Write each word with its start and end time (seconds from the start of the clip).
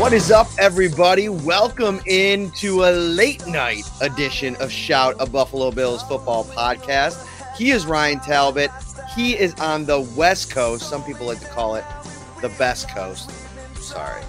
What 0.00 0.14
is 0.14 0.30
up, 0.30 0.48
everybody? 0.58 1.28
Welcome 1.28 2.00
into 2.06 2.84
a 2.84 2.90
late 2.90 3.46
night 3.46 3.84
edition 4.00 4.56
of 4.56 4.72
Shout, 4.72 5.14
a 5.20 5.26
Buffalo 5.26 5.70
Bills 5.70 6.02
football 6.04 6.46
podcast. 6.46 7.22
He 7.54 7.70
is 7.70 7.84
Ryan 7.84 8.18
Talbot. 8.20 8.70
He 9.14 9.38
is 9.38 9.52
on 9.56 9.84
the 9.84 10.00
West 10.16 10.50
Coast. 10.50 10.88
Some 10.88 11.04
people 11.04 11.26
like 11.26 11.40
to 11.40 11.48
call 11.48 11.74
it 11.74 11.84
the 12.40 12.48
best 12.58 12.88
coast. 12.88 13.30
Sorry. 13.76 14.22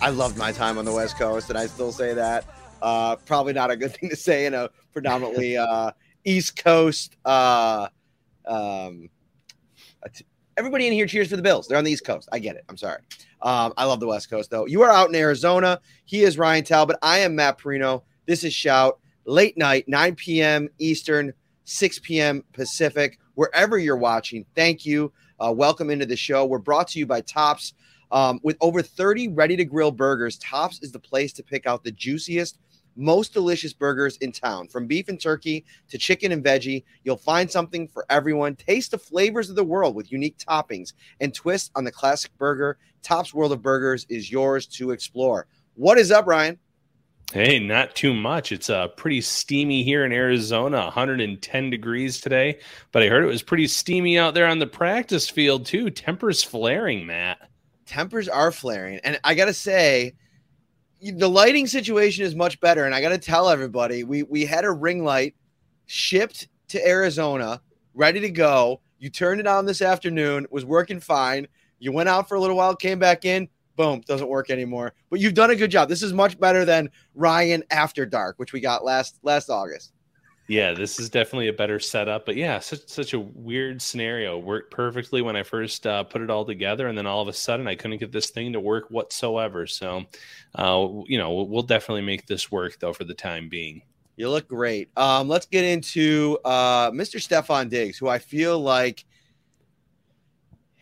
I 0.00 0.08
loved 0.08 0.38
my 0.38 0.50
time 0.50 0.78
on 0.78 0.86
the 0.86 0.92
West 0.92 1.18
Coast, 1.18 1.50
and 1.50 1.58
I 1.58 1.66
still 1.66 1.92
say 1.92 2.14
that. 2.14 2.46
Uh, 2.80 3.16
probably 3.16 3.52
not 3.52 3.70
a 3.70 3.76
good 3.76 3.94
thing 3.94 4.08
to 4.08 4.16
say 4.16 4.46
in 4.46 4.54
a 4.54 4.70
predominantly 4.94 5.58
uh, 5.58 5.90
East 6.24 6.64
Coast. 6.64 7.18
Uh, 7.26 7.88
um, 8.46 9.10
everybody 10.56 10.86
in 10.86 10.94
here 10.94 11.06
cheers 11.06 11.28
for 11.28 11.36
the 11.36 11.42
Bills. 11.42 11.68
They're 11.68 11.76
on 11.76 11.84
the 11.84 11.90
East 11.90 12.06
Coast. 12.06 12.30
I 12.32 12.38
get 12.38 12.56
it. 12.56 12.64
I'm 12.70 12.78
sorry. 12.78 13.02
Um, 13.44 13.74
I 13.76 13.84
love 13.84 14.00
the 14.00 14.06
West 14.06 14.30
Coast, 14.30 14.50
though. 14.50 14.64
You 14.66 14.82
are 14.82 14.90
out 14.90 15.10
in 15.10 15.14
Arizona. 15.14 15.78
He 16.06 16.22
is 16.22 16.38
Ryan 16.38 16.64
Talbot. 16.64 16.96
I 17.02 17.18
am 17.18 17.36
Matt 17.36 17.58
Parrino. 17.58 18.02
This 18.24 18.42
is 18.42 18.54
Shout. 18.54 18.98
Late 19.26 19.58
night, 19.58 19.86
9 19.86 20.14
p.m. 20.14 20.68
Eastern, 20.78 21.32
6 21.64 21.98
p.m. 22.00 22.42
Pacific. 22.54 23.18
Wherever 23.34 23.76
you're 23.76 23.98
watching, 23.98 24.46
thank 24.54 24.86
you. 24.86 25.12
Uh, 25.38 25.52
welcome 25.54 25.90
into 25.90 26.06
the 26.06 26.16
show. 26.16 26.46
We're 26.46 26.58
brought 26.58 26.88
to 26.88 26.98
you 26.98 27.06
by 27.06 27.20
Tops. 27.20 27.74
Um, 28.10 28.40
with 28.42 28.56
over 28.62 28.80
30 28.80 29.28
ready 29.28 29.56
to 29.56 29.64
grill 29.64 29.90
burgers, 29.90 30.38
Tops 30.38 30.82
is 30.82 30.92
the 30.92 30.98
place 30.98 31.32
to 31.34 31.42
pick 31.42 31.66
out 31.66 31.84
the 31.84 31.92
juiciest, 31.92 32.58
most 32.96 33.32
delicious 33.32 33.72
burgers 33.72 34.16
in 34.18 34.32
town. 34.32 34.68
From 34.68 34.86
beef 34.86 35.08
and 35.08 35.20
turkey 35.20 35.64
to 35.88 35.98
chicken 35.98 36.32
and 36.32 36.44
veggie, 36.44 36.84
you'll 37.04 37.16
find 37.16 37.50
something 37.50 37.88
for 37.88 38.06
everyone. 38.10 38.56
Taste 38.56 38.90
the 38.90 38.98
flavors 38.98 39.50
of 39.50 39.56
the 39.56 39.64
world 39.64 39.94
with 39.94 40.12
unique 40.12 40.38
toppings 40.38 40.92
and 41.20 41.34
twists 41.34 41.70
on 41.74 41.84
the 41.84 41.92
classic 41.92 42.36
burger. 42.38 42.78
Top's 43.02 43.34
World 43.34 43.52
of 43.52 43.62
Burgers 43.62 44.06
is 44.08 44.30
yours 44.30 44.66
to 44.66 44.90
explore. 44.90 45.46
What 45.74 45.98
is 45.98 46.10
up, 46.10 46.26
Ryan? 46.26 46.58
Hey, 47.32 47.58
not 47.58 47.96
too 47.96 48.14
much. 48.14 48.52
It's 48.52 48.70
uh, 48.70 48.88
pretty 48.88 49.20
steamy 49.20 49.82
here 49.82 50.04
in 50.04 50.12
Arizona, 50.12 50.82
110 50.82 51.70
degrees 51.70 52.20
today. 52.20 52.60
But 52.92 53.02
I 53.02 53.08
heard 53.08 53.24
it 53.24 53.28
was 53.28 53.42
pretty 53.42 53.66
steamy 53.66 54.18
out 54.18 54.34
there 54.34 54.46
on 54.46 54.58
the 54.58 54.66
practice 54.66 55.28
field, 55.28 55.66
too. 55.66 55.90
Tempers 55.90 56.42
flaring, 56.42 57.06
Matt. 57.06 57.48
Tempers 57.86 58.28
are 58.28 58.52
flaring. 58.52 59.00
And 59.02 59.18
I 59.24 59.34
got 59.34 59.46
to 59.46 59.54
say, 59.54 60.14
the 61.12 61.28
lighting 61.28 61.66
situation 61.66 62.24
is 62.24 62.34
much 62.34 62.60
better. 62.60 62.84
And 62.84 62.94
I 62.94 63.00
got 63.00 63.10
to 63.10 63.18
tell 63.18 63.48
everybody, 63.48 64.04
we 64.04 64.22
we 64.22 64.44
had 64.44 64.64
a 64.64 64.70
ring 64.70 65.04
light 65.04 65.34
shipped 65.86 66.48
to 66.68 66.86
Arizona, 66.86 67.60
ready 67.94 68.20
to 68.20 68.30
go. 68.30 68.80
You 68.98 69.10
turned 69.10 69.40
it 69.40 69.46
on 69.46 69.66
this 69.66 69.82
afternoon, 69.82 70.46
was 70.50 70.64
working 70.64 71.00
fine. 71.00 71.46
You 71.78 71.92
went 71.92 72.08
out 72.08 72.28
for 72.28 72.36
a 72.36 72.40
little 72.40 72.56
while, 72.56 72.74
came 72.74 72.98
back 72.98 73.24
in, 73.24 73.48
boom, 73.76 74.00
doesn't 74.06 74.28
work 74.28 74.50
anymore. 74.50 74.94
But 75.10 75.20
you've 75.20 75.34
done 75.34 75.50
a 75.50 75.56
good 75.56 75.70
job. 75.70 75.88
This 75.88 76.02
is 76.02 76.12
much 76.12 76.38
better 76.38 76.64
than 76.64 76.90
Ryan 77.14 77.62
After 77.70 78.06
Dark, 78.06 78.38
which 78.38 78.52
we 78.52 78.60
got 78.60 78.84
last 78.84 79.18
last 79.22 79.50
August. 79.50 79.92
Yeah, 80.46 80.74
this 80.74 81.00
is 81.00 81.08
definitely 81.08 81.48
a 81.48 81.54
better 81.54 81.80
setup. 81.80 82.26
But 82.26 82.36
yeah, 82.36 82.58
such 82.58 82.86
such 82.88 83.14
a 83.14 83.18
weird 83.18 83.80
scenario. 83.80 84.38
Worked 84.38 84.70
perfectly 84.70 85.22
when 85.22 85.36
I 85.36 85.42
first 85.42 85.86
uh, 85.86 86.04
put 86.04 86.20
it 86.20 86.28
all 86.28 86.44
together, 86.44 86.86
and 86.86 86.98
then 86.98 87.06
all 87.06 87.22
of 87.22 87.28
a 87.28 87.32
sudden 87.32 87.66
I 87.66 87.74
couldn't 87.74 87.98
get 87.98 88.12
this 88.12 88.28
thing 88.28 88.52
to 88.52 88.60
work 88.60 88.90
whatsoever. 88.90 89.66
So, 89.66 90.04
uh, 90.54 90.88
you 91.06 91.16
know, 91.16 91.42
we'll 91.44 91.62
definitely 91.62 92.02
make 92.02 92.26
this 92.26 92.52
work 92.52 92.78
though 92.78 92.92
for 92.92 93.04
the 93.04 93.14
time 93.14 93.48
being. 93.48 93.82
You 94.16 94.30
look 94.30 94.46
great. 94.46 94.90
Um, 94.96 95.28
let's 95.28 95.46
get 95.46 95.64
into 95.64 96.38
uh, 96.44 96.90
Mr. 96.90 97.16
Stefon 97.16 97.68
Diggs, 97.68 97.98
who 97.98 98.08
I 98.08 98.18
feel 98.18 98.60
like 98.60 99.04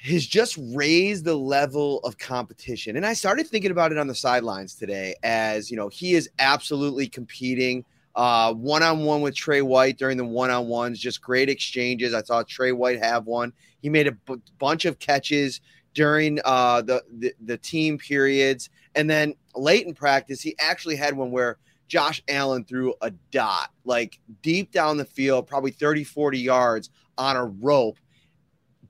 has 0.03 0.27
just 0.27 0.59
raised 0.75 1.25
the 1.25 1.37
level 1.37 2.01
of 2.01 2.19
competition. 2.19 2.97
And 2.97 3.07
I 3.07 3.13
started 3.13 3.47
thinking 3.47 3.71
about 3.71 3.93
it 3.93 3.99
on 3.99 4.09
the 4.09 4.15
sidelines 4.15 4.75
today 4.75 5.15
as, 5.23 5.71
you 5.71 5.77
know, 5.77 5.89
he 5.89 6.15
is 6.15 6.29
absolutely 6.41 7.09
competing 7.09 7.85
one 8.15 8.83
on 8.83 9.05
one 9.05 9.23
with 9.23 9.35
Tre 9.35 9.63
White 9.63 9.99
during 9.99 10.17
the 10.17 10.25
one 10.25 10.51
on 10.51 10.69
ones, 10.69 10.99
just 10.99 11.23
great 11.23 11.49
exchanges. 11.49 12.15
I 12.15 12.23
saw 12.23 12.43
Tre 12.43 12.73
White 12.73 13.03
have 13.03 13.27
one. 13.27 13.53
He 13.81 13.89
made 13.89 14.07
a 14.07 14.13
b- 14.13 14.43
bunch 14.59 14.85
of 14.85 14.99
catches 14.99 15.61
during 15.95 16.39
uh, 16.45 16.83
the, 16.83 17.03
the 17.19 17.35
the 17.45 17.59
team 17.59 17.99
periods, 17.99 18.71
and 18.95 19.09
then 19.09 19.35
late 19.55 19.87
in 19.87 19.95
practice, 19.95 20.41
he 20.41 20.55
actually 20.59 20.97
had 20.97 21.17
one 21.17 21.31
where 21.31 21.59
Josh 21.89 22.23
Allen 22.29 22.65
threw 22.65 22.95
a 23.03 23.11
dot 23.31 23.71
like 23.85 24.19
deep 24.43 24.73
down 24.73 24.97
the 24.97 25.05
field, 25.05 25.47
probably 25.47 25.71
30, 25.71 26.05
40 26.05 26.39
yards 26.39 26.91
on 27.19 27.37
a 27.37 27.45
rope. 27.45 27.99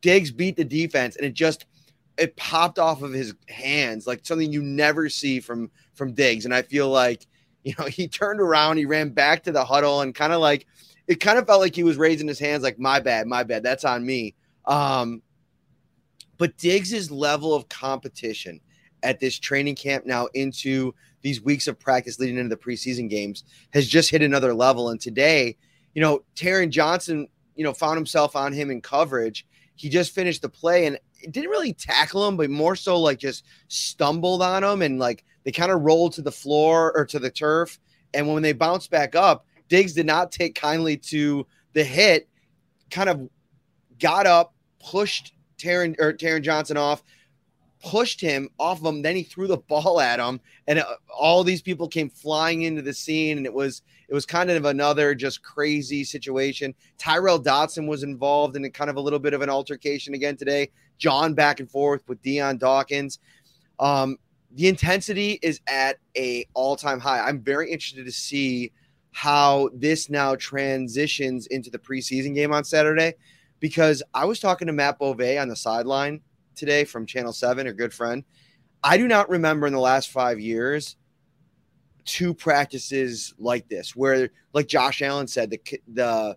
Diggs 0.00 0.31
beat 0.31 0.56
the 0.56 0.65
defense, 0.65 1.16
and 1.16 1.25
it 1.25 1.34
just 1.34 1.66
it 2.19 2.37
popped 2.37 2.78
off 2.78 3.03
of 3.03 3.12
his 3.12 3.34
hands 3.49 4.06
like 4.06 4.25
something 4.25 4.53
you 4.53 4.62
never 4.62 5.09
see 5.09 5.41
from 5.41 5.71
from 5.94 6.12
Diggs. 6.12 6.44
And 6.44 6.54
I 6.54 6.62
feel 6.62 6.89
like 6.89 7.27
you 7.64 7.74
know, 7.78 7.86
he 7.86 8.08
turned 8.08 8.40
around, 8.40 8.76
he 8.76 8.86
ran 8.86 9.10
back 9.10 9.44
to 9.44 9.52
the 9.52 9.64
huddle 9.64 10.00
and 10.00 10.14
kind 10.14 10.32
of 10.32 10.40
like 10.40 10.66
it 11.06 11.16
kind 11.16 11.38
of 11.38 11.46
felt 11.46 11.60
like 11.60 11.74
he 11.74 11.82
was 11.82 11.96
raising 11.96 12.28
his 12.28 12.38
hands 12.38 12.62
like 12.62 12.78
my 12.78 13.00
bad, 13.00 13.26
my 13.26 13.42
bad, 13.42 13.62
that's 13.62 13.84
on 13.84 14.04
me. 14.04 14.34
Um 14.66 15.22
but 16.38 16.56
Diggs's 16.56 17.10
level 17.10 17.54
of 17.54 17.68
competition 17.68 18.60
at 19.03 19.20
this 19.20 19.38
training 19.38 19.76
camp 19.76 20.06
now 20.06 20.26
into 20.34 20.94
these 21.22 21.42
weeks 21.42 21.68
of 21.68 21.78
practice 21.78 22.18
leading 22.18 22.38
into 22.38 22.54
the 22.54 22.60
preseason 22.60 23.09
games 23.09 23.44
has 23.72 23.86
just 23.86 24.10
hit 24.10 24.22
another 24.22 24.54
level. 24.54 24.91
And 24.91 25.00
today, 25.00 25.56
you 25.94 26.03
know, 26.03 26.24
Taron 26.34 26.70
Johnson, 26.70 27.28
you 27.54 27.65
know, 27.65 27.72
found 27.72 27.97
himself 27.97 28.34
on 28.34 28.53
him 28.53 28.70
in 28.70 28.80
coverage. 28.80 29.47
He 29.76 29.88
just 29.88 30.15
finished 30.15 30.42
the 30.42 30.48
play 30.48 30.86
and 30.86 30.98
didn't 31.30 31.50
really 31.50 31.72
tackle 31.72 32.26
him, 32.26 32.36
but 32.36 32.50
more 32.50 32.76
so 32.76 32.98
like 32.98 33.18
just 33.18 33.44
stumbled 33.68 34.42
on 34.42 34.65
him 34.65 34.82
and 34.82 34.98
like 34.98 35.24
they 35.44 35.53
kind 35.53 35.72
of 35.72 35.83
rolled 35.83 36.12
to 36.15 36.22
the 36.22 36.33
floor 36.33 36.92
or 36.97 37.04
to 37.06 37.18
the 37.18 37.30
turf. 37.30 37.78
And 38.15 38.33
when 38.33 38.42
they 38.42 38.53
bounced 38.53 38.91
back 38.91 39.15
up, 39.15 39.47
Diggs 39.68 39.94
did 39.94 40.06
not 40.06 40.33
take 40.33 40.54
kindly 40.54 40.97
to 40.98 41.47
the 41.72 41.84
hit, 41.84 42.28
kind 42.91 43.09
of 43.09 43.28
got 43.98 44.27
up, 44.27 44.54
pushed 44.80 45.33
Taron 45.59 45.94
or 45.98 46.12
Taron 46.12 46.42
Johnson 46.42 46.77
off, 46.77 47.03
pushed 47.83 48.21
him 48.21 48.48
off 48.59 48.80
of 48.80 48.86
him. 48.86 49.03
Then 49.03 49.16
he 49.16 49.22
threw 49.22 49.47
the 49.47 49.56
ball 49.56 50.00
at 50.00 50.21
him, 50.21 50.41
and 50.66 50.80
uh, 50.80 50.84
all 51.15 51.44
these 51.44 51.62
people 51.62 51.89
came 51.89 52.10
flying 52.10 52.62
into 52.62 52.83
the 52.83 52.92
scene, 52.92 53.39
and 53.39 53.47
it 53.47 53.53
was 53.54 53.83
it 54.09 54.15
was 54.15 54.27
kind 54.27 54.50
of 54.50 54.65
another 54.66 55.15
just 55.15 55.42
crazy 55.42 56.04
situation. 56.04 56.74
Tyrel 56.98 57.39
Dodson 57.39 57.86
was 57.86 58.03
involved 58.03 58.56
in 58.56 58.71
kind 58.72 58.91
of 58.91 58.97
a 58.97 59.00
little 59.00 59.18
bit 59.18 59.33
of 59.33 59.41
an 59.41 59.48
altercation 59.48 60.12
again 60.12 60.36
today. 60.36 60.71
John 60.98 61.34
back 61.34 61.60
and 61.60 61.71
forth 61.71 62.03
with 62.06 62.21
Dion 62.21 62.59
Dawkins. 62.59 63.18
Um, 63.78 64.18
the 64.54 64.69
intensity 64.69 65.39
is 65.43 65.60
at 65.66 65.97
a 66.16 66.47
all-time 66.54 67.01
high. 67.01 67.21
I'm 67.21 67.41
very 67.41 67.71
interested 67.71 68.04
to 68.04 68.13
see 68.13 68.72
how 69.13 69.71
this 69.75 70.10
now 70.10 70.34
transitions 70.37 71.47
into 71.49 71.71
the 71.71 71.78
preseason 71.78 72.34
game 72.34 72.53
on 72.53 72.65
Saturday 72.65 73.15
because 73.60 74.03
I 74.15 74.25
was 74.25 74.41
talking 74.41 74.66
to 74.66 74.72
Matt 74.72 74.99
Bove 74.99 75.21
on 75.21 75.49
the 75.49 75.57
sideline 75.57 76.21
today 76.54 76.84
from 76.84 77.07
Channel 77.07 77.33
7, 77.33 77.66
a 77.66 77.72
good 77.72 77.93
friend. 77.93 78.25
I 78.83 78.97
do 78.97 79.07
not 79.07 79.31
remember 79.31 79.66
in 79.66 79.72
the 79.72 79.81
last 79.81 80.10
5 80.10 80.41
years 80.41 80.97
two 82.04 82.34
practices 82.34 83.33
like 83.39 83.69
this 83.69 83.95
where 83.95 84.31
like 84.54 84.66
Josh 84.66 85.03
Allen 85.03 85.28
said 85.28 85.51
the 85.51 85.60
the 85.93 86.37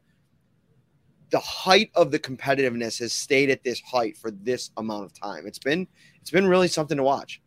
the 1.32 1.40
height 1.40 1.90
of 1.96 2.12
the 2.12 2.20
competitiveness 2.20 3.00
has 3.00 3.14
stayed 3.14 3.50
at 3.50 3.64
this 3.64 3.82
height 3.82 4.16
for 4.16 4.30
this 4.30 4.70
amount 4.78 5.06
of 5.06 5.14
time. 5.20 5.48
It's 5.48 5.60
been 5.60 5.88
it's 6.22 6.30
been 6.30 6.48
really 6.48 6.68
something 6.68 6.98
to 6.98 7.04
watch. 7.04 7.42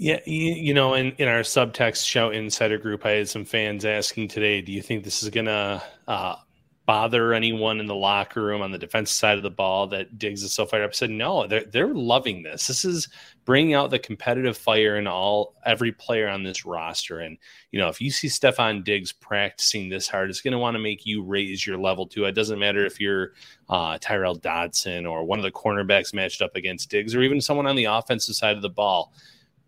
Yeah, 0.00 0.20
you, 0.26 0.52
you, 0.52 0.74
know, 0.74 0.94
in, 0.94 1.10
in 1.18 1.26
our 1.26 1.40
subtext 1.40 2.06
show 2.06 2.30
insider 2.30 2.78
group, 2.78 3.04
I 3.04 3.10
had 3.10 3.28
some 3.28 3.44
fans 3.44 3.84
asking 3.84 4.28
today, 4.28 4.62
do 4.62 4.70
you 4.70 4.80
think 4.80 5.02
this 5.02 5.24
is 5.24 5.28
gonna 5.28 5.82
uh, 6.06 6.36
bother 6.86 7.34
anyone 7.34 7.80
in 7.80 7.86
the 7.86 7.96
locker 7.96 8.40
room 8.40 8.62
on 8.62 8.70
the 8.70 8.78
defensive 8.78 9.16
side 9.16 9.38
of 9.38 9.42
the 9.42 9.50
ball 9.50 9.88
that 9.88 10.16
Diggs 10.16 10.44
is 10.44 10.54
so 10.54 10.66
fired 10.66 10.84
up? 10.84 10.90
I 10.90 10.92
said, 10.92 11.10
no, 11.10 11.48
they're 11.48 11.64
they're 11.64 11.92
loving 11.92 12.44
this. 12.44 12.68
This 12.68 12.84
is 12.84 13.08
bringing 13.44 13.74
out 13.74 13.90
the 13.90 13.98
competitive 13.98 14.56
fire 14.56 14.98
in 14.98 15.08
all 15.08 15.56
every 15.66 15.90
player 15.90 16.28
on 16.28 16.44
this 16.44 16.64
roster. 16.64 17.18
And 17.18 17.36
you 17.72 17.80
know, 17.80 17.88
if 17.88 18.00
you 18.00 18.12
see 18.12 18.28
Stefon 18.28 18.84
Diggs 18.84 19.10
practicing 19.10 19.88
this 19.88 20.06
hard, 20.06 20.30
it's 20.30 20.42
going 20.42 20.52
to 20.52 20.58
want 20.58 20.76
to 20.76 20.80
make 20.80 21.06
you 21.06 21.24
raise 21.24 21.66
your 21.66 21.76
level 21.76 22.06
too. 22.06 22.24
It 22.24 22.36
doesn't 22.36 22.60
matter 22.60 22.86
if 22.86 23.00
you're 23.00 23.32
uh, 23.68 23.98
Tyrel 23.98 24.40
Dodson 24.40 25.06
or 25.06 25.24
one 25.24 25.40
of 25.40 25.42
the 25.42 25.50
cornerbacks 25.50 26.14
matched 26.14 26.40
up 26.40 26.54
against 26.54 26.88
Diggs, 26.88 27.16
or 27.16 27.22
even 27.22 27.40
someone 27.40 27.66
on 27.66 27.74
the 27.74 27.86
offensive 27.86 28.36
side 28.36 28.54
of 28.54 28.62
the 28.62 28.70
ball 28.70 29.12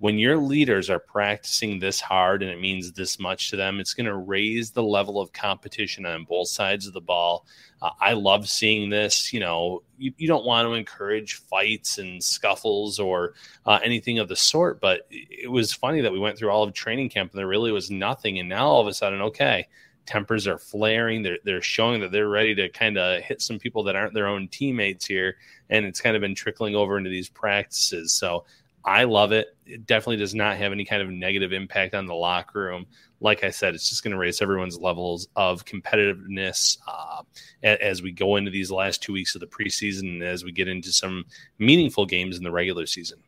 when 0.01 0.19
your 0.19 0.39
leaders 0.39 0.89
are 0.89 0.99
practicing 0.99 1.79
this 1.79 2.01
hard 2.01 2.43
and 2.43 2.51
it 2.51 2.59
means 2.59 2.91
this 2.91 3.21
much 3.21 3.51
to 3.51 3.57
them, 3.57 3.79
it's 3.79 3.93
going 3.93 4.07
to 4.07 4.17
raise 4.17 4.71
the 4.71 4.83
level 4.83 5.21
of 5.21 5.31
competition 5.35 6.07
on 6.07 6.25
both 6.25 6.49
sides 6.49 6.87
of 6.87 6.95
the 6.95 7.03
ball. 7.03 7.45
Uh, 7.83 7.91
I 8.01 8.15
love 8.15 8.49
seeing 8.49 8.89
this. 8.89 9.31
You 9.31 9.41
know, 9.41 9.83
you, 9.99 10.15
you, 10.17 10.27
don't 10.27 10.47
want 10.47 10.67
to 10.67 10.73
encourage 10.73 11.35
fights 11.35 11.99
and 11.99 12.25
scuffles 12.25 12.99
or 12.99 13.35
uh, 13.67 13.79
anything 13.85 14.19
of 14.19 14.29
the 14.29 14.37
sort, 14.37 14.81
but 14.81 15.07
it 15.11 15.51
was 15.51 15.75
funny 15.75 16.01
that 16.01 16.13
we 16.13 16.19
went 16.19 16.39
through 16.39 16.51
all 16.51 16.63
of 16.63 16.73
training 16.73 17.11
camp 17.11 17.33
and 17.33 17.39
there 17.39 17.47
really 17.47 17.71
was 17.71 17.91
nothing. 17.91 18.39
And 18.39 18.49
now 18.49 18.69
all 18.69 18.81
of 18.81 18.87
a 18.87 18.95
sudden, 18.95 19.21
okay, 19.21 19.69
tempers 20.07 20.47
are 20.47 20.59
flaring. 20.59 21.23
They're, 21.23 21.39
they're 21.45 21.61
showing 21.61 22.01
that 22.01 22.11
they're 22.11 22.29
ready 22.29 22.55
to 22.55 22.71
kind 22.71 22.97
of 22.97 23.21
hit 23.23 23.43
some 23.43 23.59
people 23.59 23.83
that 23.85 23.97
aren't 23.97 24.15
their 24.15 24.27
own 24.27 24.49
teammates 24.49 25.05
here. 25.05 25.37
And 25.69 25.85
it's 25.85 26.01
kind 26.01 26.17
of 26.17 26.23
been 26.23 26.35
trickling 26.35 26.75
over 26.75 26.97
into 26.97 27.11
these 27.11 27.29
practices. 27.29 28.15
So 28.15 28.47
I 28.85 29.05
love 29.05 29.33
it. 29.33 29.49
It 29.67 29.87
definitely 29.87 30.17
does 30.17 30.35
not 30.35 30.57
have 30.57 30.73
any 30.73 30.85
kind 30.85 31.03
of 31.03 31.11
negative 31.11 31.53
impact 31.53 31.95
on 31.95 32.07
the 32.07 32.15
locker 32.15 32.61
room. 32.61 32.87
Like 33.21 33.45
I 33.45 33.51
said, 33.51 33.75
it's 33.75 33.89
just 33.89 34.03
going 34.03 34.13
to 34.13 34.19
raise 34.19 34.41
everyone's 34.41 34.79
levels 34.79 35.29
of 35.37 35.65
competitiveness 35.67 36.79
uh, 36.89 37.23
as 37.63 38.03
we 38.03 38.13
go 38.13 38.37
into 38.37 38.51
these 38.51 38.71
last 38.71 39.03
two 39.03 39.13
weeks 39.13 39.35
of 39.35 39.43
the 39.43 39.47
preseason 39.47 40.15
and 40.15 40.23
as 40.23 40.45
we 40.45 40.53
get 40.53 40.69
into 40.69 40.93
some 40.93 41.25
meaningful 41.59 42.07
games 42.07 42.39
in 42.39 42.45
the 42.45 42.51
regular 42.51 42.87
season. 42.87 43.19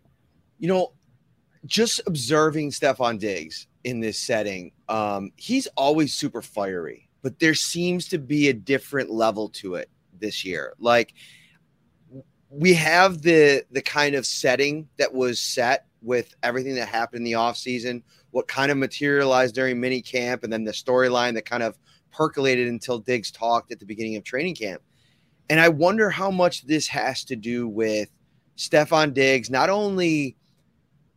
You 0.58 0.68
know, 0.68 0.92
just 1.66 2.00
observing 2.06 2.70
Stefon 2.70 3.18
Diggs 3.18 3.66
in 3.84 4.00
this 4.00 4.18
setting, 4.18 4.72
um, 4.88 5.32
he's 5.36 5.66
always 5.76 6.14
super 6.14 6.40
fiery, 6.40 7.08
but 7.20 7.38
there 7.38 7.54
seems 7.54 8.08
to 8.08 8.18
be 8.18 8.48
a 8.48 8.54
different 8.54 9.10
level 9.10 9.50
to 9.50 9.74
it 9.74 9.90
this 10.18 10.44
year. 10.44 10.72
Like, 10.78 11.12
we 12.52 12.74
have 12.74 13.22
the 13.22 13.64
the 13.70 13.82
kind 13.82 14.14
of 14.14 14.26
setting 14.26 14.88
that 14.98 15.14
was 15.14 15.40
set 15.40 15.86
with 16.02 16.34
everything 16.42 16.74
that 16.74 16.88
happened 16.88 17.20
in 17.20 17.24
the 17.24 17.38
offseason, 17.38 18.02
what 18.30 18.46
kind 18.46 18.70
of 18.70 18.76
materialized 18.76 19.54
during 19.54 19.80
mini 19.80 20.02
camp, 20.02 20.44
and 20.44 20.52
then 20.52 20.64
the 20.64 20.72
storyline 20.72 21.34
that 21.34 21.46
kind 21.46 21.62
of 21.62 21.78
percolated 22.12 22.68
until 22.68 22.98
Diggs 22.98 23.30
talked 23.30 23.72
at 23.72 23.80
the 23.80 23.86
beginning 23.86 24.16
of 24.16 24.24
training 24.24 24.54
camp. 24.54 24.82
And 25.48 25.60
I 25.60 25.70
wonder 25.70 26.10
how 26.10 26.30
much 26.30 26.66
this 26.66 26.88
has 26.88 27.24
to 27.24 27.36
do 27.36 27.68
with 27.68 28.10
Stefon 28.56 29.14
Diggs, 29.14 29.48
not 29.48 29.70
only 29.70 30.36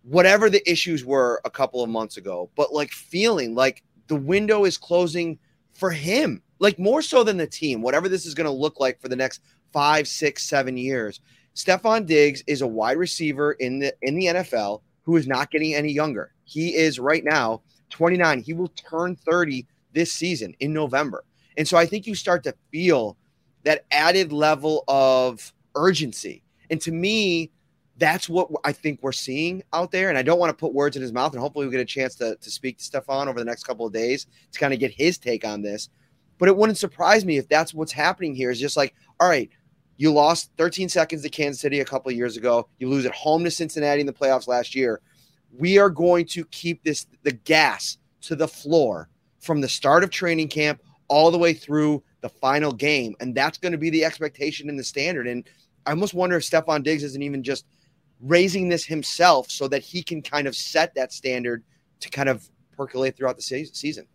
whatever 0.03 0.49
the 0.49 0.67
issues 0.69 1.03
were 1.03 1.41
a 1.43 1.49
couple 1.49 1.83
of 1.83 1.89
months 1.89 2.17
ago, 2.17 2.49
but 2.55 2.71
like 2.71 2.91
feeling 2.91 3.55
like 3.55 3.83
the 4.07 4.15
window 4.15 4.63
is 4.65 4.77
closing 4.77 5.39
for 5.73 5.91
him, 5.91 6.41
like 6.59 6.79
more 6.79 7.01
so 7.01 7.23
than 7.23 7.37
the 7.37 7.47
team, 7.47 7.81
whatever 7.81 8.09
this 8.09 8.25
is 8.25 8.33
going 8.33 8.45
to 8.45 8.51
look 8.51 8.79
like 8.79 8.99
for 9.01 9.09
the 9.09 9.15
next 9.15 9.41
five, 9.73 10.07
six, 10.07 10.43
seven 10.43 10.77
years. 10.77 11.19
Stefon 11.55 12.05
Diggs 12.05 12.43
is 12.47 12.61
a 12.61 12.67
wide 12.67 12.97
receiver 12.97 13.53
in 13.53 13.79
the 13.79 13.93
in 14.01 14.15
the 14.15 14.25
NFL 14.25 14.81
who 15.03 15.15
is 15.15 15.27
not 15.27 15.51
getting 15.51 15.73
any 15.73 15.91
younger. 15.91 16.33
He 16.43 16.75
is 16.75 16.99
right 16.99 17.23
now 17.23 17.61
29. 17.91 18.41
He 18.41 18.53
will 18.53 18.69
turn 18.69 19.15
30 19.15 19.65
this 19.93 20.11
season 20.11 20.53
in 20.59 20.73
November. 20.73 21.23
And 21.57 21.67
so 21.67 21.77
I 21.77 21.85
think 21.85 22.05
you 22.05 22.15
start 22.15 22.43
to 22.43 22.55
feel 22.71 23.17
that 23.63 23.85
added 23.91 24.33
level 24.33 24.83
of 24.87 25.53
urgency. 25.75 26.43
And 26.69 26.81
to 26.81 26.91
me, 26.91 27.51
that's 27.97 28.27
what 28.27 28.49
I 28.65 28.71
think 28.73 28.99
we're 29.01 29.13
seeing 29.13 29.63
out 29.71 29.91
there. 29.91 30.09
And 30.09 30.17
I 30.17 30.21
don't 30.21 30.39
want 30.39 30.49
to 30.49 30.59
put 30.59 30.73
words 30.73 30.95
in 30.95 31.01
his 31.01 31.13
mouth. 31.13 31.31
And 31.31 31.41
hopefully 31.41 31.65
we 31.65 31.71
get 31.71 31.79
a 31.79 31.85
chance 31.85 32.15
to, 32.15 32.35
to 32.35 32.51
speak 32.51 32.77
to 32.77 32.83
Stefon 32.83 33.27
over 33.27 33.39
the 33.39 33.45
next 33.45 33.63
couple 33.63 33.85
of 33.85 33.93
days 33.93 34.27
to 34.51 34.59
kind 34.59 34.73
of 34.73 34.79
get 34.79 34.91
his 34.91 35.17
take 35.17 35.45
on 35.45 35.61
this. 35.61 35.89
But 36.37 36.49
it 36.49 36.57
wouldn't 36.57 36.77
surprise 36.77 37.25
me 37.25 37.37
if 37.37 37.47
that's 37.47 37.73
what's 37.73 37.91
happening 37.91 38.35
here 38.35 38.51
is 38.51 38.59
just 38.59 38.77
like, 38.77 38.93
all 39.19 39.29
right, 39.29 39.49
you 39.97 40.11
lost 40.11 40.51
13 40.57 40.89
seconds 40.89 41.21
to 41.21 41.29
Kansas 41.29 41.61
City 41.61 41.79
a 41.79 41.85
couple 41.85 42.11
years 42.11 42.35
ago. 42.35 42.67
You 42.79 42.89
lose 42.89 43.05
at 43.05 43.13
home 43.13 43.43
to 43.45 43.51
Cincinnati 43.51 44.01
in 44.01 44.07
the 44.07 44.13
playoffs 44.13 44.47
last 44.47 44.75
year. 44.75 45.01
We 45.57 45.77
are 45.77 45.89
going 45.89 46.25
to 46.27 46.43
keep 46.45 46.83
this 46.83 47.07
the 47.23 47.31
gas 47.31 47.97
to 48.21 48.35
the 48.35 48.47
floor 48.47 49.09
from 49.39 49.61
the 49.61 49.69
start 49.69 50.03
of 50.03 50.09
training 50.09 50.49
camp 50.49 50.81
all 51.07 51.31
the 51.31 51.37
way 51.37 51.53
through 51.53 52.03
the 52.21 52.29
final 52.29 52.73
game. 52.73 53.15
And 53.19 53.33
that's 53.33 53.57
going 53.57 53.71
to 53.71 53.77
be 53.77 53.89
the 53.89 54.03
expectation 54.03 54.69
in 54.69 54.75
the 54.75 54.83
standard. 54.83 55.27
And 55.27 55.47
I 55.85 55.91
almost 55.91 56.13
wonder 56.13 56.35
if 56.35 56.43
Stefon 56.43 56.83
Diggs 56.83 57.03
isn't 57.03 57.21
even 57.21 57.43
just 57.43 57.65
raising 58.19 58.69
this 58.69 58.85
himself 58.85 59.49
so 59.49 59.67
that 59.67 59.83
he 59.83 60.01
can 60.01 60.21
kind 60.21 60.47
of 60.47 60.55
set 60.55 60.95
that 60.95 61.13
standard 61.13 61.63
to 61.99 62.09
kind 62.09 62.27
of 62.27 62.49
percolate 62.75 63.15
throughout 63.15 63.35
the 63.35 63.41
season. 63.41 64.07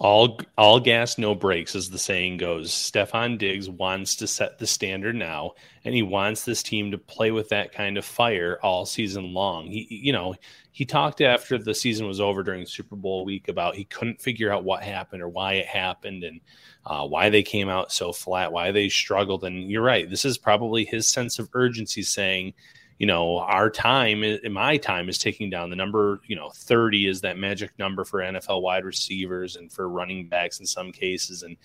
All 0.00 0.40
all 0.56 0.78
gas, 0.78 1.18
no 1.18 1.34
brakes, 1.34 1.74
as 1.74 1.90
the 1.90 1.98
saying 1.98 2.36
goes. 2.36 2.70
Stefon 2.70 3.36
Diggs 3.36 3.68
wants 3.68 4.14
to 4.16 4.28
set 4.28 4.58
the 4.58 4.66
standard 4.66 5.16
now, 5.16 5.52
and 5.84 5.92
he 5.92 6.02
wants 6.02 6.44
this 6.44 6.62
team 6.62 6.92
to 6.92 6.98
play 6.98 7.32
with 7.32 7.48
that 7.48 7.72
kind 7.72 7.98
of 7.98 8.04
fire 8.04 8.60
all 8.62 8.86
season 8.86 9.34
long. 9.34 9.66
He, 9.66 9.88
you 9.90 10.12
know, 10.12 10.36
he 10.70 10.84
talked 10.84 11.20
after 11.20 11.58
the 11.58 11.74
season 11.74 12.06
was 12.06 12.20
over 12.20 12.44
during 12.44 12.64
Super 12.64 12.94
Bowl 12.94 13.24
week 13.24 13.48
about 13.48 13.74
he 13.74 13.84
couldn't 13.84 14.22
figure 14.22 14.52
out 14.52 14.62
what 14.62 14.84
happened 14.84 15.20
or 15.20 15.28
why 15.28 15.54
it 15.54 15.66
happened 15.66 16.22
and 16.22 16.40
uh, 16.86 17.04
why 17.04 17.28
they 17.28 17.42
came 17.42 17.68
out 17.68 17.90
so 17.90 18.12
flat, 18.12 18.52
why 18.52 18.70
they 18.70 18.88
struggled. 18.88 19.42
And 19.42 19.68
you're 19.68 19.82
right, 19.82 20.08
this 20.08 20.24
is 20.24 20.38
probably 20.38 20.84
his 20.84 21.08
sense 21.08 21.40
of 21.40 21.50
urgency 21.54 22.04
saying, 22.04 22.54
you 22.98 23.06
know, 23.06 23.38
our 23.38 23.70
time, 23.70 24.24
my 24.50 24.76
time 24.76 25.08
is 25.08 25.18
taking 25.18 25.48
down 25.50 25.70
the 25.70 25.76
number, 25.76 26.20
you 26.26 26.34
know, 26.34 26.50
30 26.50 27.06
is 27.06 27.20
that 27.20 27.38
magic 27.38 27.70
number 27.78 28.04
for 28.04 28.20
NFL 28.20 28.60
wide 28.60 28.84
receivers 28.84 29.54
and 29.54 29.72
for 29.72 29.88
running 29.88 30.28
backs 30.28 30.58
in 30.58 30.66
some 30.66 30.90
cases. 30.90 31.44
And 31.44 31.56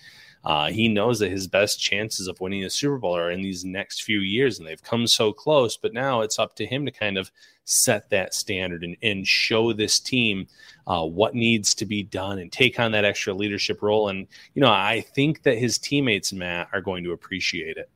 uh, 0.44 0.70
he 0.70 0.86
knows 0.88 1.18
that 1.18 1.32
his 1.32 1.48
best 1.48 1.80
chances 1.80 2.28
of 2.28 2.40
winning 2.40 2.64
a 2.64 2.70
Super 2.70 2.98
Bowl 2.98 3.16
are 3.16 3.32
in 3.32 3.42
these 3.42 3.64
next 3.64 4.04
few 4.04 4.20
years, 4.20 4.58
and 4.58 4.68
they've 4.68 4.82
come 4.82 5.08
so 5.08 5.32
close. 5.32 5.76
But 5.76 5.92
now 5.92 6.20
it's 6.20 6.38
up 6.38 6.54
to 6.56 6.66
him 6.66 6.84
to 6.86 6.92
kind 6.92 7.18
of 7.18 7.32
set 7.64 8.10
that 8.10 8.32
standard 8.34 8.84
and, 8.84 8.96
and 9.02 9.26
show 9.26 9.72
this 9.72 9.98
team 9.98 10.46
uh, 10.86 11.04
what 11.04 11.34
needs 11.34 11.74
to 11.74 11.86
be 11.86 12.04
done 12.04 12.38
and 12.38 12.52
take 12.52 12.78
on 12.78 12.92
that 12.92 13.04
extra 13.04 13.34
leadership 13.34 13.82
role. 13.82 14.08
And, 14.08 14.28
you 14.54 14.60
know, 14.60 14.70
I 14.70 15.00
think 15.00 15.42
that 15.42 15.58
his 15.58 15.78
teammates, 15.78 16.32
Matt, 16.32 16.68
are 16.72 16.82
going 16.82 17.02
to 17.04 17.12
appreciate 17.12 17.76
it. 17.76 17.90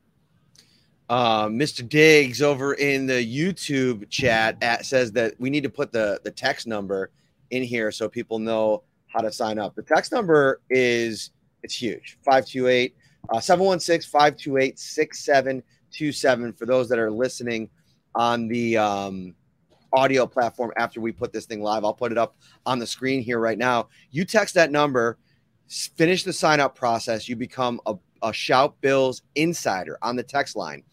Uh, 1.09 1.47
Mr. 1.47 1.87
Diggs 1.87 2.41
over 2.41 2.75
in 2.75 3.07
the 3.07 3.13
YouTube 3.13 4.07
chat 4.09 4.57
at, 4.61 4.85
says 4.85 5.11
that 5.13 5.33
we 5.39 5.49
need 5.49 5.63
to 5.63 5.69
put 5.69 5.91
the, 5.91 6.21
the 6.23 6.29
text 6.29 6.67
number 6.67 7.09
in 7.49 7.63
here 7.63 7.91
so 7.91 8.07
people 8.07 8.37
know 8.37 8.83
how 9.07 9.19
to 9.19 9.31
sign 9.31 9.57
up. 9.57 9.75
The 9.75 9.81
text 9.81 10.11
number 10.11 10.61
is 10.69 11.31
it's 11.63 11.75
huge 11.75 12.17
528 12.23 12.95
uh, 13.33 13.39
716 13.39 14.09
528 14.09 14.79
6727 14.79 16.53
for 16.53 16.65
those 16.67 16.87
that 16.89 16.99
are 16.99 17.11
listening 17.11 17.69
on 18.13 18.47
the 18.47 18.77
um, 18.77 19.35
audio 19.93 20.27
platform 20.27 20.71
after 20.77 21.01
we 21.01 21.11
put 21.11 21.33
this 21.33 21.45
thing 21.45 21.61
live. 21.61 21.83
I'll 21.83 21.93
put 21.93 22.11
it 22.11 22.17
up 22.17 22.35
on 22.65 22.77
the 22.77 22.87
screen 22.87 23.21
here 23.21 23.39
right 23.39 23.57
now. 23.57 23.89
You 24.11 24.25
text 24.25 24.53
that 24.55 24.71
number, 24.71 25.17
finish 25.67 26.23
the 26.23 26.33
sign 26.33 26.59
up 26.59 26.75
process, 26.75 27.27
you 27.27 27.35
become 27.35 27.81
a 27.87 27.95
a 28.21 28.33
Shout 28.33 28.79
Bills 28.81 29.21
insider 29.35 29.97
on 30.01 30.15
the 30.15 30.23
text 30.23 30.55
line. 30.55 30.83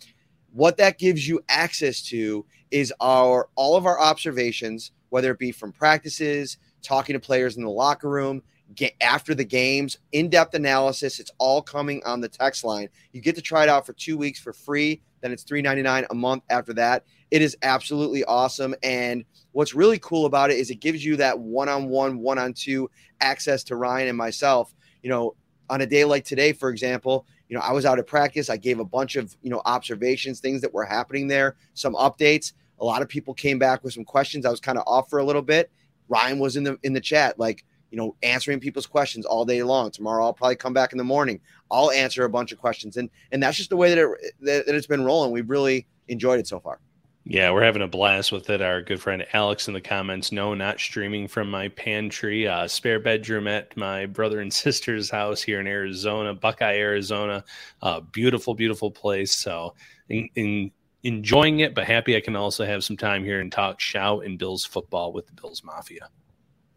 What 0.52 0.76
that 0.78 0.98
gives 0.98 1.28
you 1.28 1.40
access 1.48 2.02
to 2.08 2.46
is 2.70 2.92
our 3.00 3.48
all 3.54 3.76
of 3.76 3.86
our 3.86 4.00
observations, 4.00 4.92
whether 5.10 5.30
it 5.30 5.38
be 5.38 5.52
from 5.52 5.72
practices, 5.72 6.58
talking 6.82 7.14
to 7.14 7.20
players 7.20 7.56
in 7.56 7.62
the 7.62 7.70
locker 7.70 8.08
room, 8.08 8.42
get 8.74 8.94
after 9.00 9.34
the 9.34 9.44
games, 9.44 9.98
in-depth 10.12 10.54
analysis. 10.54 11.20
It's 11.20 11.30
all 11.38 11.62
coming 11.62 12.02
on 12.04 12.20
the 12.20 12.28
text 12.28 12.64
line. 12.64 12.88
You 13.12 13.20
get 13.20 13.34
to 13.36 13.42
try 13.42 13.62
it 13.62 13.68
out 13.68 13.86
for 13.86 13.92
two 13.92 14.16
weeks 14.16 14.40
for 14.40 14.52
free. 14.52 15.02
Then 15.20 15.32
it's 15.32 15.44
$3.99 15.44 16.06
a 16.10 16.14
month 16.14 16.44
after 16.50 16.72
that. 16.74 17.04
It 17.30 17.42
is 17.42 17.56
absolutely 17.62 18.24
awesome. 18.24 18.74
And 18.82 19.24
what's 19.52 19.74
really 19.74 19.98
cool 19.98 20.26
about 20.26 20.50
it 20.50 20.58
is 20.58 20.70
it 20.70 20.80
gives 20.80 21.04
you 21.04 21.16
that 21.16 21.38
one 21.38 21.68
on 21.68 21.88
one, 21.88 22.18
one 22.18 22.38
on 22.38 22.52
two 22.52 22.90
access 23.20 23.64
to 23.64 23.76
Ryan 23.76 24.08
and 24.08 24.18
myself. 24.18 24.74
You 25.02 25.10
know, 25.10 25.34
on 25.68 25.80
a 25.80 25.86
day 25.86 26.04
like 26.04 26.24
today, 26.24 26.52
for 26.52 26.70
example, 26.70 27.26
you 27.48 27.56
know, 27.56 27.62
I 27.62 27.72
was 27.72 27.84
out 27.84 27.98
at 27.98 28.06
practice. 28.06 28.50
I 28.50 28.56
gave 28.56 28.80
a 28.80 28.84
bunch 28.84 29.16
of, 29.16 29.36
you 29.42 29.50
know, 29.50 29.62
observations, 29.64 30.40
things 30.40 30.60
that 30.62 30.72
were 30.72 30.84
happening 30.84 31.28
there, 31.28 31.56
some 31.74 31.94
updates. 31.94 32.52
A 32.80 32.84
lot 32.84 33.02
of 33.02 33.08
people 33.08 33.34
came 33.34 33.58
back 33.58 33.84
with 33.84 33.94
some 33.94 34.04
questions. 34.04 34.44
I 34.44 34.50
was 34.50 34.60
kind 34.60 34.78
of 34.78 34.84
off 34.86 35.08
for 35.08 35.18
a 35.18 35.24
little 35.24 35.42
bit. 35.42 35.70
Ryan 36.08 36.38
was 36.38 36.56
in 36.56 36.64
the 36.64 36.78
in 36.82 36.92
the 36.92 37.00
chat, 37.00 37.38
like, 37.38 37.64
you 37.90 37.96
know, 37.96 38.14
answering 38.22 38.60
people's 38.60 38.86
questions 38.86 39.24
all 39.24 39.44
day 39.44 39.62
long. 39.62 39.90
Tomorrow 39.90 40.24
I'll 40.24 40.32
probably 40.32 40.56
come 40.56 40.72
back 40.72 40.92
in 40.92 40.98
the 40.98 41.04
morning. 41.04 41.40
I'll 41.70 41.90
answer 41.90 42.24
a 42.24 42.28
bunch 42.28 42.52
of 42.52 42.58
questions. 42.58 42.96
And 42.96 43.10
and 43.32 43.42
that's 43.42 43.56
just 43.56 43.70
the 43.70 43.76
way 43.76 43.94
that 43.94 43.98
it 43.98 44.34
that, 44.40 44.66
that 44.66 44.74
it's 44.74 44.86
been 44.86 45.04
rolling. 45.04 45.32
We've 45.32 45.48
really 45.48 45.86
enjoyed 46.08 46.38
it 46.38 46.46
so 46.46 46.60
far. 46.60 46.80
Yeah, 47.28 47.50
we're 47.50 47.64
having 47.64 47.82
a 47.82 47.88
blast 47.88 48.30
with 48.30 48.48
it. 48.50 48.62
Our 48.62 48.82
good 48.82 49.02
friend 49.02 49.26
Alex 49.32 49.66
in 49.66 49.74
the 49.74 49.80
comments, 49.80 50.30
no, 50.30 50.54
not 50.54 50.78
streaming 50.78 51.26
from 51.26 51.50
my 51.50 51.66
pantry, 51.66 52.46
uh, 52.46 52.68
spare 52.68 53.00
bedroom 53.00 53.48
at 53.48 53.76
my 53.76 54.06
brother 54.06 54.40
and 54.40 54.52
sister's 54.54 55.10
house 55.10 55.42
here 55.42 55.58
in 55.58 55.66
Arizona, 55.66 56.34
Buckeye, 56.34 56.76
Arizona. 56.76 57.44
Uh, 57.82 57.98
beautiful, 57.98 58.54
beautiful 58.54 58.92
place. 58.92 59.32
So, 59.34 59.74
in, 60.08 60.28
in, 60.36 60.70
enjoying 61.02 61.60
it, 61.60 61.74
but 61.74 61.84
happy 61.84 62.16
I 62.16 62.20
can 62.20 62.36
also 62.36 62.64
have 62.64 62.84
some 62.84 62.96
time 62.96 63.24
here 63.24 63.40
and 63.40 63.50
talk 63.50 63.80
shout 63.80 64.24
and 64.24 64.38
Bills 64.38 64.64
football 64.64 65.12
with 65.12 65.26
the 65.26 65.32
Bills 65.32 65.64
Mafia. 65.64 66.08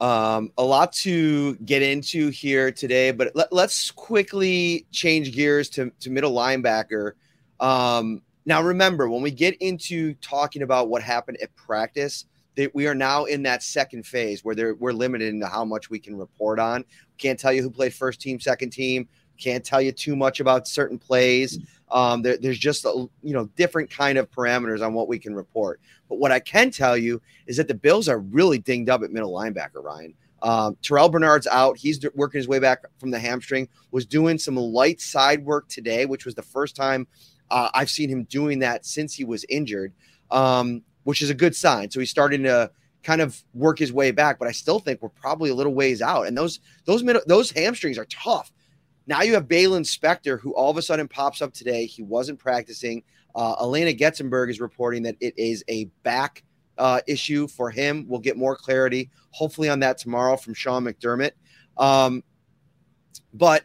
Um, 0.02 0.52
a 0.58 0.64
lot 0.64 0.94
to 0.94 1.58
get 1.58 1.84
into 1.84 2.30
here 2.30 2.72
today, 2.72 3.12
but 3.12 3.36
let, 3.36 3.54
us 3.54 3.92
quickly 3.92 4.88
change 4.92 5.32
gears 5.32 5.70
to, 5.72 5.92
to 6.00 6.10
middle 6.10 6.32
linebacker. 6.34 7.12
Um, 7.60 8.24
now, 8.50 8.64
remember, 8.64 9.08
when 9.08 9.22
we 9.22 9.30
get 9.30 9.56
into 9.62 10.16
talking 10.16 10.64
about 10.64 10.90
what 10.90 11.04
happened 11.04 11.38
at 11.40 11.56
practice, 11.56 12.26
that 12.56 12.74
we 12.74 12.88
are 12.88 12.96
now 12.96 13.26
in 13.26 13.44
that 13.44 13.62
second 13.62 14.08
phase 14.08 14.44
where 14.44 14.74
we're 14.74 14.92
limited 14.92 15.32
into 15.32 15.46
how 15.46 15.64
much 15.64 15.92
we 15.92 16.00
can 16.00 16.18
report 16.18 16.60
on. 16.60 16.84
Can't 17.20 17.40
tell 17.40 17.54
you 17.54 17.62
who 17.62 17.70
played 17.70 17.94
first 17.94 18.20
team, 18.20 18.40
second 18.40 18.72
team. 18.72 19.08
Can't 19.38 19.64
tell 19.64 19.80
you 19.80 19.92
too 19.92 20.16
much 20.16 20.40
about 20.40 20.68
certain 20.68 20.98
plays. 20.98 21.60
Um, 21.92 22.24
there, 22.24 22.38
there's 22.38 22.58
just 22.58 22.86
a, 22.86 23.08
you 23.22 23.34
know 23.34 23.46
different 23.56 23.92
kind 23.92 24.18
of 24.18 24.30
parameters 24.32 24.84
on 24.84 24.96
what 24.96 25.08
we 25.08 25.20
can 25.20 25.36
report. 25.36 25.80
But 26.10 26.18
what 26.18 26.32
I 26.32 26.40
can 26.40 26.72
tell 26.72 26.98
you 26.98 27.22
is 27.46 27.56
that 27.58 27.68
the 27.68 27.76
Bills 27.76 28.10
are 28.10 28.18
really 28.20 28.58
dinged 28.58 28.90
up 28.90 29.04
at 29.04 29.12
middle 29.12 29.32
linebacker. 29.32 29.84
Ryan 29.84 30.16
um, 30.42 30.76
Terrel 30.82 31.12
Bernard's 31.12 31.48
out. 31.48 31.78
He's 31.78 32.00
working 32.16 32.40
his 32.40 32.48
way 32.48 32.60
back 32.60 32.84
from 32.98 33.12
the 33.12 33.20
hamstring. 33.20 33.68
Was 33.92 34.06
doing 34.06 34.38
some 34.38 34.56
light 34.56 35.02
side 35.02 35.46
work 35.46 35.68
today, 35.68 36.06
which 36.06 36.26
was 36.26 36.36
the 36.36 36.42
first 36.42 36.76
time 36.76 37.08
uh, 37.52 37.70
I've 37.74 37.90
seen 37.90 38.10
him 38.10 38.24
doing 38.26 38.60
that 38.60 38.86
since 38.86 39.14
he 39.14 39.24
was 39.24 39.46
injured, 39.50 39.94
um, 40.32 40.82
which 41.04 41.22
is 41.22 41.30
a 41.30 41.36
good 41.36 41.56
sign. 41.56 41.90
So 41.92 42.00
he's 42.00 42.10
starting 42.10 42.44
to 42.44 42.72
kind 43.04 43.22
of 43.22 43.42
work 43.54 43.80
his 43.80 43.94
way 43.94 44.12
back, 44.12 44.40
but 44.40 44.48
I 44.48 44.52
still 44.52 44.80
think 44.80 45.02
we're 45.02 45.10
probably 45.10 45.50
a 45.50 45.56
little 45.56 45.74
ways 45.74 46.02
out. 46.02 46.28
And 46.28 46.38
those 46.38 46.60
those 46.86 47.04
middle, 47.04 47.22
those 47.26 47.52
hamstrings 47.52 47.98
are 47.98 48.06
tough. 48.06 48.52
Now 49.08 49.22
you 49.22 49.34
have 49.34 49.48
Baylon 49.48 49.86
Spector, 49.86 50.40
who 50.40 50.54
all 50.54 50.70
of 50.70 50.78
a 50.78 50.82
sudden 50.82 51.08
pops 51.08 51.42
up 51.42 51.54
today. 51.54 51.86
He 51.86 52.04
wasn't 52.04 52.40
practicing. 52.40 53.04
Uh, 53.34 53.56
Alaina 53.60 53.94
Getzenberg 53.94 54.50
is 54.50 54.60
reporting 54.60 55.04
that 55.04 55.16
it 55.20 55.34
is 55.38 55.64
a 55.68 55.86
back 56.04 56.44
uh, 56.78 57.02
issue 57.08 57.48
for 57.48 57.70
him. 57.70 58.06
We'll 58.08 58.20
get 58.20 58.38
more 58.38 58.56
clarity, 58.56 59.10
hopefully, 59.32 59.70
on 59.70 59.80
that 59.80 59.98
tomorrow 59.98 60.38
from 60.38 60.54
Sean 60.54 60.84
McDermott. 60.84 61.32
Um, 61.78 62.24
but 63.34 63.64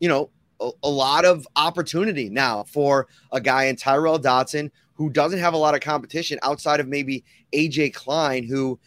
you 0.00 0.08
know, 0.08 0.30
a, 0.60 0.88
lot 0.88 1.24
of 1.24 1.46
opportunity 1.56 2.28
now 2.28 2.64
for 2.64 3.08
a 3.32 3.40
guy 3.40 3.64
in 3.64 3.76
Tyrel 3.76 4.18
Dodson 4.18 4.70
who 4.94 5.10
doesn't 5.10 5.38
have 5.38 5.54
a 5.54 5.58
lot 5.58 5.74
of 5.74 5.80
competition 5.80 6.38
outside 6.42 6.80
of 6.80 6.88
maybe 6.88 7.24
AJ 7.52 7.94
Klein, 7.94 8.44
who, 8.44 8.78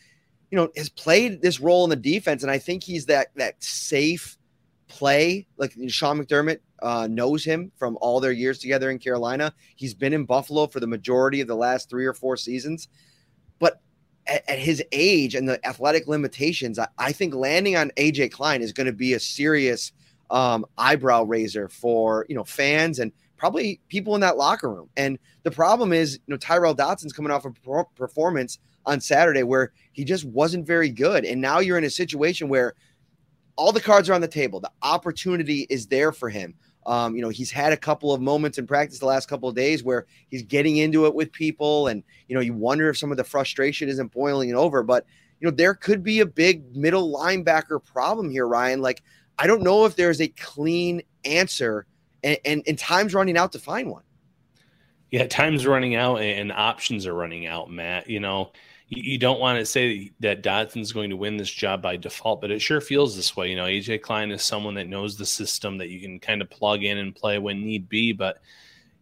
you 0.50 0.56
know, 0.56 0.70
has 0.76 0.90
played 0.90 1.42
this 1.42 1.60
role 1.60 1.84
in 1.84 1.90
the 1.90 1.96
defense. 1.96 2.42
And 2.42 2.52
I 2.52 2.58
think 2.58 2.84
he's 2.84 3.06
that 3.06 3.28
that 3.36 3.64
safe 3.64 4.38
play. 4.88 5.46
Like 5.58 5.74
Sean 5.88 6.20
McDermott 6.20 6.60
uh, 6.82 7.08
knows 7.10 7.44
him 7.44 7.72
from 7.78 7.98
all 8.02 8.20
their 8.20 8.32
years 8.32 8.60
together 8.60 8.90
in 8.90 9.00
Carolina. 9.00 9.54
He's 9.76 9.94
been 9.94 10.14
in 10.14 10.26
Buffalo 10.26 10.68
for 10.68 10.80
the 10.80 10.88
majority 10.88 11.42
of 11.42 11.48
the 11.48 11.56
last 11.56 11.90
three 11.90 12.06
or 12.06 12.14
four 12.14 12.36
seasons. 12.38 12.88
But 13.60 13.82
at, 14.26 14.50
at 14.50 14.60
his 14.60 14.84
age 14.92 15.36
and 15.36 15.48
the 15.48 15.64
athletic 15.66 16.08
limitations, 16.08 16.80
I, 16.80 16.88
I 16.98 17.12
think 17.12 17.36
landing 17.36 17.76
on 17.76 17.92
AJ 17.98 18.32
Klein 18.32 18.62
is 18.62 18.74
going 18.74 18.88
to 18.88 18.94
be 18.94 19.14
a 19.14 19.20
serious 19.20 19.92
um, 20.32 20.66
eyebrow 20.78 21.24
raiser 21.24 21.68
for 21.68 22.26
you 22.30 22.36
know 22.36 22.44
fans 22.44 23.00
and 23.00 23.12
probably 23.38 23.80
people 23.88 24.16
in 24.16 24.22
that 24.22 24.38
locker 24.38 24.70
room. 24.70 24.90
And 24.98 25.18
the 25.44 25.52
problem 25.52 25.94
is, 25.94 26.16
you 26.28 26.34
know, 26.34 26.38
Tyrel 26.38 26.76
Dodson's 26.76 27.14
coming 27.14 27.32
off 27.32 27.46
a 27.46 27.52
performance 27.96 28.60
on 28.86 29.00
Saturday 29.00 29.44
where 29.44 29.72
he 29.94 30.04
just 30.04 30.26
wasn't 30.26 30.68
very 30.68 30.90
good, 30.90 31.26
and 31.26 31.42
now 31.42 31.60
you're 31.60 31.78
in 31.78 31.84
a 31.84 31.90
situation 31.90 32.50
where 32.50 32.76
all 33.56 33.72
the 33.72 33.82
cards 33.82 34.10
are 34.10 34.14
on 34.14 34.22
the 34.22 34.28
table. 34.28 34.60
The 34.60 34.72
opportunity 34.82 35.68
is 35.70 35.88
there 35.88 36.12
for 36.12 36.30
him. 36.30 36.56
Um, 36.86 37.16
you 37.16 37.22
know, 37.22 37.30
he's 37.30 37.52
had 37.52 37.74
a 37.74 37.78
couple 37.78 38.14
of 38.14 38.22
moments 38.22 38.58
in 38.58 38.66
practice 38.66 39.00
the 39.00 39.06
last 39.06 39.28
couple 39.28 39.50
of 39.50 39.56
days 39.56 39.84
where 39.84 40.06
he's 40.30 40.44
getting 40.44 40.78
into 40.78 41.06
it 41.06 41.14
with 41.14 41.32
people, 41.32 41.88
and 41.88 42.04
you 42.28 42.36
know, 42.36 42.42
you 42.42 42.54
wonder 42.54 42.90
if 42.90 42.98
some 42.98 43.12
of 43.12 43.18
the 43.18 43.24
frustration 43.24 43.90
isn't 43.90 44.12
boiling 44.12 44.56
over. 44.56 44.82
But 44.82 45.06
you 45.40 45.46
know, 45.46 45.56
there 45.56 45.74
could 45.74 46.04
be 46.04 46.20
a 46.20 46.26
big 46.26 46.76
middle 46.76 47.14
linebacker 47.14 47.84
problem 47.84 48.30
here, 48.30 48.48
Ryan. 48.48 48.82
Like 48.82 49.04
I 49.40 49.48
don't 49.48 49.64
know 49.64 49.86
if 49.86 49.96
there's 49.96 50.20
a 50.20 50.28
clean 50.28 51.02
answer, 51.24 51.86
and, 52.24 52.38
and, 52.46 52.64
and 52.68 52.78
time's 52.78 53.14
running 53.14 53.38
out 53.38 53.54
to 53.54 53.60
find 53.60 53.90
one. 53.90 54.04
Yeah, 55.12 55.26
time's 55.26 55.66
running 55.66 55.96
out 55.96 56.18
and 56.18 56.52
options 56.52 57.08
are 57.08 57.14
running 57.14 57.48
out, 57.48 57.72
Matt. 57.72 58.10
You 58.10 58.20
know, 58.20 58.52
you, 58.90 59.18
don't 59.18 59.40
want 59.40 59.58
to 59.58 59.66
say 59.66 60.12
that 60.20 60.44
Dodson's 60.44 60.92
going 60.92 61.10
to 61.10 61.16
win 61.16 61.38
this 61.38 61.50
job 61.50 61.82
by 61.82 61.96
default, 61.96 62.42
but 62.42 62.52
it 62.52 62.62
sure 62.62 62.82
feels 62.82 63.16
this 63.16 63.36
way. 63.36 63.50
You 63.50 63.56
know, 63.56 63.66
AJ 63.66 64.02
Klein 64.02 64.32
is 64.32 64.44
someone 64.44 64.76
that 64.76 64.88
knows 64.88 65.18
the 65.18 65.26
system 65.26 65.78
that 65.78 65.90
you 65.90 66.00
can 66.00 66.20
kind 66.20 66.42
of 66.42 66.50
plug 66.50 66.84
in 66.84 66.98
and 66.98 67.16
play 67.16 67.40
when 67.40 67.62
need 67.62 67.88
be, 67.90 68.12
but 68.12 68.40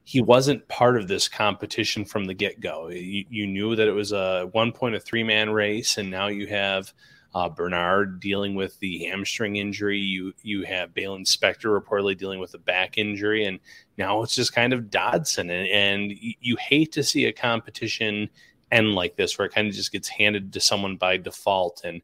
he 0.03 0.22
wasn't 0.22 0.67
part 0.70 0.98
of 0.98 1.08
this 1.08 1.27
competition 1.27 2.06
from 2.06 2.25
the 2.25 2.34
get 2.34 2.62
go. 2.62 2.88
You, 2.89 3.25
you, 3.29 3.48
knew 3.48 3.75
that 3.75 3.88
it 3.88 3.94
was 3.94 4.13
a 4.13 4.48
one 4.53 4.72
point 4.72 4.96
a 4.96 5.00
three 5.00 5.24
man 5.24 5.50
race, 5.50 5.98
and 5.98 6.10
now 6.10 6.27
you 6.27 6.48
have 6.48 6.94
uh, 7.34 7.50
Bernard 7.50 8.19
dealing 8.19 8.55
with 8.55 8.79
the 8.79 9.05
hamstring 9.05 9.57
injury. 9.57 10.00
You 10.00 10.34
you 10.41 10.63
have 10.63 10.93
Baylon 10.93 11.25
Spector 11.25 11.79
reportedly 11.79 12.17
dealing 12.17 12.39
with 12.39 12.53
a 12.53 12.60
back 12.60 12.98
injury, 12.98 13.46
and 13.46 13.60
now 13.98 14.24
it's 14.24 14.36
just 14.36 14.53
kind 14.53 14.74
of 14.74 14.89
Dodson. 14.89 15.50
And, 15.50 15.67
and 15.67 16.13
you 16.19 16.55
hate 16.57 16.91
to 16.93 17.03
see 17.03 17.25
a 17.25 17.34
competition 17.34 18.29
end 18.72 18.96
like 18.96 19.15
this, 19.15 19.38
where 19.38 19.46
it 19.46 19.53
kind 19.53 19.67
of 19.67 19.74
just 19.74 19.91
gets 19.91 20.07
handed 20.07 20.53
to 20.53 20.60
someone 20.60 20.98
by 20.98 21.17
default. 21.17 21.81
And 21.84 22.01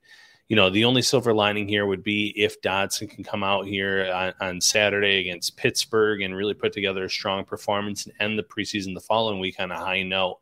you 0.49 0.55
know, 0.55 0.69
the 0.69 0.85
only 0.85 1.01
silver 1.01 1.33
lining 1.33 1.67
here 1.67 1.85
would 1.85 2.03
be 2.03 2.33
if 2.35 2.61
Dodson 2.61 3.07
can 3.07 3.23
come 3.23 3.43
out 3.43 3.65
here 3.65 4.11
on, 4.13 4.33
on, 4.39 4.61
Saturday 4.61 5.19
against 5.19 5.57
Pittsburgh 5.57 6.21
and 6.21 6.35
really 6.35 6.53
put 6.53 6.73
together 6.73 7.05
a 7.05 7.09
strong 7.09 7.45
performance 7.45 8.05
and 8.05 8.13
end 8.19 8.37
the 8.37 8.43
preseason 8.43 8.93
the 8.93 9.01
following 9.01 9.39
week 9.39 9.55
on 9.59 9.71
a 9.71 9.79
high 9.79 10.03
note. 10.03 10.39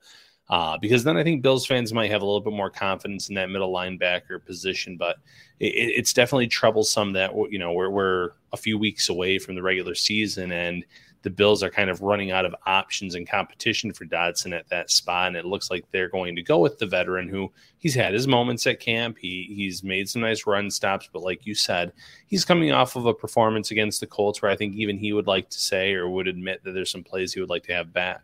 Uh, 0.51 0.77
because 0.77 1.03
then 1.05 1.15
I 1.15 1.23
think 1.23 1.41
Bills 1.41 1.65
fans 1.65 1.93
might 1.93 2.11
have 2.11 2.21
a 2.21 2.25
little 2.25 2.41
bit 2.41 2.53
more 2.53 2.69
confidence 2.69 3.29
in 3.29 3.35
that 3.35 3.49
middle 3.49 3.71
linebacker 3.71 4.45
position. 4.45 4.97
But 4.97 5.15
it, 5.59 5.73
it's 5.73 6.11
definitely 6.11 6.47
troublesome 6.47 7.13
that 7.13 7.31
you 7.49 7.57
know 7.57 7.71
we're 7.71 7.89
we're 7.89 8.31
a 8.51 8.57
few 8.57 8.77
weeks 8.77 9.07
away 9.07 9.39
from 9.39 9.55
the 9.55 9.63
regular 9.63 9.95
season 9.95 10.51
and 10.51 10.83
the 11.23 11.29
Bills 11.29 11.61
are 11.61 11.69
kind 11.69 11.89
of 11.89 12.01
running 12.01 12.31
out 12.31 12.45
of 12.45 12.55
options 12.65 13.15
and 13.15 13.29
competition 13.29 13.93
for 13.93 14.05
Dodson 14.05 14.53
at 14.53 14.67
that 14.69 14.89
spot, 14.89 15.27
and 15.27 15.37
it 15.37 15.45
looks 15.45 15.69
like 15.69 15.85
they're 15.91 16.09
going 16.09 16.35
to 16.35 16.41
go 16.41 16.59
with 16.59 16.79
the 16.79 16.85
veteran 16.85 17.27
who 17.27 17.51
he's 17.77 17.93
had 17.93 18.13
his 18.13 18.27
moments 18.27 18.65
at 18.65 18.79
camp. 18.79 19.17
He 19.19 19.53
he's 19.55 19.83
made 19.83 20.09
some 20.09 20.23
nice 20.23 20.47
run 20.47 20.71
stops, 20.71 21.09
but 21.11 21.21
like 21.21 21.45
you 21.45 21.53
said, 21.53 21.93
he's 22.27 22.45
coming 22.45 22.71
off 22.71 22.95
of 22.95 23.05
a 23.05 23.13
performance 23.13 23.71
against 23.71 23.99
the 23.99 24.07
Colts 24.07 24.41
where 24.41 24.51
I 24.51 24.55
think 24.55 24.75
even 24.75 24.97
he 24.97 25.13
would 25.13 25.27
like 25.27 25.49
to 25.49 25.59
say 25.59 25.93
or 25.93 26.09
would 26.09 26.27
admit 26.27 26.63
that 26.63 26.71
there's 26.71 26.91
some 26.91 27.03
plays 27.03 27.33
he 27.33 27.39
would 27.39 27.49
like 27.49 27.63
to 27.63 27.73
have 27.73 27.93
back. 27.93 28.21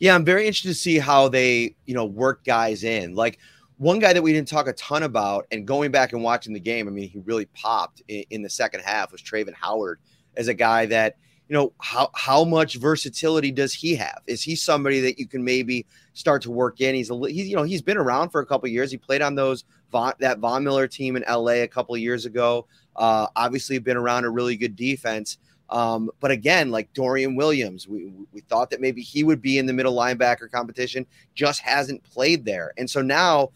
Yeah, 0.00 0.14
I'm 0.14 0.24
very 0.24 0.46
interested 0.46 0.68
to 0.68 0.74
see 0.74 0.98
how 0.98 1.28
they, 1.28 1.76
you 1.84 1.94
know, 1.94 2.06
work 2.06 2.42
guys 2.44 2.84
in. 2.84 3.14
Like 3.14 3.38
one 3.76 3.98
guy 3.98 4.14
that 4.14 4.22
we 4.22 4.32
didn't 4.32 4.48
talk 4.48 4.66
a 4.66 4.72
ton 4.72 5.02
about, 5.02 5.46
and 5.52 5.66
going 5.66 5.90
back 5.90 6.14
and 6.14 6.22
watching 6.22 6.54
the 6.54 6.60
game, 6.60 6.88
I 6.88 6.90
mean, 6.90 7.08
he 7.08 7.18
really 7.20 7.44
popped 7.46 8.02
in, 8.08 8.24
in 8.30 8.42
the 8.42 8.50
second 8.50 8.80
half 8.80 9.12
was 9.12 9.22
Travin 9.22 9.54
Howard 9.54 10.00
as 10.36 10.48
a 10.48 10.54
guy 10.54 10.86
that, 10.86 11.16
you 11.48 11.54
know, 11.54 11.72
how 11.80 12.10
how 12.14 12.44
much 12.44 12.76
versatility 12.76 13.50
does 13.50 13.74
he 13.74 13.94
have? 13.96 14.20
Is 14.26 14.42
he 14.42 14.56
somebody 14.56 15.00
that 15.00 15.18
you 15.18 15.26
can 15.26 15.44
maybe 15.44 15.84
start 16.14 16.42
to 16.42 16.50
work 16.50 16.80
in? 16.80 16.94
He's 16.94 17.10
a 17.10 17.18
he's 17.26 17.48
you 17.48 17.56
know 17.56 17.64
he's 17.64 17.82
been 17.82 17.96
around 17.96 18.30
for 18.30 18.40
a 18.40 18.46
couple 18.46 18.68
years. 18.68 18.90
He 18.90 18.96
played 18.96 19.20
on 19.20 19.34
those 19.34 19.64
Von, 19.90 20.12
that 20.20 20.38
Von 20.38 20.62
Miller 20.62 20.86
team 20.86 21.16
in 21.16 21.24
LA 21.28 21.62
a 21.62 21.68
couple 21.68 21.96
years 21.96 22.24
ago. 22.24 22.68
Uh, 22.94 23.26
obviously, 23.34 23.78
been 23.80 23.96
around 23.96 24.24
a 24.24 24.30
really 24.30 24.56
good 24.56 24.76
defense. 24.76 25.38
Um, 25.70 26.10
but 26.20 26.30
again, 26.30 26.70
like 26.70 26.92
Dorian 26.92 27.36
Williams, 27.36 27.88
we, 27.88 28.12
we 28.32 28.40
thought 28.42 28.70
that 28.70 28.80
maybe 28.80 29.02
he 29.02 29.24
would 29.24 29.40
be 29.40 29.56
in 29.56 29.66
the 29.66 29.72
middle 29.72 29.94
linebacker 29.96 30.50
competition, 30.50 31.06
just 31.34 31.60
hasn't 31.60 32.02
played 32.02 32.44
there. 32.44 32.72
And 32.76 32.90
so 32.90 33.00
now 33.00 33.50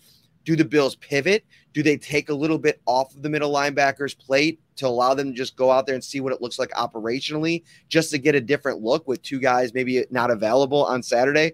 Do 0.44 0.56
the 0.56 0.64
Bills 0.64 0.96
pivot? 0.96 1.44
Do 1.72 1.82
they 1.82 1.96
take 1.96 2.28
a 2.28 2.34
little 2.34 2.58
bit 2.58 2.80
off 2.86 3.14
of 3.14 3.22
the 3.22 3.30
middle 3.30 3.52
linebackers 3.52 4.16
plate 4.16 4.60
to 4.76 4.86
allow 4.86 5.14
them 5.14 5.28
to 5.28 5.32
just 5.32 5.56
go 5.56 5.70
out 5.70 5.86
there 5.86 5.94
and 5.94 6.04
see 6.04 6.20
what 6.20 6.32
it 6.32 6.42
looks 6.42 6.58
like 6.58 6.70
operationally, 6.72 7.62
just 7.88 8.10
to 8.10 8.18
get 8.18 8.34
a 8.34 8.40
different 8.40 8.80
look 8.80 9.08
with 9.08 9.22
two 9.22 9.40
guys 9.40 9.72
maybe 9.74 10.04
not 10.10 10.30
available 10.30 10.84
on 10.84 11.02
Saturday? 11.02 11.52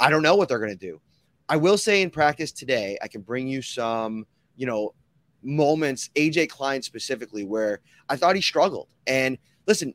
I 0.00 0.10
don't 0.10 0.22
know 0.22 0.36
what 0.36 0.48
they're 0.48 0.58
going 0.58 0.76
to 0.76 0.76
do. 0.76 1.00
I 1.48 1.56
will 1.56 1.78
say 1.78 2.02
in 2.02 2.10
practice 2.10 2.52
today, 2.52 2.98
I 3.02 3.08
can 3.08 3.22
bring 3.22 3.48
you 3.48 3.62
some, 3.62 4.26
you 4.56 4.66
know, 4.66 4.94
moments, 5.42 6.10
AJ 6.14 6.50
Klein 6.50 6.82
specifically, 6.82 7.44
where 7.44 7.80
I 8.08 8.16
thought 8.16 8.36
he 8.36 8.42
struggled. 8.42 8.88
And 9.06 9.38
listen, 9.68 9.94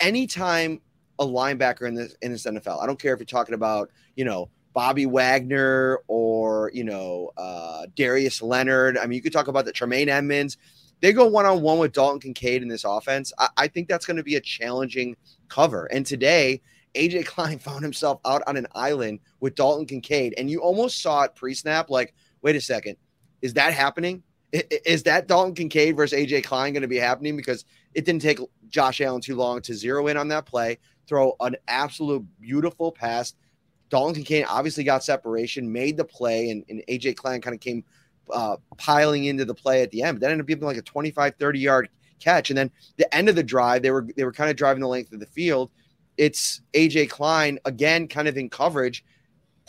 anytime 0.00 0.80
a 1.18 1.24
linebacker 1.24 1.88
in 1.88 1.94
this 1.94 2.14
in 2.20 2.32
this 2.32 2.44
NFL, 2.44 2.82
I 2.82 2.86
don't 2.86 3.00
care 3.00 3.14
if 3.14 3.20
you're 3.20 3.24
talking 3.24 3.54
about, 3.54 3.90
you 4.16 4.26
know, 4.26 4.50
Bobby 4.74 5.06
Wagner 5.06 6.00
or 6.08 6.70
you 6.74 6.84
know 6.84 7.30
uh, 7.38 7.86
Darius 7.94 8.42
Leonard. 8.42 8.98
I 8.98 9.06
mean, 9.06 9.16
you 9.16 9.22
could 9.22 9.32
talk 9.32 9.48
about 9.48 9.64
the 9.64 9.72
Tremaine 9.72 10.10
Edmunds. 10.10 10.58
They 11.00 11.12
go 11.12 11.26
one 11.26 11.46
on 11.46 11.62
one 11.62 11.78
with 11.78 11.92
Dalton 11.92 12.20
Kincaid 12.20 12.62
in 12.62 12.68
this 12.68 12.84
offense. 12.84 13.32
I, 13.38 13.48
I 13.56 13.68
think 13.68 13.88
that's 13.88 14.04
going 14.04 14.16
to 14.16 14.22
be 14.22 14.36
a 14.36 14.40
challenging 14.40 15.16
cover. 15.48 15.86
And 15.86 16.04
today, 16.04 16.60
AJ 16.94 17.26
Klein 17.26 17.58
found 17.58 17.82
himself 17.82 18.20
out 18.24 18.42
on 18.46 18.56
an 18.56 18.66
island 18.74 19.20
with 19.40 19.54
Dalton 19.54 19.86
Kincaid, 19.86 20.34
and 20.36 20.50
you 20.50 20.60
almost 20.60 21.00
saw 21.00 21.22
it 21.22 21.34
pre-snap. 21.36 21.88
Like, 21.88 22.14
wait 22.42 22.56
a 22.56 22.60
second, 22.60 22.96
is 23.42 23.54
that 23.54 23.72
happening? 23.72 24.22
Is 24.52 25.02
that 25.04 25.26
Dalton 25.26 25.54
Kincaid 25.54 25.96
versus 25.96 26.18
AJ 26.18 26.44
Klein 26.44 26.72
going 26.72 26.82
to 26.82 26.88
be 26.88 26.96
happening? 26.96 27.36
Because 27.36 27.64
it 27.94 28.04
didn't 28.04 28.22
take 28.22 28.38
Josh 28.68 29.00
Allen 29.00 29.20
too 29.20 29.36
long 29.36 29.60
to 29.62 29.74
zero 29.74 30.06
in 30.08 30.16
on 30.16 30.28
that 30.28 30.46
play, 30.46 30.78
throw 31.06 31.34
an 31.40 31.56
absolute 31.68 32.24
beautiful 32.40 32.92
pass. 32.92 33.34
Dalton 33.90 34.14
Kincaid 34.14 34.46
obviously 34.48 34.84
got 34.84 35.04
separation, 35.04 35.70
made 35.70 35.96
the 35.96 36.04
play, 36.04 36.50
and, 36.50 36.64
and 36.68 36.82
AJ 36.88 37.16
Klein 37.16 37.40
kind 37.40 37.54
of 37.54 37.60
came 37.60 37.84
uh, 38.32 38.56
piling 38.76 39.24
into 39.24 39.44
the 39.44 39.54
play 39.54 39.82
at 39.82 39.90
the 39.90 40.02
end. 40.02 40.16
But 40.16 40.22
that 40.22 40.32
ended 40.32 40.40
up 40.40 40.46
being 40.46 40.60
like 40.60 40.76
a 40.76 40.82
25, 40.82 41.34
30 41.38 41.58
yard 41.58 41.88
catch. 42.18 42.50
And 42.50 42.58
then 42.58 42.70
the 42.96 43.14
end 43.14 43.28
of 43.28 43.36
the 43.36 43.42
drive, 43.42 43.82
they 43.82 43.90
were 43.90 44.06
they 44.16 44.24
were 44.24 44.32
kind 44.32 44.50
of 44.50 44.56
driving 44.56 44.80
the 44.80 44.88
length 44.88 45.12
of 45.12 45.20
the 45.20 45.26
field 45.26 45.70
it's 46.16 46.62
AJ 46.72 47.10
Klein 47.10 47.58
again, 47.64 48.08
kind 48.08 48.28
of 48.28 48.36
in 48.36 48.48
coverage, 48.48 49.04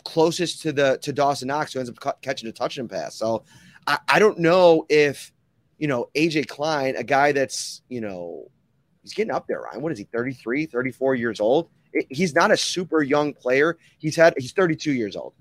closest 0.04 0.62
to 0.62 0.72
the 0.72 0.98
to 1.02 1.12
Dawson 1.12 1.48
Knox, 1.48 1.72
who 1.72 1.80
ends 1.80 1.90
up 1.90 1.96
ca- 1.96 2.12
catching 2.22 2.48
a 2.48 2.52
touchdown 2.52 2.88
pass. 2.88 3.16
So 3.16 3.44
I, 3.86 3.98
I 4.08 4.18
don't 4.18 4.38
know 4.38 4.86
if 4.88 5.32
you 5.78 5.88
know 5.88 6.08
AJ 6.14 6.48
Klein, 6.48 6.96
a 6.96 7.04
guy 7.04 7.32
that's 7.32 7.82
you 7.88 8.00
know 8.00 8.50
he's 9.02 9.14
getting 9.14 9.32
up 9.32 9.46
there, 9.46 9.60
Ryan. 9.60 9.82
What 9.82 9.92
is 9.92 9.98
he, 9.98 10.04
33, 10.04 10.66
34 10.66 11.14
years 11.14 11.40
old? 11.40 11.68
It, 11.92 12.06
he's 12.10 12.34
not 12.34 12.50
a 12.50 12.56
super 12.56 13.02
young 13.02 13.32
player. 13.32 13.78
He's 13.98 14.16
had 14.16 14.34
he's 14.36 14.52
32 14.52 14.92
years 14.92 15.16
old. 15.16 15.34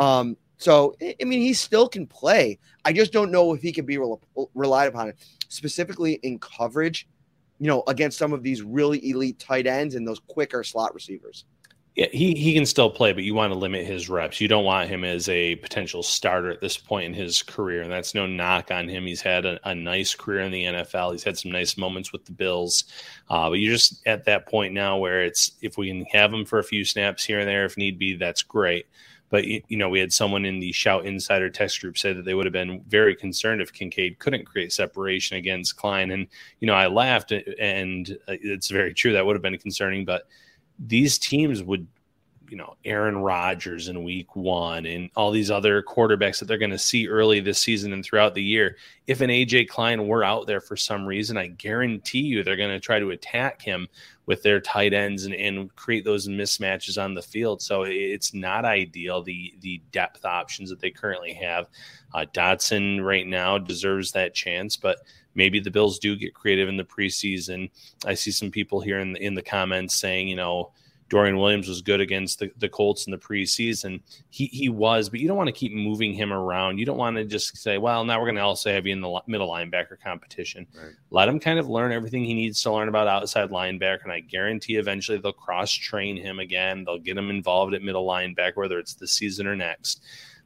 Um, 0.00 0.36
so 0.58 0.94
I 1.02 1.24
mean, 1.24 1.40
he 1.40 1.54
still 1.54 1.88
can 1.88 2.06
play. 2.06 2.58
I 2.84 2.92
just 2.92 3.12
don't 3.12 3.30
know 3.30 3.52
if 3.54 3.62
he 3.62 3.72
can 3.72 3.84
be 3.84 3.98
re- 3.98 4.16
relied 4.54 4.88
upon, 4.88 5.12
specifically 5.48 6.14
in 6.14 6.38
coverage 6.38 7.08
you 7.62 7.68
know, 7.68 7.84
against 7.86 8.18
some 8.18 8.32
of 8.32 8.42
these 8.42 8.60
really 8.60 9.08
elite 9.08 9.38
tight 9.38 9.68
ends 9.68 9.94
and 9.94 10.04
those 10.06 10.18
quicker 10.26 10.64
slot 10.64 10.92
receivers. 10.94 11.44
Yeah, 11.94 12.06
he, 12.10 12.32
he 12.32 12.54
can 12.54 12.64
still 12.64 12.88
play, 12.88 13.12
but 13.12 13.22
you 13.22 13.34
want 13.34 13.52
to 13.52 13.58
limit 13.58 13.86
his 13.86 14.08
reps. 14.08 14.40
You 14.40 14.48
don't 14.48 14.64
want 14.64 14.88
him 14.88 15.04
as 15.04 15.28
a 15.28 15.56
potential 15.56 16.02
starter 16.02 16.50
at 16.50 16.62
this 16.62 16.78
point 16.78 17.04
in 17.04 17.12
his 17.12 17.42
career. 17.42 17.82
And 17.82 17.92
that's 17.92 18.14
no 18.14 18.26
knock 18.26 18.70
on 18.70 18.88
him. 18.88 19.04
He's 19.04 19.20
had 19.20 19.44
a, 19.44 19.60
a 19.68 19.74
nice 19.74 20.14
career 20.14 20.40
in 20.40 20.52
the 20.52 20.64
NFL. 20.64 21.12
He's 21.12 21.22
had 21.22 21.36
some 21.36 21.50
nice 21.50 21.76
moments 21.76 22.10
with 22.10 22.24
the 22.24 22.32
Bills. 22.32 22.84
Uh, 23.28 23.50
but 23.50 23.58
you're 23.58 23.74
just 23.74 24.00
at 24.06 24.24
that 24.24 24.48
point 24.48 24.72
now 24.72 24.96
where 24.96 25.22
it's 25.22 25.52
if 25.60 25.76
we 25.76 25.88
can 25.88 26.06
have 26.06 26.32
him 26.32 26.46
for 26.46 26.58
a 26.58 26.64
few 26.64 26.82
snaps 26.82 27.24
here 27.24 27.40
and 27.40 27.48
there, 27.48 27.66
if 27.66 27.76
need 27.76 27.98
be, 27.98 28.16
that's 28.16 28.42
great. 28.42 28.86
But 29.28 29.46
you 29.46 29.62
know, 29.70 29.88
we 29.88 30.00
had 30.00 30.12
someone 30.12 30.44
in 30.46 30.60
the 30.60 30.72
Shout 30.72 31.04
Insider 31.06 31.50
text 31.50 31.80
group 31.80 31.96
say 31.98 32.12
that 32.14 32.24
they 32.24 32.34
would 32.34 32.44
have 32.44 32.52
been 32.52 32.82
very 32.88 33.16
concerned 33.16 33.62
if 33.62 33.72
Kincaid 33.72 34.18
couldn't 34.18 34.44
create 34.44 34.72
separation 34.74 35.38
against 35.38 35.76
Klein. 35.76 36.10
And 36.10 36.26
you 36.60 36.66
know, 36.66 36.74
I 36.74 36.86
laughed, 36.86 37.32
and 37.32 38.10
uh, 38.28 38.36
it's 38.42 38.68
very 38.68 38.92
true 38.92 39.14
that 39.14 39.24
would 39.24 39.34
have 39.34 39.42
been 39.42 39.56
concerning. 39.56 40.04
But 40.04 40.24
these 40.86 41.18
teams 41.18 41.62
would 41.62 41.86
you 42.52 42.58
know 42.58 42.76
Aaron 42.84 43.16
Rodgers 43.16 43.88
in 43.88 44.04
week 44.04 44.36
1 44.36 44.84
and 44.84 45.08
all 45.16 45.30
these 45.30 45.50
other 45.50 45.82
quarterbacks 45.82 46.38
that 46.38 46.44
they're 46.44 46.58
going 46.58 46.70
to 46.70 46.78
see 46.78 47.08
early 47.08 47.40
this 47.40 47.58
season 47.58 47.94
and 47.94 48.04
throughout 48.04 48.34
the 48.34 48.42
year. 48.42 48.76
If 49.06 49.22
an 49.22 49.30
AJ 49.30 49.68
Klein 49.68 50.06
were 50.06 50.22
out 50.22 50.46
there 50.46 50.60
for 50.60 50.76
some 50.76 51.06
reason 51.06 51.38
I 51.38 51.46
guarantee 51.46 52.20
you 52.20 52.44
they're 52.44 52.56
going 52.56 52.68
to 52.68 52.78
try 52.78 52.98
to 52.98 53.12
attack 53.12 53.62
him 53.62 53.88
with 54.26 54.42
their 54.42 54.60
tight 54.60 54.92
ends 54.92 55.24
and, 55.24 55.34
and 55.34 55.74
create 55.76 56.04
those 56.04 56.28
mismatches 56.28 57.02
on 57.02 57.14
the 57.14 57.22
field. 57.22 57.62
So 57.62 57.84
it's 57.84 58.34
not 58.34 58.66
ideal 58.66 59.22
the 59.22 59.54
the 59.60 59.80
depth 59.90 60.26
options 60.26 60.68
that 60.68 60.78
they 60.78 60.90
currently 60.90 61.32
have. 61.32 61.68
Uh, 62.12 62.26
Dodson 62.34 63.00
right 63.00 63.26
now 63.26 63.56
deserves 63.56 64.12
that 64.12 64.34
chance 64.34 64.76
but 64.76 64.98
maybe 65.34 65.58
the 65.58 65.70
Bills 65.70 65.98
do 65.98 66.16
get 66.16 66.34
creative 66.34 66.68
in 66.68 66.76
the 66.76 66.84
preseason. 66.84 67.70
I 68.04 68.12
see 68.12 68.30
some 68.30 68.50
people 68.50 68.82
here 68.82 68.98
in 68.98 69.14
the, 69.14 69.24
in 69.24 69.32
the 69.32 69.40
comments 69.40 69.94
saying 69.94 70.28
you 70.28 70.36
know 70.36 70.72
Dorian 71.12 71.36
Williams 71.36 71.68
was 71.68 71.82
good 71.82 72.00
against 72.00 72.38
the, 72.38 72.50
the 72.56 72.70
Colts 72.70 73.06
in 73.06 73.10
the 73.10 73.18
preseason. 73.18 74.00
He 74.30 74.46
he 74.46 74.70
was, 74.70 75.10
but 75.10 75.20
you 75.20 75.28
don't 75.28 75.36
want 75.36 75.48
to 75.48 75.52
keep 75.52 75.70
moving 75.70 76.14
him 76.14 76.32
around. 76.32 76.78
You 76.78 76.86
don't 76.86 76.96
want 76.96 77.18
to 77.18 77.24
just 77.26 77.54
say, 77.58 77.76
well, 77.76 78.02
now 78.02 78.18
we're 78.18 78.24
going 78.24 78.36
to 78.36 78.40
also 78.40 78.72
have 78.72 78.86
you 78.86 78.94
in 78.94 79.02
the 79.02 79.20
middle 79.26 79.50
linebacker 79.50 80.00
competition. 80.02 80.66
Right. 80.74 80.94
Let 81.10 81.28
him 81.28 81.38
kind 81.38 81.58
of 81.58 81.68
learn 81.68 81.92
everything 81.92 82.24
he 82.24 82.32
needs 82.32 82.62
to 82.62 82.72
learn 82.72 82.88
about 82.88 83.08
outside 83.08 83.50
linebacker, 83.50 84.04
and 84.04 84.12
I 84.12 84.20
guarantee 84.20 84.76
eventually 84.76 85.18
they'll 85.18 85.32
cross 85.32 85.70
train 85.70 86.16
him 86.16 86.38
again. 86.38 86.82
They'll 86.86 86.98
get 86.98 87.18
him 87.18 87.28
involved 87.28 87.74
at 87.74 87.82
middle 87.82 88.06
linebacker, 88.06 88.56
whether 88.56 88.78
it's 88.78 88.94
this 88.94 89.12
season 89.12 89.46
or 89.46 89.54
next. 89.54 90.02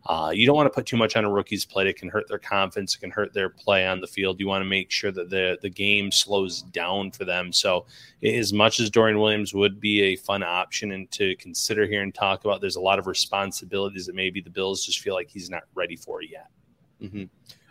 Uh, 0.08 0.30
you 0.30 0.46
don't 0.46 0.54
want 0.54 0.66
to 0.66 0.74
put 0.74 0.86
too 0.86 0.96
much 0.96 1.16
on 1.16 1.24
a 1.24 1.30
rookie's 1.30 1.64
plate. 1.64 1.88
It 1.88 1.96
can 1.96 2.08
hurt 2.08 2.28
their 2.28 2.38
confidence. 2.38 2.94
It 2.94 3.00
can 3.00 3.10
hurt 3.10 3.34
their 3.34 3.48
play 3.48 3.84
on 3.86 4.00
the 4.00 4.06
field. 4.06 4.38
You 4.38 4.46
want 4.46 4.62
to 4.62 4.68
make 4.68 4.92
sure 4.92 5.10
that 5.10 5.30
the 5.30 5.58
the 5.62 5.70
game 5.70 6.12
slows 6.12 6.62
down 6.62 7.10
for 7.10 7.24
them. 7.24 7.52
So, 7.52 7.86
as 8.22 8.52
much 8.52 8.78
as 8.78 8.88
Dorian 8.88 9.18
Williams 9.18 9.52
would 9.52 9.80
be 9.80 10.02
a 10.02 10.14
fun 10.16 10.44
option 10.44 10.92
and 10.92 11.10
to 11.12 11.34
consider 11.36 11.86
here 11.86 12.02
and 12.02 12.14
talk 12.14 12.44
about, 12.44 12.60
there's 12.60 12.76
a 12.76 12.80
lot 12.80 13.00
of 13.00 13.08
responsibilities 13.08 14.06
that 14.06 14.14
maybe 14.14 14.40
the 14.40 14.50
Bills 14.50 14.86
just 14.86 15.00
feel 15.00 15.14
like 15.14 15.28
he's 15.28 15.50
not 15.50 15.64
ready 15.74 15.96
for 15.96 16.22
yet. 16.22 16.46
Mm-hmm. 17.02 17.24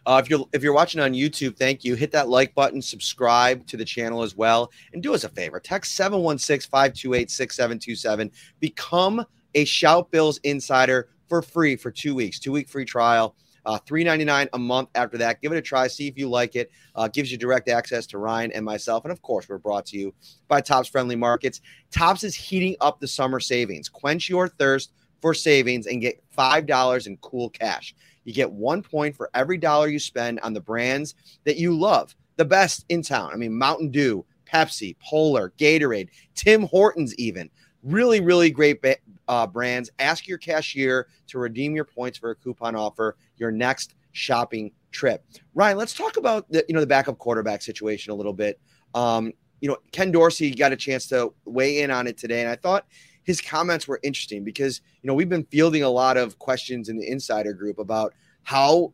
Uh, 0.05 0.21
if 0.23 0.29
you're 0.29 0.45
if 0.51 0.61
you're 0.61 0.73
watching 0.73 0.99
on 0.99 1.13
YouTube, 1.13 1.57
thank 1.57 1.85
you. 1.85 1.95
Hit 1.95 2.11
that 2.11 2.27
like 2.27 2.53
button, 2.53 2.81
subscribe 2.81 3.65
to 3.67 3.77
the 3.77 3.85
channel 3.85 4.23
as 4.23 4.35
well, 4.35 4.73
and 4.91 5.01
do 5.01 5.13
us 5.13 5.23
a 5.23 5.29
favor. 5.29 5.61
Text 5.61 5.97
716-528-6727. 5.97 8.29
Become 8.59 9.25
a 9.55 9.63
Shout 9.63 10.11
Bills 10.11 10.37
insider 10.43 11.07
for 11.27 11.41
free 11.41 11.75
for 11.75 11.91
two 11.91 12.15
weeks, 12.15 12.39
two 12.39 12.51
week 12.51 12.69
free 12.69 12.85
trial. 12.85 13.35
Uh, 13.65 13.79
$3.99 13.79 14.47
a 14.53 14.59
month 14.59 14.89
after 14.93 15.17
that. 15.17 15.41
Give 15.41 15.51
it 15.51 15.57
a 15.57 15.61
try. 15.61 15.87
See 15.87 16.07
if 16.07 16.19
you 16.19 16.29
like 16.29 16.55
it. 16.55 16.69
Uh, 16.93 17.07
gives 17.07 17.31
you 17.31 17.37
direct 17.39 17.67
access 17.67 18.05
to 18.07 18.19
Ryan 18.19 18.51
and 18.51 18.63
myself. 18.63 19.05
And 19.05 19.11
of 19.11 19.23
course, 19.23 19.49
we're 19.49 19.57
brought 19.57 19.87
to 19.87 19.97
you 19.97 20.13
by 20.47 20.61
Tops 20.61 20.87
Friendly 20.87 21.15
Markets. 21.15 21.61
Tops 21.89 22.23
is 22.23 22.35
heating 22.35 22.75
up 22.79 22.99
the 22.99 23.07
summer 23.07 23.39
savings. 23.39 23.89
Quench 23.89 24.29
your 24.29 24.47
thirst 24.47 24.91
for 25.19 25.33
savings 25.33 25.87
and 25.87 25.99
get 25.99 26.23
$5 26.37 27.07
in 27.07 27.17
cool 27.17 27.49
cash. 27.49 27.95
You 28.23 28.33
get 28.33 28.51
one 28.51 28.83
point 28.83 29.15
for 29.15 29.31
every 29.33 29.57
dollar 29.57 29.87
you 29.87 29.97
spend 29.99 30.39
on 30.41 30.53
the 30.53 30.61
brands 30.61 31.15
that 31.45 31.57
you 31.57 31.75
love, 31.75 32.15
the 32.35 32.45
best 32.45 32.85
in 32.89 33.01
town. 33.01 33.31
I 33.33 33.35
mean, 33.35 33.57
Mountain 33.57 33.89
Dew, 33.89 34.25
Pepsi, 34.51 34.95
Polar, 34.99 35.53
Gatorade, 35.57 36.09
Tim 36.35 36.63
Hortons, 36.63 37.15
even. 37.15 37.49
Really, 37.85 38.19
really 38.19 38.49
great 38.49 38.81
ba- 38.81 38.97
uh, 39.27 39.45
brands. 39.45 39.91
Ask 39.99 40.27
your 40.27 40.39
cashier 40.39 41.07
to 41.27 41.37
redeem 41.37 41.75
your 41.75 41.85
points 41.85 42.17
for 42.17 42.31
a 42.31 42.35
coupon 42.35 42.75
offer 42.75 43.15
your 43.37 43.51
next 43.51 43.93
shopping 44.11 44.71
trip. 44.91 45.23
Ryan, 45.53 45.77
let's 45.77 45.93
talk 45.93 46.17
about 46.17 46.49
the 46.49 46.65
you 46.67 46.73
know 46.73 46.81
the 46.81 46.87
backup 46.87 47.19
quarterback 47.19 47.61
situation 47.61 48.11
a 48.11 48.15
little 48.15 48.33
bit. 48.33 48.59
Um, 48.95 49.33
you 49.61 49.69
know, 49.69 49.77
Ken 49.91 50.11
Dorsey 50.11 50.49
got 50.51 50.73
a 50.73 50.75
chance 50.75 51.07
to 51.09 51.31
weigh 51.45 51.81
in 51.81 51.91
on 51.91 52.07
it 52.07 52.17
today, 52.17 52.41
and 52.41 52.49
I 52.49 52.55
thought 52.55 52.87
his 53.23 53.39
comments 53.39 53.87
were 53.87 53.99
interesting 54.01 54.43
because 54.43 54.81
you 55.03 55.07
know 55.07 55.13
we've 55.13 55.29
been 55.29 55.45
fielding 55.45 55.83
a 55.83 55.89
lot 55.89 56.17
of 56.17 56.39
questions 56.39 56.89
in 56.89 56.97
the 56.97 57.07
insider 57.07 57.53
group 57.53 57.77
about 57.77 58.13
how 58.41 58.93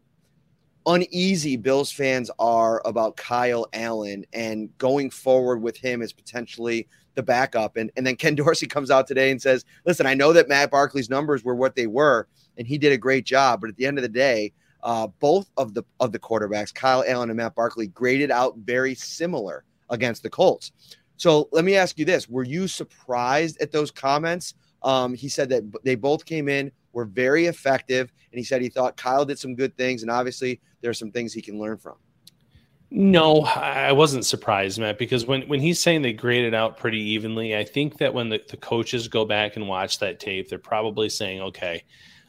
uneasy 0.85 1.55
Bills 1.55 1.91
fans 1.91 2.31
are 2.39 2.81
about 2.85 3.15
Kyle 3.15 3.67
Allen 3.73 4.25
and 4.33 4.75
going 4.77 5.09
forward 5.09 5.61
with 5.61 5.77
him 5.77 6.01
as 6.01 6.11
potentially 6.11 6.87
the 7.15 7.23
backup. 7.23 7.77
And, 7.77 7.91
and 7.95 8.05
then 8.05 8.15
Ken 8.15 8.35
Dorsey 8.35 8.67
comes 8.67 8.91
out 8.91 9.07
today 9.07 9.31
and 9.31 9.41
says, 9.41 9.65
listen, 9.85 10.05
I 10.05 10.13
know 10.13 10.33
that 10.33 10.49
Matt 10.49 10.71
Barkley's 10.71 11.09
numbers 11.09 11.43
were 11.43 11.55
what 11.55 11.75
they 11.75 11.87
were, 11.87 12.27
and 12.57 12.67
he 12.67 12.77
did 12.77 12.91
a 12.91 12.97
great 12.97 13.25
job. 13.25 13.61
But 13.61 13.69
at 13.69 13.77
the 13.77 13.85
end 13.85 13.97
of 13.97 14.03
the 14.03 14.09
day, 14.09 14.53
uh, 14.83 15.07
both 15.19 15.49
of 15.57 15.73
the 15.73 15.83
of 15.99 16.11
the 16.11 16.19
quarterbacks, 16.19 16.73
Kyle 16.73 17.03
Allen 17.07 17.29
and 17.29 17.37
Matt 17.37 17.55
Barkley, 17.55 17.87
graded 17.87 18.31
out 18.31 18.57
very 18.57 18.95
similar 18.95 19.63
against 19.89 20.23
the 20.23 20.29
Colts. 20.29 20.71
So 21.17 21.49
let 21.51 21.65
me 21.65 21.75
ask 21.75 21.99
you 21.99 22.05
this: 22.05 22.27
Were 22.27 22.43
you 22.43 22.67
surprised 22.67 23.61
at 23.61 23.71
those 23.71 23.91
comments? 23.91 24.55
Um, 24.81 25.13
he 25.13 25.29
said 25.29 25.49
that 25.49 25.63
they 25.83 25.93
both 25.93 26.25
came 26.25 26.49
in, 26.49 26.71
were 26.93 27.05
very 27.05 27.45
effective, 27.45 28.11
and 28.31 28.39
he 28.39 28.43
said 28.43 28.61
he 28.61 28.69
thought 28.69 28.97
Kyle 28.97 29.25
did 29.25 29.37
some 29.37 29.53
good 29.53 29.77
things, 29.77 30.01
and 30.01 30.09
obviously 30.09 30.59
there 30.81 30.89
are 30.89 30.95
some 30.95 31.11
things 31.11 31.31
he 31.33 31.41
can 31.41 31.59
learn 31.59 31.77
from. 31.77 31.95
No, 32.93 33.41
I 33.43 33.93
wasn't 33.93 34.25
surprised, 34.25 34.77
Matt, 34.77 34.97
because 34.99 35.25
when, 35.25 35.43
when 35.43 35.61
he's 35.61 35.81
saying 35.81 36.01
they 36.01 36.11
graded 36.13 36.53
out 36.53 36.77
pretty 36.77 36.99
evenly, 36.99 37.55
I 37.55 37.63
think 37.63 37.97
that 37.99 38.13
when 38.13 38.27
the, 38.29 38.41
the 38.49 38.57
coaches 38.57 39.07
go 39.07 39.23
back 39.25 39.55
and 39.55 39.67
watch 39.69 39.99
that 39.99 40.19
tape, 40.19 40.49
they're 40.49 40.59
probably 40.59 41.07
saying, 41.09 41.41
okay, 41.41 41.83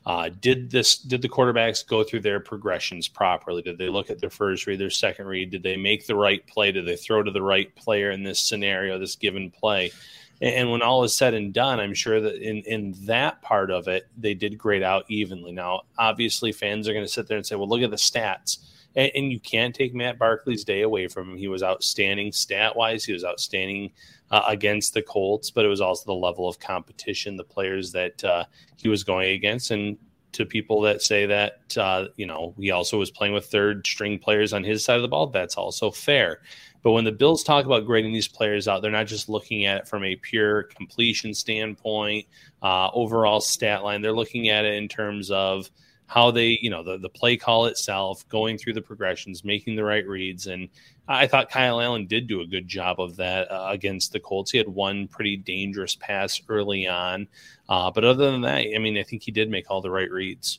Uh, 0.05 0.31
did 0.41 0.71
this? 0.71 0.99
Did 0.99 1.23
the 1.23 1.29
quarterbacks 1.29 1.87
go 1.87 2.03
through 2.03 2.23
their 2.23 2.41
progressions 2.41 3.07
properly? 3.09 3.63
Did 3.63 3.79
they 3.79 3.89
look 3.89 4.11
at 4.11 4.19
their 4.21 4.31
first 4.31 4.67
read, 4.67 4.81
their 4.81 4.91
second 4.91 5.27
read? 5.27 5.51
Did 5.51 5.63
they 5.63 5.77
make 5.77 6.07
the 6.07 6.17
right 6.17 6.45
play? 6.47 6.73
Did 6.73 6.87
they 6.87 6.97
throw 6.97 7.23
to 7.23 7.31
the 7.31 7.43
right 7.43 7.73
player 7.77 8.11
in 8.11 8.25
this 8.25 8.41
scenario, 8.41 8.99
this 8.99 9.15
given 9.15 9.51
play? 9.53 9.93
And 10.41 10.73
when 10.73 10.83
all 10.83 11.05
is 11.05 11.15
said 11.15 11.35
and 11.35 11.55
done, 11.55 11.79
I'm 11.79 11.95
sure 11.95 12.21
that 12.21 12.35
in 12.35 12.65
in 12.67 12.95
that 13.07 13.43
part 13.43 13.71
of 13.71 13.87
it, 13.87 14.09
they 14.19 14.35
did 14.35 14.59
grade 14.59 14.83
out 14.83 15.05
evenly. 15.09 15.53
Now, 15.53 15.83
obviously, 15.97 16.51
fans 16.51 16.89
are 16.89 16.93
going 16.95 17.07
to 17.07 17.13
sit 17.13 17.29
there 17.29 17.37
and 17.39 17.47
say, 17.47 17.55
"Well, 17.55 17.69
look 17.69 17.83
at 17.83 17.91
the 17.91 17.97
stats." 17.97 18.59
And, 18.95 19.11
and, 19.15 19.33
you 19.33 19.41
can't 19.41 19.75
take 19.75 19.95
Matt 19.95 20.19
Barkley's 20.19 20.65
day 20.65 20.83
away 20.83 21.09
from 21.09 21.31
him. 21.31 21.37
He 21.37 21.49
was 21.49 21.63
outstanding 21.63 22.33
stat 22.33 22.77
wise. 22.77 23.05
He 23.05 23.13
was 23.13 23.25
outstanding 23.25 23.91
uh, 24.31 24.43
against 24.49 24.95
the 24.95 25.03
Colts, 25.03 25.51
but 25.51 25.65
it 25.65 25.69
was 25.69 25.81
also 25.81 26.05
the 26.07 26.19
level 26.19 26.49
of 26.49 26.59
competition, 26.59 27.37
the 27.37 27.45
players 27.45 27.93
that 27.93 28.23
uh, 28.25 28.45
he 28.77 28.89
was 28.89 29.05
going 29.05 29.31
against, 29.31 29.71
and 29.71 29.97
to 30.33 30.47
people 30.47 30.81
that 30.81 31.03
say 31.03 31.27
that 31.27 31.77
uh, 31.77 32.07
you 32.17 32.27
know 32.27 32.55
he 32.59 32.71
also 32.71 32.99
was 32.99 33.11
playing 33.11 33.35
with 33.35 33.47
third 33.47 33.87
string 33.87 34.19
players 34.19 34.53
on 34.53 34.65
his 34.65 34.85
side 34.85 34.97
of 34.97 35.03
the 35.03 35.09
ball. 35.09 35.27
That's 35.27 35.57
also 35.57 35.91
fair. 35.91 36.41
But 36.83 36.93
when 36.93 37.05
the 37.05 37.13
Bills 37.13 37.45
talk 37.45 37.65
about 37.65 37.87
grading 37.87 38.13
these 38.13 38.27
players 38.27 38.67
out, 38.67 38.83
they're 38.83 38.91
not 38.91 39.07
just 39.07 39.29
looking 39.29 39.67
at 39.67 39.79
it 39.79 39.89
from 39.89 40.03
a 40.03 40.17
pure 40.17 40.65
completion 40.65 41.33
standpoint, 41.33 42.27
uh, 42.61 42.89
overall 42.93 43.41
stat 43.41 43.85
line. 43.85 44.03
They're 44.03 44.13
looking 44.13 44.49
at 44.49 44.65
it 44.65 44.75
in 44.75 44.89
terms 44.89 45.31
of 45.31 45.71
how 46.13 46.31
they, 46.31 46.59
you 46.61 46.69
know, 46.69 46.83
the, 46.83 46.99
the 46.99 47.09
play 47.09 47.39
call 47.39 47.65
itself, 47.65 48.29
going 48.29 48.59
through 48.59 48.75
the 48.75 48.83
progressions, 48.83 49.45
making 49.45 49.77
the 49.77 49.85
right 49.85 50.07
reads. 50.07 50.47
And 50.47 50.69
I 51.09 51.27
thought 51.27 51.49
Kyle 51.49 51.81
Allen 51.81 52.07
did 52.07 52.27
do 52.27 52.43
a 52.43 52.47
good 52.47 52.69
job 52.69 53.01
of 53.01 53.17
that 53.17 53.51
uh, 53.51 53.69
against 53.71 54.13
the 54.13 54.21
Colts. 54.21 54.51
He 54.51 54.59
had 54.59 54.69
one 54.69 55.09
pretty 55.09 55.39
dangerous 55.39 55.95
pass 55.95 56.39
early 56.51 56.87
on. 56.87 57.27
Uh, 57.67 57.91
but 57.91 58.05
other 58.05 58.31
than 58.31 58.43
that, 58.43 58.59
I 58.75 58.79
mean, 58.79 58.99
I 58.99 59.03
think 59.03 59.23
he 59.23 59.31
did 59.31 59.49
make 59.49 59.71
all 59.71 59.81
the 59.81 59.91
right 59.91 60.11
reads. 60.11 60.59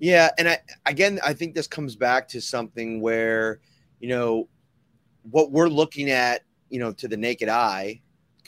Yeah. 0.00 0.30
And 0.36 0.48
I, 0.48 0.58
again, 0.84 1.20
I 1.24 1.32
think 1.32 1.54
this 1.54 1.68
comes 1.68 1.94
back 1.94 2.26
to 2.30 2.40
something 2.40 3.00
where, 3.00 3.60
you 4.00 4.08
know, 4.08 4.48
what 5.30 5.52
we're 5.52 5.68
looking 5.68 6.10
at, 6.10 6.42
you 6.70 6.80
know, 6.80 6.90
to 6.94 7.06
the 7.06 7.16
naked 7.16 7.48
eye 7.48 8.00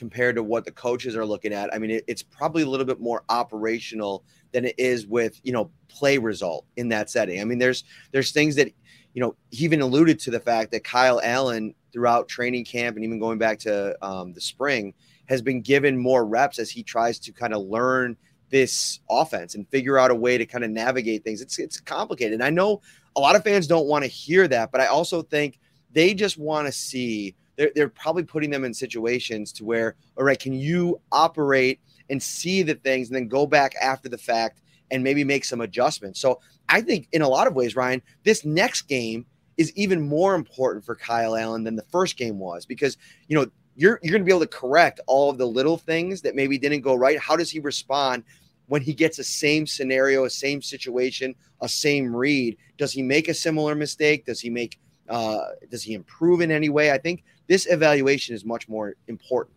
compared 0.02 0.34
to 0.34 0.42
what 0.42 0.64
the 0.64 0.72
coaches 0.72 1.14
are 1.14 1.24
looking 1.24 1.52
at. 1.52 1.72
I 1.72 1.78
mean, 1.78 1.92
it, 1.92 2.04
it's 2.08 2.24
probably 2.24 2.64
a 2.64 2.66
little 2.66 2.84
bit 2.84 2.98
more 2.98 3.22
operational 3.28 4.24
than 4.50 4.64
it 4.64 4.74
is 4.76 5.06
with, 5.06 5.40
you 5.44 5.52
know, 5.52 5.70
play 5.86 6.18
result 6.18 6.66
in 6.76 6.88
that 6.88 7.08
setting. 7.08 7.40
I 7.40 7.44
mean, 7.44 7.58
there's 7.58 7.84
there's 8.10 8.32
things 8.32 8.56
that, 8.56 8.66
you 9.14 9.20
know, 9.22 9.36
he 9.52 9.64
even 9.64 9.80
alluded 9.80 10.18
to 10.18 10.32
the 10.32 10.40
fact 10.40 10.72
that 10.72 10.82
Kyle 10.82 11.20
Allen 11.22 11.72
throughout 11.92 12.26
training 12.26 12.64
camp 12.64 12.96
and 12.96 13.04
even 13.04 13.20
going 13.20 13.38
back 13.38 13.60
to 13.60 13.96
um, 14.04 14.32
the 14.32 14.40
spring 14.40 14.92
has 15.26 15.40
been 15.40 15.60
given 15.60 15.96
more 15.96 16.26
reps 16.26 16.58
as 16.58 16.68
he 16.68 16.82
tries 16.82 17.20
to 17.20 17.32
kind 17.32 17.54
of 17.54 17.62
learn 17.62 18.16
this 18.50 18.98
offense 19.08 19.54
and 19.54 19.68
figure 19.68 20.00
out 20.00 20.10
a 20.10 20.16
way 20.16 20.36
to 20.36 20.44
kind 20.44 20.64
of 20.64 20.70
navigate 20.72 21.22
things. 21.22 21.40
It's 21.40 21.60
it's 21.60 21.78
complicated. 21.78 22.32
And 22.32 22.42
I 22.42 22.50
know 22.50 22.80
a 23.14 23.20
lot 23.20 23.36
of 23.36 23.44
fans 23.44 23.68
don't 23.68 23.86
want 23.86 24.02
to 24.02 24.08
hear 24.08 24.48
that, 24.48 24.72
but 24.72 24.80
I 24.80 24.86
also 24.86 25.22
think 25.22 25.60
they 25.92 26.12
just 26.12 26.38
want 26.38 26.66
to 26.66 26.72
see. 26.72 27.36
They're, 27.62 27.70
they're 27.76 27.88
probably 27.88 28.24
putting 28.24 28.50
them 28.50 28.64
in 28.64 28.74
situations 28.74 29.52
to 29.52 29.64
where, 29.64 29.94
all 30.16 30.24
right, 30.24 30.36
can 30.36 30.52
you 30.52 31.00
operate 31.12 31.78
and 32.10 32.20
see 32.20 32.64
the 32.64 32.74
things 32.74 33.06
and 33.06 33.14
then 33.14 33.28
go 33.28 33.46
back 33.46 33.76
after 33.80 34.08
the 34.08 34.18
fact 34.18 34.62
and 34.90 35.04
maybe 35.04 35.22
make 35.22 35.44
some 35.44 35.60
adjustments? 35.60 36.20
So 36.20 36.40
I 36.68 36.80
think 36.80 37.06
in 37.12 37.22
a 37.22 37.28
lot 37.28 37.46
of 37.46 37.54
ways, 37.54 37.76
Ryan, 37.76 38.02
this 38.24 38.44
next 38.44 38.88
game 38.88 39.26
is 39.58 39.72
even 39.76 40.02
more 40.02 40.34
important 40.34 40.84
for 40.84 40.96
Kyle 40.96 41.36
Allen 41.36 41.62
than 41.62 41.76
the 41.76 41.84
first 41.92 42.16
game 42.16 42.40
was 42.40 42.66
because, 42.66 42.96
you 43.28 43.38
know, 43.38 43.46
you're, 43.76 44.00
you're 44.02 44.10
going 44.10 44.22
to 44.22 44.26
be 44.26 44.32
able 44.32 44.40
to 44.40 44.48
correct 44.48 44.98
all 45.06 45.30
of 45.30 45.38
the 45.38 45.46
little 45.46 45.78
things 45.78 46.20
that 46.22 46.34
maybe 46.34 46.58
didn't 46.58 46.80
go 46.80 46.96
right. 46.96 47.20
How 47.20 47.36
does 47.36 47.52
he 47.52 47.60
respond 47.60 48.24
when 48.66 48.82
he 48.82 48.92
gets 48.92 49.20
a 49.20 49.24
same 49.24 49.68
scenario, 49.68 50.24
a 50.24 50.30
same 50.30 50.62
situation, 50.62 51.32
a 51.60 51.68
same 51.68 52.16
read? 52.16 52.56
Does 52.76 52.92
he 52.92 53.02
make 53.02 53.28
a 53.28 53.34
similar 53.34 53.76
mistake? 53.76 54.26
Does 54.26 54.40
he 54.40 54.50
make 54.50 54.80
uh, 55.08 55.48
does 55.70 55.82
he 55.82 55.94
improve 55.94 56.40
in 56.40 56.50
any 56.50 56.68
way? 56.68 56.90
I 56.90 56.98
think 56.98 57.24
this 57.48 57.66
evaluation 57.70 58.34
is 58.34 58.44
much 58.44 58.68
more 58.68 58.94
important. 59.08 59.56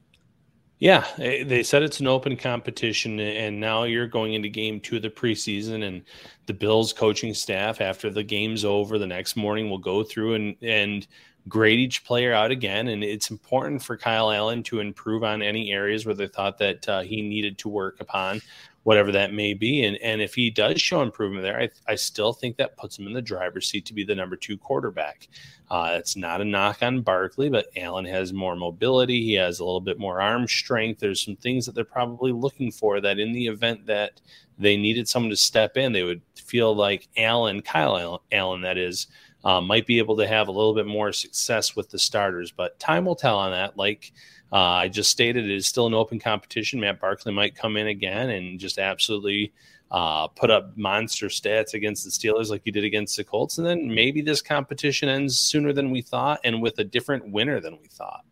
Yeah, 0.80 1.06
eh, 1.20 1.46
they 1.46 1.64
said 1.64 1.84
it's 1.84 2.02
an 2.02 2.08
open 2.08 2.36
competition, 2.36 3.20
and 3.20 3.60
now 3.60 3.84
you're 3.84 4.08
going 4.08 4.34
into 4.34 4.50
game 4.50 4.82
two 4.82 4.98
of 4.98 5.04
the 5.04 5.10
preseason, 5.10 5.84
and 5.84 6.04
the 6.48 6.54
Bills 6.54 6.92
coaching 6.92 7.34
staff, 7.34 7.80
after 7.80 8.10
the 8.10 8.24
game's 8.24 8.66
over, 8.66 9.00
the 9.00 9.08
next 9.08 9.38
morning 9.38 9.70
will 9.70 9.78
go 9.78 10.04
through 10.04 10.34
and 10.34 10.56
and 10.62 11.08
grade 11.48 11.80
each 11.80 12.04
player 12.04 12.34
out 12.34 12.52
again. 12.52 12.88
And 12.88 13.04
it's 13.04 13.32
important 13.32 13.82
for 13.82 13.98
Kyle 13.98 14.32
Allen 14.32 14.64
to 14.64 14.80
improve 14.80 15.24
on 15.24 15.42
any 15.42 15.72
areas 15.72 16.06
where 16.06 16.16
they 16.16 16.28
thought 16.28 16.58
that 16.60 16.88
uh, 16.90 17.02
he 17.02 17.22
needed 17.22 17.58
to 17.60 17.70
work 17.70 18.00
upon 18.00 18.42
whatever 18.84 19.12
that 19.12 19.34
may 19.34 19.54
be. 19.54 19.84
And 19.84 19.98
and 19.98 20.22
if 20.22 20.36
he 20.36 20.50
does 20.50 20.80
show 20.80 21.02
improvement 21.02 21.44
there, 21.44 21.60
I, 21.60 21.70
I 21.88 21.96
still 21.96 22.34
think 22.34 22.58
that 22.58 22.78
puts 22.78 22.98
him 22.98 23.08
in 23.08 23.14
the 23.14 23.22
driver's 23.22 23.68
seat 23.68 23.86
to 23.88 23.94
be 23.94 24.04
the 24.04 24.16
number 24.16 24.36
two 24.36 24.58
quarterback. 24.58 25.28
Uh, 25.72 25.96
it's 25.98 26.16
not 26.16 26.42
a 26.42 26.46
knock 26.46 26.84
on 26.84 27.02
Barkley, 27.02 27.50
but 27.50 27.66
Allen 27.76 28.06
has 28.06 28.32
more 28.32 28.56
mobility. 28.56 29.24
He 29.24 29.34
has 29.34 29.60
a 29.60 29.66
little 29.66 29.82
bit 29.82 29.98
more 29.98 30.22
arm 30.22 30.48
strength. 30.48 31.00
There's 31.00 31.26
some 31.26 31.36
things 31.36 31.66
that 31.66 31.74
they're 31.74 31.84
probably 31.84 32.32
looking 32.32 32.72
for 32.72 33.02
that 33.02 33.18
in 33.18 33.34
the 33.34 33.48
event 33.48 33.88
that 33.88 34.22
they 34.58 34.78
needed 34.78 35.08
someone 35.08 35.30
to 35.30 35.36
step 35.36 35.78
in, 35.78 35.92
they 35.92 36.04
would 36.04 36.22
feel 36.36 36.76
like 36.76 37.08
Allen, 37.18 37.62
Kyle 37.62 38.22
Allen, 38.32 38.62
that 38.62 38.78
is, 38.78 39.08
uh, 39.46 39.62
might 39.62 39.86
be 39.86 40.00
able 40.00 40.18
to 40.18 40.28
have 40.28 40.48
a 40.48 40.52
little 40.52 40.74
bit 40.74 40.88
more 40.88 41.14
success 41.14 41.76
with 41.76 41.90
the 41.90 42.00
starters. 42.00 42.52
But 42.52 42.80
time 42.80 43.06
will 43.06 43.16
tell 43.16 43.38
on 43.38 43.52
that. 43.52 43.78
Like 43.78 44.12
uh, 44.52 44.58
I 44.58 44.88
just 44.88 45.12
stated, 45.12 45.46
it 45.46 45.56
is 45.56 45.68
still 45.68 45.86
an 45.86 45.94
open 45.94 46.20
competition. 46.20 46.80
Matt 46.80 47.00
Barkley 47.00 47.32
might 47.32 47.56
come 47.56 47.78
in 47.78 47.88
again 47.88 48.32
and 48.32 48.60
just 48.60 48.80
absolutely 48.80 49.54
uh, 49.92 50.28
put 50.28 50.50
up 50.50 50.76
monster 50.76 51.28
stats 51.28 51.76
against 51.76 52.04
the 52.04 52.10
Steelers 52.10 52.50
like 52.50 52.64
he 52.66 52.72
did 52.72 52.84
against 52.84 53.16
the 53.18 53.24
Colts. 53.24 53.60
And 53.60 53.68
then 53.68 53.94
maybe 53.94 54.22
this 54.22 54.42
competition 54.42 55.10
ends 55.10 55.38
sooner 55.38 55.72
than 55.72 55.92
we 55.92 56.02
thought 56.02 56.40
and 56.44 56.60
with 56.60 56.80
a 56.80 56.84
different 56.84 57.32
winner 57.32 57.60
than 57.60 57.78
we 57.80 57.88
thought. 57.88 58.26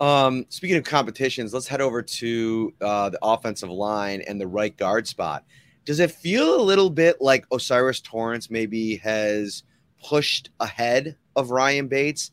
Um, 0.00 0.46
speaking 0.48 0.76
of 0.76 0.84
competitions, 0.84 1.52
let's 1.52 1.66
head 1.66 1.80
over 1.80 2.02
to 2.02 2.72
uh, 2.80 3.10
the 3.10 3.18
offensive 3.20 3.68
line 3.68 4.22
and 4.22 4.40
the 4.40 4.46
right 4.46 4.74
guard 4.76 5.08
spot. 5.08 5.44
Does 5.84 5.98
it 5.98 6.12
feel 6.12 6.58
a 6.58 6.62
little 6.62 6.88
bit 6.88 7.20
like 7.20 7.44
O'Cyrus 7.52 8.00
Torrence 8.00 8.48
maybe 8.48 8.96
has 8.98 9.64
pushed 10.02 10.50
ahead 10.60 11.16
of 11.36 11.50
Ryan 11.50 11.88
Bates? 11.88 12.30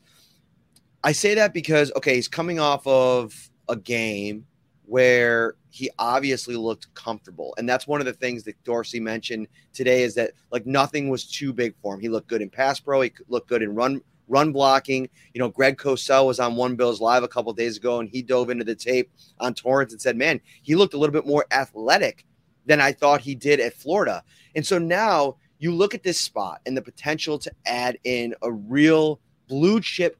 I 1.04 1.12
say 1.12 1.34
that 1.34 1.54
because 1.54 1.92
okay, 1.96 2.14
he's 2.16 2.28
coming 2.28 2.58
off 2.58 2.86
of 2.86 3.50
a 3.68 3.76
game 3.76 4.46
where 4.88 5.54
he 5.70 5.90
obviously 5.98 6.56
looked 6.56 6.92
comfortable. 6.94 7.54
And 7.58 7.68
that's 7.68 7.86
one 7.86 8.00
of 8.00 8.06
the 8.06 8.12
things 8.14 8.42
that 8.44 8.62
Dorsey 8.64 9.00
mentioned 9.00 9.46
today 9.74 10.02
is 10.02 10.14
that 10.14 10.32
like 10.50 10.66
nothing 10.66 11.10
was 11.10 11.24
too 11.30 11.52
big 11.52 11.74
for 11.82 11.94
him. 11.94 12.00
He 12.00 12.08
looked 12.08 12.28
good 12.28 12.40
in 12.40 12.48
pass 12.48 12.80
pro, 12.80 13.02
he 13.02 13.12
looked 13.28 13.48
good 13.48 13.62
in 13.62 13.74
run 13.74 14.00
run 14.28 14.52
blocking. 14.52 15.08
You 15.34 15.40
know, 15.40 15.50
Greg 15.50 15.76
Cosell 15.76 16.26
was 16.26 16.40
on 16.40 16.56
One 16.56 16.74
Bills 16.74 17.00
Live 17.00 17.22
a 17.22 17.28
couple 17.28 17.52
days 17.52 17.76
ago 17.76 18.00
and 18.00 18.08
he 18.08 18.22
dove 18.22 18.50
into 18.50 18.64
the 18.64 18.74
tape 18.74 19.10
on 19.40 19.54
Torrence 19.54 19.92
and 19.92 20.00
said, 20.00 20.16
"Man, 20.16 20.40
he 20.62 20.74
looked 20.74 20.94
a 20.94 20.98
little 20.98 21.12
bit 21.12 21.26
more 21.26 21.46
athletic 21.50 22.24
than 22.66 22.80
I 22.80 22.92
thought 22.92 23.20
he 23.20 23.34
did 23.34 23.60
at 23.60 23.74
Florida." 23.74 24.24
And 24.54 24.66
so 24.66 24.78
now 24.78 25.36
you 25.58 25.74
look 25.74 25.94
at 25.94 26.02
this 26.02 26.18
spot 26.18 26.60
and 26.66 26.76
the 26.76 26.82
potential 26.82 27.38
to 27.38 27.52
add 27.66 27.98
in 28.04 28.34
a 28.42 28.52
real 28.52 29.20
blue 29.48 29.80
chip 29.80 30.16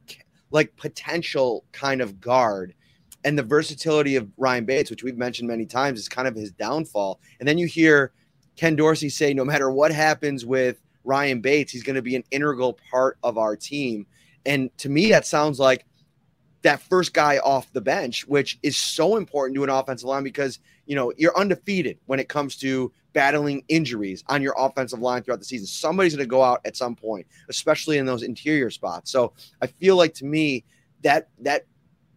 like 0.51 0.75
potential 0.75 1.63
kind 1.71 2.01
of 2.01 2.19
guard 2.19 2.73
and 3.23 3.37
the 3.37 3.43
versatility 3.43 4.15
of 4.15 4.29
Ryan 4.37 4.65
Bates, 4.65 4.89
which 4.89 5.03
we've 5.03 5.17
mentioned 5.17 5.47
many 5.47 5.65
times, 5.65 5.99
is 5.99 6.09
kind 6.09 6.27
of 6.27 6.35
his 6.35 6.51
downfall. 6.51 7.19
And 7.39 7.47
then 7.47 7.57
you 7.57 7.67
hear 7.67 8.11
Ken 8.55 8.75
Dorsey 8.75 9.09
say, 9.09 9.33
no 9.33 9.45
matter 9.45 9.69
what 9.69 9.91
happens 9.91 10.45
with 10.45 10.81
Ryan 11.03 11.41
Bates, 11.41 11.71
he's 11.71 11.83
going 11.83 11.95
to 11.95 12.01
be 12.01 12.15
an 12.15 12.23
integral 12.31 12.77
part 12.89 13.17
of 13.23 13.37
our 13.37 13.55
team. 13.55 14.05
And 14.45 14.75
to 14.77 14.89
me, 14.89 15.09
that 15.09 15.25
sounds 15.25 15.59
like 15.59 15.85
that 16.61 16.81
first 16.81 17.13
guy 17.13 17.37
off 17.39 17.71
the 17.71 17.81
bench, 17.81 18.27
which 18.27 18.59
is 18.63 18.75
so 18.75 19.15
important 19.15 19.55
to 19.55 19.63
an 19.63 19.69
offensive 19.69 20.07
line 20.07 20.23
because 20.23 20.59
you 20.85 20.95
know 20.95 21.13
you're 21.17 21.37
undefeated 21.37 21.97
when 22.05 22.19
it 22.19 22.29
comes 22.29 22.55
to 22.57 22.91
battling 23.13 23.63
injuries 23.69 24.23
on 24.27 24.41
your 24.41 24.53
offensive 24.57 24.99
line 24.99 25.23
throughout 25.23 25.39
the 25.39 25.45
season. 25.45 25.67
Somebody's 25.67 26.15
going 26.15 26.25
to 26.25 26.29
go 26.29 26.43
out 26.43 26.61
at 26.65 26.75
some 26.75 26.95
point, 26.95 27.25
especially 27.49 27.97
in 27.97 28.05
those 28.05 28.23
interior 28.23 28.69
spots. 28.69 29.11
So 29.11 29.33
I 29.61 29.67
feel 29.67 29.95
like 29.95 30.13
to 30.15 30.25
me 30.25 30.63
that 31.01 31.29
that 31.39 31.65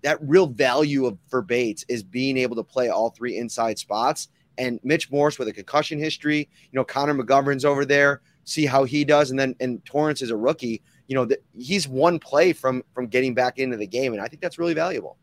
that 0.02 0.18
real 0.20 0.46
value 0.46 1.06
of 1.06 1.18
for 1.28 1.42
Bates 1.42 1.84
is 1.88 2.02
being 2.02 2.36
able 2.36 2.56
to 2.56 2.64
play 2.64 2.88
all 2.88 3.10
three 3.10 3.38
inside 3.38 3.78
spots. 3.78 4.28
And 4.58 4.80
Mitch 4.82 5.10
Morse 5.10 5.38
with 5.38 5.48
a 5.48 5.52
concussion 5.52 5.98
history, 5.98 6.48
you 6.70 6.76
know, 6.76 6.84
Connor 6.84 7.14
McGovern's 7.14 7.64
over 7.64 7.84
there. 7.84 8.20
See 8.44 8.66
how 8.66 8.84
he 8.84 9.04
does, 9.04 9.30
and 9.30 9.38
then 9.38 9.54
and 9.60 9.84
Torrence 9.84 10.20
is 10.20 10.30
a 10.30 10.36
rookie. 10.36 10.82
You 11.12 11.18
know, 11.18 11.26
that 11.26 11.42
he's 11.54 11.86
one 11.86 12.18
play 12.18 12.54
from 12.54 12.82
from 12.94 13.06
getting 13.06 13.34
back 13.34 13.58
into 13.58 13.76
the 13.76 13.86
game, 13.86 14.14
and 14.14 14.22
I 14.22 14.28
think 14.28 14.40
that's 14.40 14.58
really 14.58 14.72
valuable. 14.72 15.18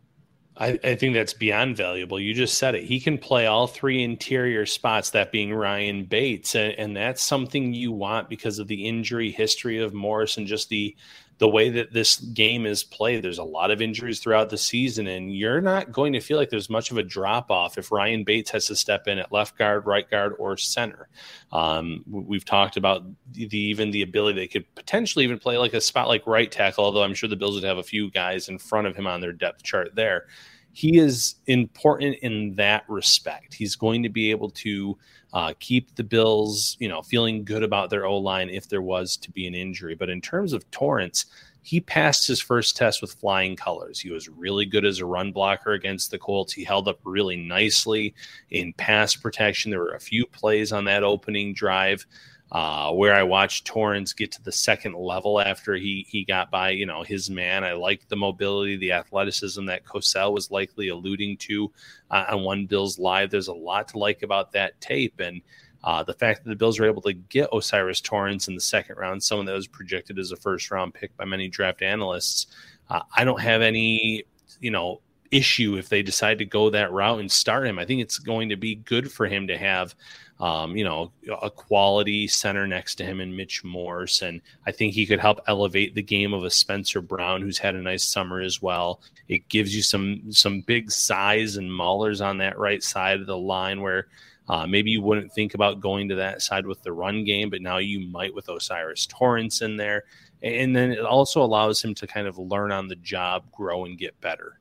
I, 0.55 0.77
I, 0.83 0.93
think 0.95 1.15
that's 1.15 1.33
beyond 1.33 1.77
valuable. 1.77 2.19
You 2.19 2.35
just 2.35 2.59
said 2.59 2.75
it. 2.75 2.83
He 2.83 2.99
can 2.99 3.17
play 3.17 3.47
all 3.47 3.65
three 3.65 4.03
interior 4.03 4.67
spots, 4.67 5.09
that 5.11 5.31
being 5.31 5.51
Ryan 5.51 6.03
Bates. 6.03 6.53
And, 6.53 6.73
and, 6.73 6.95
that's 6.95 7.23
something 7.23 7.73
you 7.73 7.91
want 7.91 8.29
because 8.29 8.59
of 8.59 8.67
the 8.67 8.85
injury 8.85 9.31
history 9.31 9.79
of 9.79 9.95
Morse 9.95 10.37
and 10.37 10.45
just 10.45 10.69
the 10.69 10.95
the 11.39 11.47
way 11.47 11.69
that 11.69 11.93
this 11.93 12.17
game 12.17 12.65
is 12.65 12.83
played, 12.83 13.23
there's 13.23 13.37
a 13.37 13.43
lot 13.43 13.71
of 13.71 13.81
injuries 13.81 14.19
throughout 14.19 14.49
the 14.49 14.57
season, 14.57 15.07
and 15.07 15.33
you're 15.33 15.61
not 15.61 15.91
going 15.91 16.11
to 16.11 16.19
feel 16.19 16.37
like 16.37 16.49
there's 16.49 16.69
much 16.69 16.91
of 16.91 16.97
a 16.97 17.03
drop 17.03 17.49
off 17.49 17.77
if 17.77 17.93
Ryan 17.93 18.25
Bates 18.25 18.51
has 18.51 18.67
to 18.67 18.75
step 18.75 19.07
in 19.07 19.17
at 19.17 19.31
left 19.31 19.57
guard, 19.57 19.85
right 19.85 20.09
guard, 20.09 20.33
or 20.37 20.57
center. 20.57 21.07
Um, 21.53 22.03
we've 22.09 22.43
talked 22.43 22.75
about 22.75 23.03
the, 23.31 23.47
the, 23.47 23.57
even 23.57 23.91
the 23.91 24.01
ability 24.01 24.37
they 24.37 24.47
could 24.47 24.65
potentially 24.75 25.23
even 25.23 25.39
play 25.39 25.57
like 25.57 25.73
a 25.73 25.79
spot 25.81 26.09
like 26.09 26.27
right 26.27 26.51
tackle, 26.51 26.83
although 26.83 27.03
I'm 27.03 27.13
sure 27.13 27.29
the 27.29 27.37
Bills 27.37 27.55
would 27.55 27.63
have 27.63 27.77
a 27.77 27.83
few 27.83 28.11
guys 28.11 28.49
in 28.49 28.59
front 28.59 28.87
of 28.87 28.97
him 28.97 29.07
on 29.07 29.21
their 29.21 29.33
depth 29.33 29.63
chart 29.63 29.95
there. 29.95 30.25
He 30.71 30.97
is 30.97 31.35
important 31.47 32.17
in 32.21 32.55
that 32.55 32.83
respect. 32.87 33.53
He's 33.53 33.75
going 33.75 34.03
to 34.03 34.09
be 34.09 34.31
able 34.31 34.49
to 34.51 34.97
uh, 35.33 35.53
keep 35.59 35.95
the 35.95 36.03
Bills, 36.03 36.77
you 36.79 36.87
know, 36.87 37.01
feeling 37.01 37.43
good 37.43 37.63
about 37.63 37.89
their 37.89 38.05
O 38.05 38.17
line 38.17 38.49
if 38.49 38.67
there 38.67 38.81
was 38.81 39.17
to 39.17 39.31
be 39.31 39.47
an 39.47 39.55
injury. 39.55 39.95
But 39.95 40.09
in 40.09 40.21
terms 40.21 40.53
of 40.53 40.69
Torrence, 40.71 41.25
he 41.61 41.79
passed 41.79 42.25
his 42.27 42.41
first 42.41 42.77
test 42.77 43.01
with 43.01 43.13
flying 43.13 43.55
colors. 43.55 43.99
He 43.99 44.09
was 44.09 44.29
really 44.29 44.65
good 44.65 44.85
as 44.85 44.99
a 44.99 45.05
run 45.05 45.31
blocker 45.31 45.73
against 45.73 46.09
the 46.09 46.17
Colts. 46.17 46.53
He 46.53 46.63
held 46.63 46.87
up 46.87 46.99
really 47.03 47.35
nicely 47.35 48.15
in 48.49 48.73
pass 48.73 49.15
protection. 49.15 49.69
There 49.69 49.79
were 49.79 49.93
a 49.93 49.99
few 49.99 50.25
plays 50.25 50.71
on 50.71 50.85
that 50.85 51.03
opening 51.03 51.53
drive 51.53 52.05
uh, 52.51 52.91
where 52.91 53.13
I 53.13 53.23
watched 53.23 53.65
Torrence 53.65 54.13
get 54.13 54.31
to 54.31 54.41
the 54.41 54.51
second 54.51 54.95
level 54.95 55.39
after 55.39 55.75
he 55.75 56.05
he 56.09 56.25
got 56.25 56.49
by, 56.49 56.71
you 56.71 56.85
know, 56.85 57.03
his 57.03 57.29
man. 57.29 57.63
I 57.63 57.73
liked 57.73 58.09
the 58.09 58.15
mobility, 58.15 58.75
the 58.75 58.91
athleticism 58.93 59.65
that 59.65 59.85
Cosell 59.85 60.33
was 60.33 60.49
likely 60.49 60.87
alluding 60.87 61.37
to 61.37 61.71
uh, 62.09 62.25
on 62.29 62.43
One 62.43 62.65
Bills 62.65 62.97
Live. 62.97 63.29
There's 63.29 63.49
a 63.49 63.53
lot 63.53 63.89
to 63.89 63.99
like 63.99 64.23
about 64.23 64.51
that 64.53 64.79
tape, 64.81 65.19
and 65.19 65.41
uh, 65.83 66.03
the 66.03 66.13
fact 66.13 66.43
that 66.43 66.49
the 66.49 66.55
Bills 66.55 66.79
were 66.79 66.87
able 66.87 67.03
to 67.03 67.13
get 67.13 67.53
O'Cyrus 67.53 68.01
Torrence 68.01 68.47
in 68.47 68.55
the 68.55 68.61
second 68.61 68.97
round, 68.97 69.21
someone 69.21 69.45
that 69.45 69.53
was 69.53 69.67
projected 69.67 70.17
as 70.17 70.31
a 70.31 70.37
first 70.37 70.71
round 70.71 70.93
pick 70.93 71.15
by 71.17 71.25
many 71.25 71.47
draft 71.47 71.83
analysts. 71.83 72.47
Uh, 72.89 73.01
I 73.15 73.23
don't 73.23 73.41
have 73.41 73.61
any, 73.61 74.23
you 74.59 74.71
know, 74.71 75.01
issue 75.31 75.77
if 75.77 75.89
they 75.89 76.01
decide 76.01 76.39
to 76.39 76.45
go 76.45 76.71
that 76.71 76.91
route 76.91 77.19
and 77.19 77.31
start 77.31 77.67
him. 77.67 77.77
I 77.77 77.85
think 77.85 78.01
it's 78.01 78.17
going 78.17 78.49
to 78.49 78.57
be 78.57 78.75
good 78.75 79.11
for 79.11 79.27
him 79.27 79.47
to 79.47 79.57
have 79.57 79.93
um, 80.39 80.75
you 80.75 80.83
know, 80.83 81.11
a 81.41 81.49
quality 81.49 82.27
center 82.27 82.65
next 82.65 82.95
to 82.95 83.03
him 83.03 83.19
in 83.19 83.35
Mitch 83.35 83.63
Morse. 83.63 84.21
And 84.21 84.41
I 84.65 84.71
think 84.71 84.93
he 84.93 85.05
could 85.05 85.19
help 85.19 85.41
elevate 85.47 85.95
the 85.95 86.01
game 86.01 86.33
of 86.33 86.45
a 86.45 86.49
Spencer 86.49 87.01
Brown, 87.01 87.41
who's 87.41 87.57
had 87.57 87.75
a 87.75 87.81
nice 87.81 88.05
summer 88.05 88.39
as 88.39 88.61
well. 88.61 89.01
It 89.27 89.47
gives 89.49 89.75
you 89.75 89.81
some 89.81 90.31
some 90.31 90.61
big 90.61 90.91
size 90.91 91.57
and 91.57 91.69
maulers 91.69 92.25
on 92.25 92.37
that 92.37 92.57
right 92.57 92.81
side 92.81 93.19
of 93.19 93.27
the 93.27 93.37
line 93.37 93.81
where 93.81 94.07
uh, 94.47 94.65
maybe 94.65 94.89
you 94.89 95.01
wouldn't 95.01 95.31
think 95.31 95.53
about 95.53 95.79
going 95.79 96.09
to 96.09 96.15
that 96.15 96.41
side 96.41 96.65
with 96.65 96.81
the 96.81 96.91
run 96.91 97.23
game, 97.23 97.49
but 97.49 97.61
now 97.61 97.77
you 97.77 97.99
might 97.99 98.33
with 98.33 98.49
O'Cyrus 98.49 99.05
Torrence 99.05 99.61
in 99.61 99.77
there. 99.77 100.05
And 100.41 100.75
then 100.75 100.91
it 100.91 101.05
also 101.05 101.43
allows 101.43 101.83
him 101.83 101.93
to 101.95 102.07
kind 102.07 102.25
of 102.25 102.39
learn 102.39 102.71
on 102.71 102.87
the 102.87 102.95
job, 102.95 103.43
grow, 103.51 103.85
and 103.85 103.97
get 103.97 104.19
better. 104.21 104.58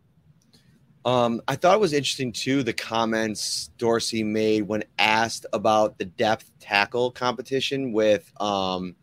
Um, 1.04 1.40
I 1.48 1.56
thought 1.56 1.74
it 1.74 1.80
was 1.80 1.92
interesting 1.92 2.32
too 2.32 2.62
the 2.62 2.72
comments 2.72 3.70
Dorsey 3.78 4.22
made 4.22 4.62
when 4.62 4.84
asked 4.98 5.46
about 5.52 5.96
the 5.98 6.04
depth 6.04 6.50
tackle 6.60 7.10
competition 7.10 7.92
with 7.92 8.30
um, 8.40 8.94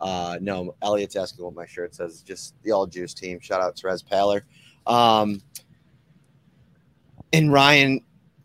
uh, 0.00 0.38
no 0.40 0.74
Elliot's 0.82 1.16
asking 1.16 1.44
what 1.44 1.54
my 1.54 1.66
shirt 1.66 1.94
says, 1.94 2.22
just 2.22 2.54
the 2.62 2.72
all 2.72 2.86
juice 2.86 3.14
team. 3.14 3.38
Shout 3.40 3.60
out 3.60 3.76
to 3.76 3.86
Rez 3.86 4.02
Paler. 4.02 4.44
Um, 4.86 5.40
and 7.32 7.52
Ryan, 7.52 8.00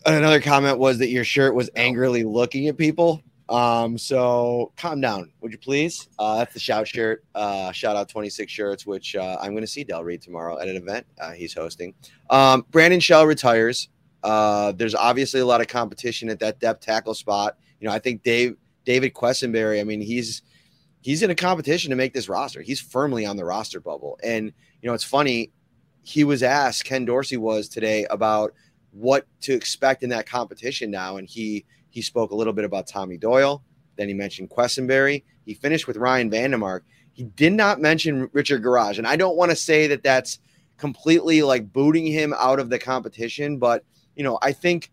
another 0.06 0.41
comment 0.41 0.78
was 0.78 1.00
that 1.00 1.10
your 1.10 1.24
shirt 1.24 1.56
was 1.56 1.69
angrily 1.76 2.24
looking 2.24 2.67
at 2.67 2.78
people. 2.78 3.21
Um, 3.47 3.97
so 3.97 4.71
calm 4.75 5.01
down, 5.01 5.31
would 5.41 5.51
you 5.51 5.58
please? 5.58 6.10
Uh, 6.17 6.38
that's 6.38 6.53
the 6.53 6.60
shout 6.60 6.88
shirt. 6.88 7.23
Uh, 7.36 7.71
shout 7.71 7.95
out 7.95 8.10
26 8.10 8.51
shirts, 8.51 8.86
which 8.88 9.15
uh, 9.15 9.38
I'm 9.39 9.51
going 9.51 9.63
to 9.63 9.67
see 9.67 9.84
Del 9.84 10.03
Reed 10.03 10.21
tomorrow 10.21 10.60
at 10.60 10.67
an 10.67 10.75
event 10.75 11.05
uh, 11.19 11.31
he's 11.31 11.53
hosting. 11.53 11.93
Um, 12.29 12.65
Brandon 12.71 12.99
Shell 12.99 13.25
retires. 13.27 13.89
Uh, 14.23 14.71
there's 14.71 14.95
obviously 14.95 15.41
a 15.41 15.45
lot 15.45 15.62
of 15.62 15.67
competition 15.67 16.29
at 16.29 16.39
that 16.39 16.60
depth 16.60 16.84
tackle 16.84 17.13
spot. 17.13 17.58
You 17.79 17.88
know, 17.88 17.93
I 17.93 17.99
think 17.99 18.23
Dave 18.23 18.58
David 18.84 19.13
Quessenberry. 19.13 19.79
I 19.79 19.84
mean, 19.84 20.01
he's 20.01 20.41
he's 21.01 21.21
in 21.21 21.29
a 21.29 21.36
competition 21.36 21.91
to 21.91 21.95
make 21.95 22.13
this 22.13 22.27
roster. 22.27 22.63
He's 22.63 22.79
firmly 22.79 23.27
on 23.27 23.38
the 23.38 23.45
roster 23.45 23.79
bubble. 23.79 24.17
And 24.23 24.51
you 24.81 24.89
know, 24.89 24.95
it's 24.95 25.03
funny. 25.03 25.51
He 26.01 26.23
was 26.23 26.41
asked 26.41 26.86
Ken 26.86 27.05
Dorsey 27.05 27.38
was 27.38 27.69
today 27.69 28.05
about 28.10 28.53
what 28.91 29.27
to 29.41 29.53
expect 29.53 30.01
in 30.01 30.10
that 30.10 30.25
competition 30.25 30.89
now, 30.89 31.17
and 31.17 31.27
he 31.27 31.65
he 31.95 32.01
spoke 32.01 32.31
a 32.31 32.36
little 32.36 32.51
bit 32.51 32.65
about 32.65 32.88
Tommy 32.88 33.15
Doyle. 33.15 33.63
Then 33.95 34.10
he 34.10 34.13
mentioned 34.13 34.49
Quessenberry. 34.49 35.23
He 35.45 35.53
finished 35.53 35.88
with 35.88 35.95
Ryan 35.95 36.29
Van 36.29 36.51
Demark. 36.51 36.81
He 37.13 37.23
did 37.23 37.53
not 37.53 37.79
mention 37.79 38.29
Richard 38.34 38.62
Gouraige. 38.62 38.97
And 38.97 39.08
I 39.08 39.15
don't 39.15 39.38
want 39.38 39.51
to 39.51 39.55
say 39.55 39.88
that 39.88 40.03
that's 40.03 40.39
completely 40.75 41.41
like 41.41 41.71
booting 41.71 42.05
him 42.05 42.34
out 42.38 42.60
of 42.60 42.69
the 42.69 42.77
competition, 42.77 43.60
but 43.60 43.86
you 44.17 44.25
know, 44.25 44.38
I 44.41 44.51
think 44.51 44.91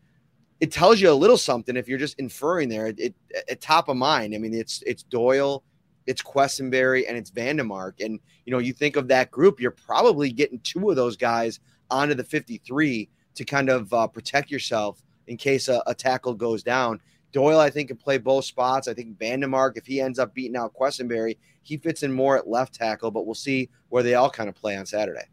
it 0.60 0.70
tells 0.70 1.00
you 1.00 1.10
a 1.10 1.12
little 1.12 1.36
something 1.36 1.76
if 1.76 1.88
you're 1.88 1.98
just 1.98 2.20
inferring 2.20 2.68
there. 2.68 2.86
It, 2.86 3.00
it 3.00 3.14
at 3.50 3.60
top 3.60 3.88
of 3.88 3.96
mind. 3.96 4.32
I 4.32 4.38
mean, 4.38 4.54
it's 4.54 4.80
it's 4.86 5.02
Doyle, 5.02 5.64
it's 6.06 6.22
Quessenberry, 6.22 7.02
and 7.08 7.16
it's 7.16 7.30
Van 7.30 7.58
Demark. 7.58 7.94
And 7.98 8.20
you 8.44 8.52
know, 8.52 8.60
you 8.60 8.72
think 8.72 8.94
of 8.94 9.08
that 9.08 9.32
group, 9.32 9.58
you're 9.58 9.72
probably 9.72 10.30
getting 10.30 10.60
two 10.60 10.88
of 10.88 10.94
those 10.94 11.16
guys 11.16 11.58
onto 11.90 12.14
the 12.14 12.22
53 12.22 13.08
to 13.34 13.44
kind 13.44 13.70
of 13.70 13.92
uh, 13.92 14.06
protect 14.06 14.52
yourself 14.52 15.02
in 15.26 15.37
case 15.37 15.68
a, 15.68 15.82
a 15.87 15.94
tackle 15.94 16.35
goes 16.35 16.62
down. 16.62 17.00
Doyle, 17.32 17.58
I 17.58 17.70
think, 17.70 17.88
can 17.88 17.96
play 17.96 18.18
both 18.18 18.44
spots. 18.44 18.88
I 18.88 18.94
think 18.94 19.18
Van 19.18 19.40
Demark, 19.40 19.76
if 19.76 19.87
he 19.87 20.00
ends 20.00 20.18
up 20.18 20.35
beating 20.35 20.56
out 20.56 20.74
Quessenberry, 20.74 21.38
he 21.62 21.76
fits 21.76 22.02
in 22.02 22.12
more 22.12 22.37
at 22.37 22.48
left 22.48 22.74
tackle, 22.74 23.11
but 23.11 23.24
we'll 23.24 23.35
see 23.35 23.70
where 23.88 24.02
they 24.02 24.14
all 24.14 24.30
kind 24.30 24.48
of 24.48 24.54
play 24.54 24.76
on 24.76 24.85
Saturday. 24.85 25.24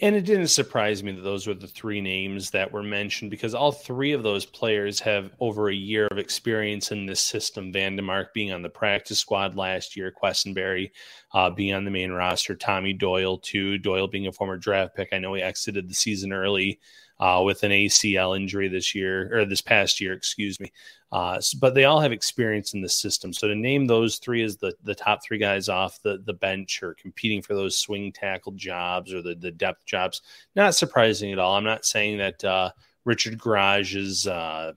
And 0.00 0.14
it 0.14 0.24
didn't 0.24 0.48
surprise 0.48 1.02
me 1.02 1.10
that 1.10 1.22
those 1.22 1.48
were 1.48 1.54
the 1.54 1.66
three 1.66 2.00
names 2.00 2.50
that 2.50 2.70
were 2.70 2.84
mentioned 2.84 3.32
because 3.32 3.52
all 3.52 3.72
three 3.72 4.12
of 4.12 4.22
those 4.22 4.44
players 4.44 5.00
have 5.00 5.32
over 5.40 5.70
a 5.70 5.74
year 5.74 6.06
of 6.12 6.18
experience 6.18 6.92
in 6.92 7.04
this 7.04 7.20
system. 7.20 7.72
Van 7.72 7.98
Demark 7.98 8.26
being 8.32 8.52
on 8.52 8.62
the 8.62 8.68
practice 8.68 9.18
squad 9.18 9.56
last 9.56 9.96
year, 9.96 10.12
Quessenberry 10.12 10.92
uh, 11.34 11.50
being 11.50 11.74
on 11.74 11.84
the 11.84 11.90
main 11.90 12.12
roster, 12.12 12.54
Tommy 12.54 12.92
Doyle 12.92 13.38
too. 13.38 13.76
Doyle 13.76 14.06
being 14.06 14.28
a 14.28 14.32
former 14.32 14.56
draft 14.56 14.94
pick. 14.94 15.08
I 15.12 15.18
know 15.18 15.34
he 15.34 15.42
exited 15.42 15.88
the 15.88 15.94
season 15.94 16.32
early 16.32 16.78
uh, 17.22 17.40
with 17.40 17.62
an 17.62 17.70
ACL 17.70 18.36
injury 18.36 18.66
this 18.66 18.96
year 18.96 19.30
or 19.32 19.44
this 19.44 19.60
past 19.60 20.00
year, 20.00 20.12
excuse 20.12 20.58
me. 20.58 20.72
Uh, 21.12 21.40
but 21.60 21.72
they 21.72 21.84
all 21.84 22.00
have 22.00 22.10
experience 22.10 22.74
in 22.74 22.80
the 22.80 22.88
system. 22.88 23.32
So 23.32 23.46
to 23.46 23.54
name 23.54 23.86
those 23.86 24.16
three 24.16 24.42
as 24.42 24.56
the, 24.56 24.74
the 24.82 24.96
top 24.96 25.22
three 25.22 25.38
guys 25.38 25.68
off 25.68 26.02
the, 26.02 26.20
the 26.24 26.32
bench 26.32 26.82
or 26.82 26.94
competing 26.94 27.40
for 27.40 27.54
those 27.54 27.78
swing 27.78 28.10
tackle 28.10 28.50
jobs 28.52 29.14
or 29.14 29.22
the, 29.22 29.36
the 29.36 29.52
depth 29.52 29.86
jobs, 29.86 30.22
not 30.56 30.74
surprising 30.74 31.30
at 31.30 31.38
all. 31.38 31.54
I'm 31.54 31.62
not 31.62 31.84
saying 31.84 32.18
that 32.18 32.42
uh, 32.42 32.70
Richard 33.04 33.38
Gouraige's 33.38 34.26
uh, 34.26 34.72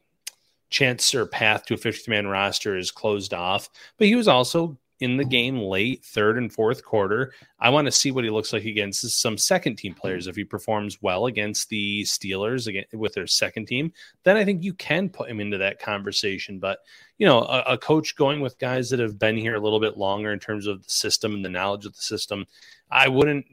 chance 0.69 1.15
or 1.15 1.25
path 1.25 1.65
to 1.65 1.73
a 1.73 1.77
50 1.77 2.11
man 2.11 2.27
roster 2.27 2.77
is 2.77 2.91
closed 2.91 3.33
off, 3.33 3.71
but 3.97 4.05
he 4.05 4.13
was 4.13 4.27
also 4.27 4.77
in 5.05 5.17
the 5.17 5.23
game 5.23 5.59
late, 5.59 6.03
third 6.03 6.37
and 6.39 6.51
fourth 6.51 6.83
quarter. 6.83 7.31
I 7.59 7.69
want 7.69 7.85
to 7.85 7.91
see 7.91 8.09
what 8.09 8.23
he 8.23 8.31
looks 8.31 8.51
like 8.51 8.65
against 8.65 9.07
some 9.21 9.37
second 9.37 9.75
team 9.75 9.93
players. 9.93 10.25
If 10.25 10.35
he 10.35 10.43
performs 10.43 10.99
well 10.99 11.27
against 11.27 11.69
the 11.69 12.01
Steelers 12.03 12.65
again 12.65 12.85
with 12.91 13.13
their 13.13 13.27
second 13.27 13.67
team, 13.67 13.93
then 14.23 14.35
I 14.35 14.43
think 14.43 14.63
you 14.63 14.73
can 14.73 15.09
put 15.09 15.29
him 15.29 15.39
into 15.39 15.59
that 15.59 15.79
conversation. 15.79 16.57
But 16.57 16.79
you 17.19 17.27
know, 17.27 17.41
a, 17.43 17.73
a 17.73 17.77
coach 17.77 18.15
going 18.15 18.41
with 18.41 18.57
guys 18.57 18.89
that 18.89 18.99
have 18.99 19.19
been 19.19 19.37
here 19.37 19.53
a 19.53 19.59
little 19.59 19.79
bit 19.79 19.95
longer 19.95 20.33
in 20.33 20.39
terms 20.39 20.65
of 20.65 20.83
the 20.83 20.89
system 20.89 21.35
and 21.35 21.45
the 21.45 21.49
knowledge 21.49 21.85
of 21.85 21.95
the 21.95 22.01
system, 22.01 22.47
I 22.89 23.07
wouldn't 23.07 23.45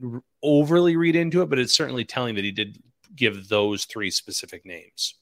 overly 0.43 0.97
read 0.97 1.17
into 1.17 1.43
it, 1.43 1.51
but 1.51 1.59
it's 1.59 1.75
certainly 1.75 2.07
telling 2.07 2.35
that 2.37 2.45
he 2.45 2.51
did 2.51 2.83
give 3.15 3.49
those 3.49 3.85
three 3.85 4.11
specific 4.11 4.65
names. 4.65 5.17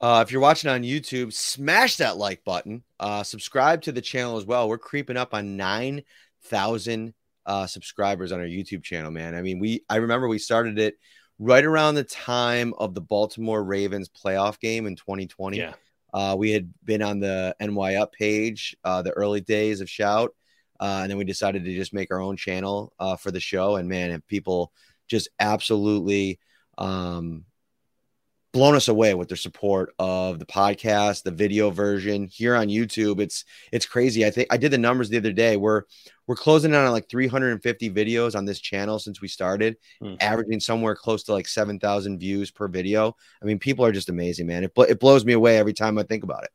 Uh, 0.00 0.24
if 0.26 0.32
you're 0.32 0.40
watching 0.40 0.70
on 0.70 0.82
YouTube, 0.82 1.32
smash 1.32 1.96
that 1.96 2.16
like 2.16 2.42
button. 2.44 2.82
Uh, 2.98 3.22
subscribe 3.22 3.82
to 3.82 3.92
the 3.92 4.00
channel 4.00 4.38
as 4.38 4.46
well. 4.46 4.68
We're 4.68 4.78
creeping 4.78 5.16
up 5.16 5.34
on 5.34 5.56
9,000 5.56 7.14
uh, 7.46 7.66
subscribers 7.66 8.32
on 8.32 8.40
our 8.40 8.46
YouTube 8.46 8.82
channel, 8.82 9.10
man. 9.10 9.34
I 9.34 9.42
mean, 9.42 9.58
we 9.58 9.84
I 9.88 9.96
remember 9.96 10.28
we 10.28 10.38
started 10.38 10.78
it 10.78 10.98
right 11.38 11.64
around 11.64 11.94
the 11.94 12.04
time 12.04 12.72
of 12.78 12.94
the 12.94 13.00
Baltimore 13.00 13.62
Ravens 13.62 14.08
playoff 14.08 14.58
game 14.60 14.86
in 14.86 14.96
2020. 14.96 15.58
Yeah. 15.58 15.72
Uh, 16.12 16.34
we 16.38 16.50
had 16.50 16.72
been 16.84 17.02
on 17.02 17.20
the 17.20 17.54
NY 17.60 17.96
Up 17.96 18.12
page, 18.12 18.76
uh, 18.84 19.02
the 19.02 19.12
early 19.12 19.40
days 19.40 19.80
of 19.80 19.88
Shout, 19.88 20.34
uh, 20.80 21.00
and 21.02 21.10
then 21.10 21.18
we 21.18 21.24
decided 21.24 21.64
to 21.64 21.74
just 21.74 21.92
make 21.92 22.10
our 22.10 22.20
own 22.20 22.36
channel 22.36 22.92
uh, 22.98 23.16
for 23.16 23.30
the 23.30 23.40
show. 23.40 23.76
And 23.76 23.88
man, 23.88 24.22
people 24.28 24.72
just 25.08 25.28
absolutely 25.38 26.40
um, 26.78 27.44
blown 28.52 28.74
us 28.74 28.88
away 28.88 29.14
with 29.14 29.28
their 29.28 29.36
support 29.36 29.94
of 29.98 30.38
the 30.38 30.46
podcast, 30.46 31.22
the 31.22 31.30
video 31.30 31.70
version 31.70 32.26
here 32.26 32.56
on 32.56 32.68
YouTube. 32.68 33.20
It's 33.20 33.44
it's 33.72 33.86
crazy. 33.86 34.26
I 34.26 34.30
think 34.30 34.48
I 34.50 34.56
did 34.56 34.72
the 34.72 34.78
numbers 34.78 35.08
the 35.08 35.18
other 35.18 35.32
day. 35.32 35.56
We're 35.56 35.82
we're 36.26 36.36
closing 36.36 36.70
in 36.72 36.76
on 36.76 36.90
like 36.92 37.08
350 37.08 37.90
videos 37.90 38.36
on 38.36 38.44
this 38.44 38.60
channel 38.60 38.98
since 38.98 39.20
we 39.20 39.26
started, 39.28 39.76
mm. 40.00 40.16
averaging 40.20 40.60
somewhere 40.60 40.94
close 40.94 41.24
to 41.24 41.32
like 41.32 41.48
7,000 41.48 42.20
views 42.20 42.52
per 42.52 42.68
video. 42.68 43.16
I 43.42 43.46
mean, 43.46 43.58
people 43.58 43.84
are 43.84 43.90
just 43.90 44.08
amazing, 44.08 44.46
man. 44.46 44.62
It, 44.62 44.72
it 44.76 45.00
blows 45.00 45.24
me 45.24 45.32
away 45.32 45.58
every 45.58 45.72
time 45.72 45.98
I 45.98 46.04
think 46.04 46.22
about 46.22 46.44
it. 46.44 46.50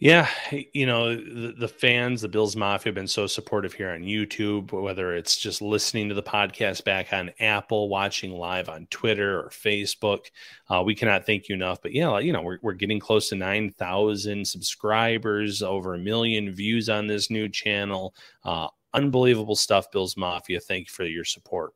Yeah, 0.00 0.28
you 0.72 0.86
know, 0.86 1.16
the, 1.16 1.54
the, 1.58 1.66
fans, 1.66 2.20
the 2.20 2.28
Bills 2.28 2.54
Mafia 2.54 2.90
have 2.90 2.94
been 2.94 3.08
so 3.08 3.26
supportive 3.26 3.72
here 3.72 3.90
on 3.90 4.02
YouTube, 4.02 4.70
whether 4.70 5.12
it's 5.12 5.36
just 5.36 5.60
listening 5.60 6.08
to 6.08 6.14
the 6.14 6.22
podcast 6.22 6.84
back 6.84 7.12
on 7.12 7.32
Apple, 7.40 7.88
watching 7.88 8.30
live 8.30 8.68
on 8.68 8.86
Twitter 8.90 9.40
or 9.40 9.48
Facebook. 9.48 10.26
Uh, 10.70 10.84
we 10.86 10.94
cannot 10.94 11.26
thank 11.26 11.48
you 11.48 11.56
enough. 11.56 11.82
But 11.82 11.94
yeah, 11.94 12.16
you 12.20 12.32
know, 12.32 12.42
we're, 12.42 12.58
we're 12.62 12.74
getting 12.74 13.00
close 13.00 13.28
to 13.30 13.34
9,000 13.34 14.46
subscribers, 14.46 15.62
over 15.62 15.94
a 15.94 15.98
million 15.98 16.52
views 16.52 16.88
on 16.88 17.08
this 17.08 17.28
new 17.28 17.48
channel. 17.48 18.14
Uh, 18.44 18.68
unbelievable 18.94 19.56
stuff, 19.56 19.90
Bills 19.90 20.16
Mafia. 20.16 20.60
Thank 20.60 20.86
you 20.86 20.92
for 20.92 21.06
your 21.06 21.24
support. 21.24 21.72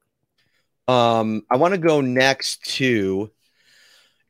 Um, 0.87 1.43
I 1.51 1.57
want 1.57 1.75
to 1.75 1.79
go 1.79 2.01
next 2.01 2.65
to 2.77 3.33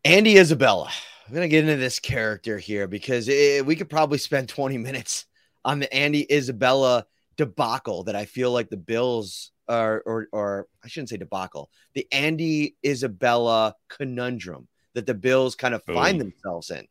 Andy 0.02 0.38
Isabella. 0.38 0.90
I'm 1.32 1.36
gonna 1.36 1.48
get 1.48 1.64
into 1.64 1.78
this 1.78 1.98
character 1.98 2.58
here 2.58 2.86
because 2.86 3.26
it, 3.26 3.64
we 3.64 3.74
could 3.74 3.88
probably 3.88 4.18
spend 4.18 4.50
20 4.50 4.76
minutes 4.76 5.24
on 5.64 5.78
the 5.78 5.90
Andy 5.90 6.30
Isabella 6.30 7.06
debacle 7.38 8.04
that 8.04 8.14
I 8.14 8.26
feel 8.26 8.52
like 8.52 8.68
the 8.68 8.76
Bills 8.76 9.50
are, 9.66 10.02
or 10.04 10.28
or 10.30 10.66
I 10.84 10.88
shouldn't 10.88 11.08
say 11.08 11.16
debacle, 11.16 11.70
the 11.94 12.06
Andy 12.12 12.76
Isabella 12.84 13.74
conundrum 13.88 14.68
that 14.92 15.06
the 15.06 15.14
Bills 15.14 15.54
kind 15.54 15.72
of 15.72 15.82
find 15.84 16.20
themselves 16.20 16.70
in, 16.70 16.86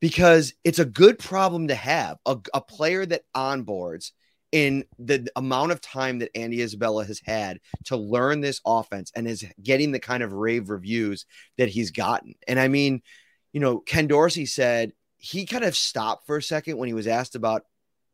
because 0.00 0.54
it's 0.64 0.78
a 0.78 0.86
good 0.86 1.18
problem 1.18 1.68
to 1.68 1.74
have 1.74 2.16
a, 2.24 2.38
a 2.54 2.62
player 2.62 3.04
that 3.04 3.24
onboards 3.36 4.12
in 4.52 4.84
the 4.98 5.30
amount 5.36 5.72
of 5.72 5.82
time 5.82 6.20
that 6.20 6.34
Andy 6.34 6.62
Isabella 6.62 7.04
has 7.04 7.20
had 7.24 7.60
to 7.84 7.98
learn 7.98 8.40
this 8.40 8.62
offense 8.64 9.12
and 9.14 9.28
is 9.28 9.44
getting 9.62 9.92
the 9.92 10.00
kind 10.00 10.22
of 10.22 10.32
rave 10.32 10.70
reviews 10.70 11.26
that 11.58 11.68
he's 11.68 11.90
gotten. 11.90 12.34
And 12.48 12.58
I 12.58 12.68
mean, 12.68 13.02
you 13.52 13.60
know, 13.60 13.78
Ken 13.78 14.06
Dorsey 14.06 14.46
said 14.46 14.92
he 15.16 15.46
kind 15.46 15.64
of 15.64 15.76
stopped 15.76 16.26
for 16.26 16.36
a 16.36 16.42
second 16.42 16.78
when 16.78 16.86
he 16.86 16.94
was 16.94 17.06
asked 17.06 17.34
about 17.34 17.64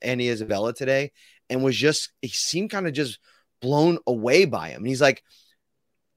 Andy 0.02 0.28
Isabella 0.28 0.74
today 0.74 1.12
and 1.48 1.62
was 1.62 1.76
just, 1.76 2.12
he 2.20 2.28
seemed 2.28 2.70
kind 2.70 2.86
of 2.86 2.92
just 2.92 3.18
blown 3.60 3.98
away 4.06 4.44
by 4.44 4.70
him. 4.70 4.78
And 4.78 4.88
he's 4.88 5.00
like, 5.00 5.22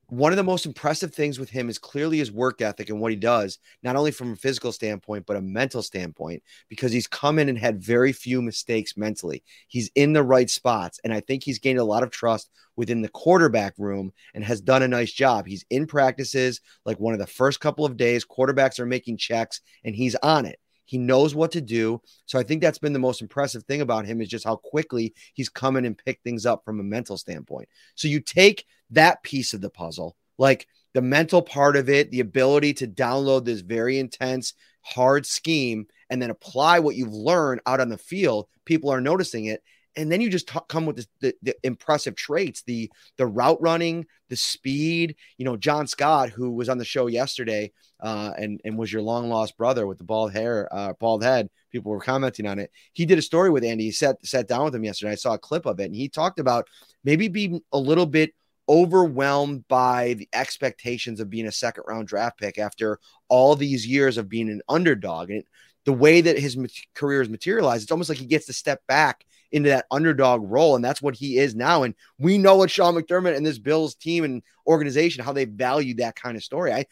one 0.09 0.31
of 0.31 0.37
the 0.37 0.43
most 0.43 0.65
impressive 0.65 1.13
things 1.13 1.39
with 1.39 1.49
him 1.49 1.69
is 1.69 1.77
clearly 1.77 2.17
his 2.17 2.31
work 2.31 2.61
ethic 2.61 2.89
and 2.89 2.99
what 2.99 3.11
he 3.11 3.15
does, 3.15 3.59
not 3.83 3.95
only 3.95 4.11
from 4.11 4.33
a 4.33 4.35
physical 4.35 4.71
standpoint, 4.71 5.25
but 5.25 5.37
a 5.37 5.41
mental 5.41 5.83
standpoint, 5.83 6.41
because 6.67 6.91
he's 6.91 7.07
come 7.07 7.39
in 7.39 7.49
and 7.49 7.57
had 7.57 7.83
very 7.83 8.11
few 8.11 8.41
mistakes 8.41 8.97
mentally. 8.97 9.43
He's 9.67 9.91
in 9.95 10.13
the 10.13 10.23
right 10.23 10.49
spots. 10.49 10.99
And 11.03 11.13
I 11.13 11.19
think 11.19 11.43
he's 11.43 11.59
gained 11.59 11.79
a 11.79 11.83
lot 11.83 12.03
of 12.03 12.11
trust 12.11 12.49
within 12.75 13.01
the 13.01 13.09
quarterback 13.09 13.73
room 13.77 14.11
and 14.33 14.43
has 14.43 14.61
done 14.61 14.83
a 14.83 14.87
nice 14.87 15.11
job. 15.11 15.45
He's 15.45 15.65
in 15.69 15.85
practices 15.85 16.61
like 16.85 16.99
one 16.99 17.13
of 17.13 17.19
the 17.19 17.27
first 17.27 17.59
couple 17.59 17.85
of 17.85 17.97
days, 17.97 18.25
quarterbacks 18.25 18.79
are 18.79 18.85
making 18.85 19.17
checks 19.17 19.61
and 19.83 19.95
he's 19.95 20.15
on 20.15 20.45
it. 20.45 20.59
He 20.89 20.97
knows 20.97 21.35
what 21.35 21.51
to 21.51 21.61
do. 21.61 22.01
So 22.25 22.39
I 22.39 22.43
think 22.43 22.63
that's 22.63 22.79
been 22.79 22.93
the 22.93 22.99
most 22.99 23.21
impressive 23.21 23.63
thing 23.65 23.81
about 23.81 24.07
him 24.07 24.21
is 24.21 24.27
just 24.27 24.43
how 24.43 24.55
quickly 24.55 25.13
he's 25.35 25.47
coming 25.47 25.85
and 25.85 25.95
picked 25.95 26.23
things 26.23 26.47
up 26.47 26.65
from 26.65 26.79
a 26.79 26.83
mental 26.83 27.15
standpoint. 27.15 27.69
So 27.93 28.07
you 28.07 28.21
take 28.21 28.65
that 28.89 29.21
piece 29.21 29.53
of 29.53 29.61
the 29.61 29.69
puzzle, 29.69 30.15
like 30.39 30.65
the 30.95 31.03
mental 31.03 31.43
part 31.43 31.77
of 31.77 31.89
it, 31.89 32.09
the 32.09 32.21
ability 32.21 32.73
to 32.73 32.87
download 32.87 33.45
this 33.45 33.59
very 33.59 33.99
intense, 33.99 34.55
hard 34.81 35.27
scheme 35.27 35.85
and 36.09 36.19
then 36.19 36.31
apply 36.31 36.79
what 36.79 36.95
you've 36.95 37.13
learned 37.13 37.61
out 37.67 37.81
on 37.81 37.89
the 37.89 37.97
field. 37.99 38.47
People 38.65 38.89
are 38.89 38.99
noticing 38.99 39.45
it 39.45 39.61
and 39.99 40.11
then 40.11 40.21
you 40.21 40.29
just 40.29 40.47
t- 40.47 40.59
come 40.67 40.85
with 40.85 41.05
the, 41.19 41.33
the, 41.41 41.55
impressive 41.63 42.15
traits 42.15 42.61
the 42.63 42.89
the 43.17 43.25
route 43.25 43.61
running 43.61 44.05
the 44.29 44.35
speed. 44.35 45.15
You 45.37 45.45
know 45.45 45.57
john 45.57 45.87
scott 45.87 46.29
who 46.29 46.51
was 46.51 46.69
on 46.69 46.77
the 46.77 46.85
show 46.85 47.07
yesterday 47.07 47.71
uh, 48.01 48.31
and 48.37 48.61
and 48.63 48.77
was 48.77 48.91
your 48.91 49.01
long 49.01 49.29
lost 49.29 49.57
brother 49.57 49.85
with 49.85 49.97
the 49.97 50.03
bald 50.03 50.31
hair 50.31 50.67
uh, 50.71 50.93
bald 50.99 51.23
head 51.23 51.49
people 51.71 51.91
were 51.91 51.99
commenting 51.99 52.47
on 52.47 52.57
it. 52.57 52.71
He 52.93 53.05
did 53.05 53.19
a 53.19 53.23
story 53.23 53.49
with 53.49 53.63
andy 53.63 53.85
he 53.85 53.91
sat 53.91 54.25
sat 54.25 54.47
down 54.47 54.65
with 54.65 54.75
him 54.75 54.83
yesterday 54.83 55.11
i 55.11 55.15
saw 55.15 55.33
a 55.33 55.39
clip 55.39 55.65
of 55.65 55.79
it 55.79 55.85
and 55.85 55.95
he 55.95 56.09
talked 56.09 56.39
about 56.39 56.67
maybe 57.03 57.27
being 57.27 57.61
a 57.71 57.77
little 57.77 58.05
bit 58.05 58.33
overwhelmed 58.67 59.67
by 59.67 60.13
the 60.13 60.29
expectations 60.31 61.19
of 61.19 61.29
being 61.29 61.47
a 61.47 61.51
second 61.51 61.83
round 61.87 62.07
draft 62.07 62.37
pick 62.39 62.59
after 62.59 62.99
all 63.27 63.55
these 63.55 63.85
years 63.85 64.17
of 64.19 64.29
being 64.29 64.47
an 64.47 64.61
underdog. 64.69 65.31
And 65.31 65.43
the 65.85 65.93
way 65.93 66.21
that 66.21 66.37
his 66.37 66.55
career 66.93 67.21
is 67.21 67.29
materialized 67.29 67.81
it's 67.83 67.91
almost 67.91 68.09
like 68.09 68.19
he 68.19 68.25
gets 68.25 68.45
to 68.45 68.53
step 68.53 68.85
back 68.87 69.25
into 69.51 69.69
that 69.69 69.85
underdog 69.91 70.41
role. 70.43 70.75
And 70.75 70.83
that's 70.83 71.01
what 71.01 71.15
he 71.15 71.37
is 71.37 71.55
now. 71.55 71.83
And 71.83 71.95
we 72.17 72.37
know 72.37 72.55
what 72.55 72.71
Sean 72.71 72.95
McDermott 72.95 73.35
and 73.35 73.45
this 73.45 73.59
Bills 73.59 73.95
team 73.95 74.23
and 74.23 74.43
organization, 74.67 75.23
how 75.23 75.33
they 75.33 75.45
value 75.45 75.95
that 75.95 76.15
kind 76.15 76.37
of 76.37 76.43
story. 76.43 76.71
I, 76.71 76.85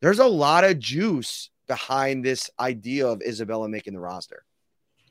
there's 0.00 0.18
a 0.18 0.26
lot 0.26 0.64
of 0.64 0.78
juice 0.78 1.50
behind 1.66 2.24
this 2.24 2.50
idea 2.60 3.06
of 3.06 3.22
Isabella 3.22 3.68
making 3.68 3.94
the 3.94 4.00
roster. 4.00 4.44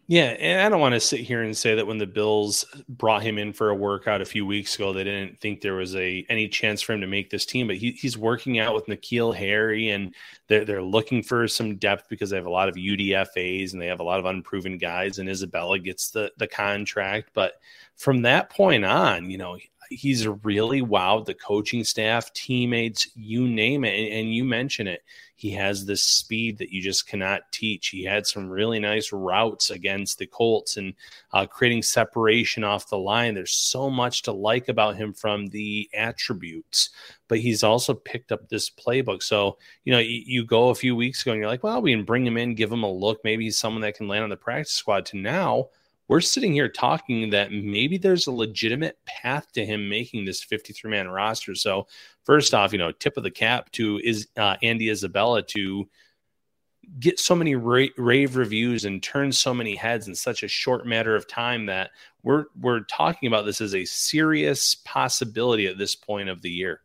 Yeah, 0.07 0.35
and 0.37 0.61
I 0.61 0.67
don't 0.67 0.81
want 0.81 0.95
to 0.95 0.99
sit 0.99 1.21
here 1.21 1.43
and 1.43 1.55
say 1.55 1.75
that 1.75 1.87
when 1.87 1.97
the 1.97 2.05
Bills 2.05 2.65
brought 2.89 3.23
him 3.23 3.37
in 3.37 3.53
for 3.53 3.69
a 3.69 3.75
workout 3.75 4.21
a 4.21 4.25
few 4.25 4.45
weeks 4.45 4.75
ago, 4.75 4.91
they 4.91 5.05
didn't 5.05 5.39
think 5.39 5.61
there 5.61 5.75
was 5.75 5.95
a 5.95 6.25
any 6.27 6.49
chance 6.49 6.81
for 6.81 6.91
him 6.91 6.99
to 6.99 7.07
make 7.07 7.29
this 7.29 7.45
team. 7.45 7.67
But 7.67 7.77
he, 7.77 7.91
he's 7.91 8.17
working 8.17 8.59
out 8.59 8.75
with 8.75 8.87
N'Keal 8.87 9.33
Harry, 9.33 9.91
and 9.91 10.13
they're 10.49 10.65
they're 10.65 10.83
looking 10.83 11.23
for 11.23 11.47
some 11.47 11.77
depth 11.77 12.09
because 12.09 12.29
they 12.29 12.35
have 12.35 12.45
a 12.45 12.49
lot 12.51 12.67
of 12.67 12.75
UDFA's 12.75 13.71
and 13.71 13.81
they 13.81 13.87
have 13.87 14.01
a 14.01 14.03
lot 14.03 14.19
of 14.19 14.25
unproven 14.25 14.77
guys. 14.77 15.19
And 15.19 15.29
Isabella 15.29 15.79
gets 15.79 16.09
the 16.09 16.31
the 16.37 16.47
contract, 16.47 17.29
but 17.33 17.53
from 17.95 18.23
that 18.23 18.49
point 18.49 18.83
on, 18.83 19.29
you 19.29 19.37
know, 19.37 19.57
he's 19.89 20.27
really 20.27 20.81
wowed 20.81 21.25
the 21.25 21.33
coaching 21.33 21.83
staff, 21.83 22.31
teammates, 22.33 23.07
you 23.15 23.47
name 23.47 23.85
it. 23.85 23.97
And, 23.97 24.13
and, 24.13 24.35
you 24.35 24.43
mention 24.43 24.87
it. 24.87 25.03
He 25.43 25.51
has 25.51 25.85
this 25.85 26.03
speed 26.03 26.57
that 26.59 26.71
you 26.71 26.81
just 26.81 27.05
cannot 27.05 27.51
teach. 27.51 27.89
He 27.89 28.05
had 28.05 28.25
some 28.25 28.49
really 28.49 28.79
nice 28.79 29.11
routes 29.11 29.71
against 29.71 30.17
the 30.17 30.25
Colts 30.25 30.77
and 30.77 30.93
uh, 31.33 31.45
creating 31.45 31.83
separation 31.83 32.63
off 32.63 32.87
the 32.89 32.97
line. 32.97 33.33
There's 33.33 33.51
so 33.51 33.89
much 33.89 34.21
to 34.21 34.31
like 34.31 34.69
about 34.69 34.95
him 34.95 35.11
from 35.11 35.47
the 35.47 35.89
attributes, 35.93 36.91
but 37.27 37.39
he's 37.39 37.61
also 37.61 37.93
picked 37.93 38.31
up 38.31 38.47
this 38.47 38.69
playbook. 38.69 39.21
So, 39.21 39.57
you 39.83 39.91
know, 39.91 39.99
you, 39.99 40.23
you 40.25 40.45
go 40.45 40.69
a 40.69 40.75
few 40.75 40.95
weeks 40.95 41.21
ago 41.21 41.33
and 41.33 41.41
you're 41.41 41.49
like, 41.49 41.61
well, 41.61 41.81
we 41.81 41.93
can 41.93 42.05
bring 42.05 42.25
him 42.25 42.37
in, 42.37 42.55
give 42.55 42.71
him 42.71 42.83
a 42.83 42.89
look. 42.89 43.19
Maybe 43.25 43.43
he's 43.43 43.59
someone 43.59 43.81
that 43.81 43.97
can 43.97 44.07
land 44.07 44.23
on 44.23 44.29
the 44.29 44.37
practice 44.37 44.71
squad 44.71 45.05
to 45.07 45.17
now 45.17 45.67
we're 46.07 46.21
sitting 46.21 46.53
here 46.53 46.69
talking 46.69 47.29
that 47.29 47.51
maybe 47.51 47.97
there's 47.97 48.27
a 48.27 48.31
legitimate 48.31 48.97
path 49.05 49.51
to 49.53 49.65
him 49.65 49.89
making 49.89 50.25
this 50.25 50.43
53 50.43 50.91
man 50.91 51.07
roster. 51.07 51.55
So, 51.55 51.87
first 52.23 52.53
off, 52.53 52.73
you 52.73 52.79
know, 52.79 52.91
tip 52.91 53.17
of 53.17 53.23
the 53.23 53.31
cap 53.31 53.71
to 53.73 53.99
is 54.03 54.27
uh, 54.37 54.57
Andy 54.61 54.89
Isabella 54.89 55.41
to 55.43 55.87
get 56.99 57.19
so 57.19 57.35
many 57.35 57.55
ra- 57.55 57.87
rave 57.97 58.35
reviews 58.35 58.85
and 58.85 59.01
turn 59.01 59.31
so 59.31 59.53
many 59.53 59.75
heads 59.75 60.07
in 60.07 60.15
such 60.15 60.43
a 60.43 60.47
short 60.47 60.85
matter 60.85 61.15
of 61.15 61.27
time 61.27 61.65
that 61.67 61.91
we're 62.23 62.45
we're 62.59 62.81
talking 62.81 63.27
about 63.27 63.45
this 63.45 63.61
as 63.61 63.73
a 63.73 63.85
serious 63.85 64.75
possibility 64.75 65.67
at 65.67 65.77
this 65.77 65.95
point 65.95 66.29
of 66.29 66.41
the 66.41 66.51
year. 66.51 66.81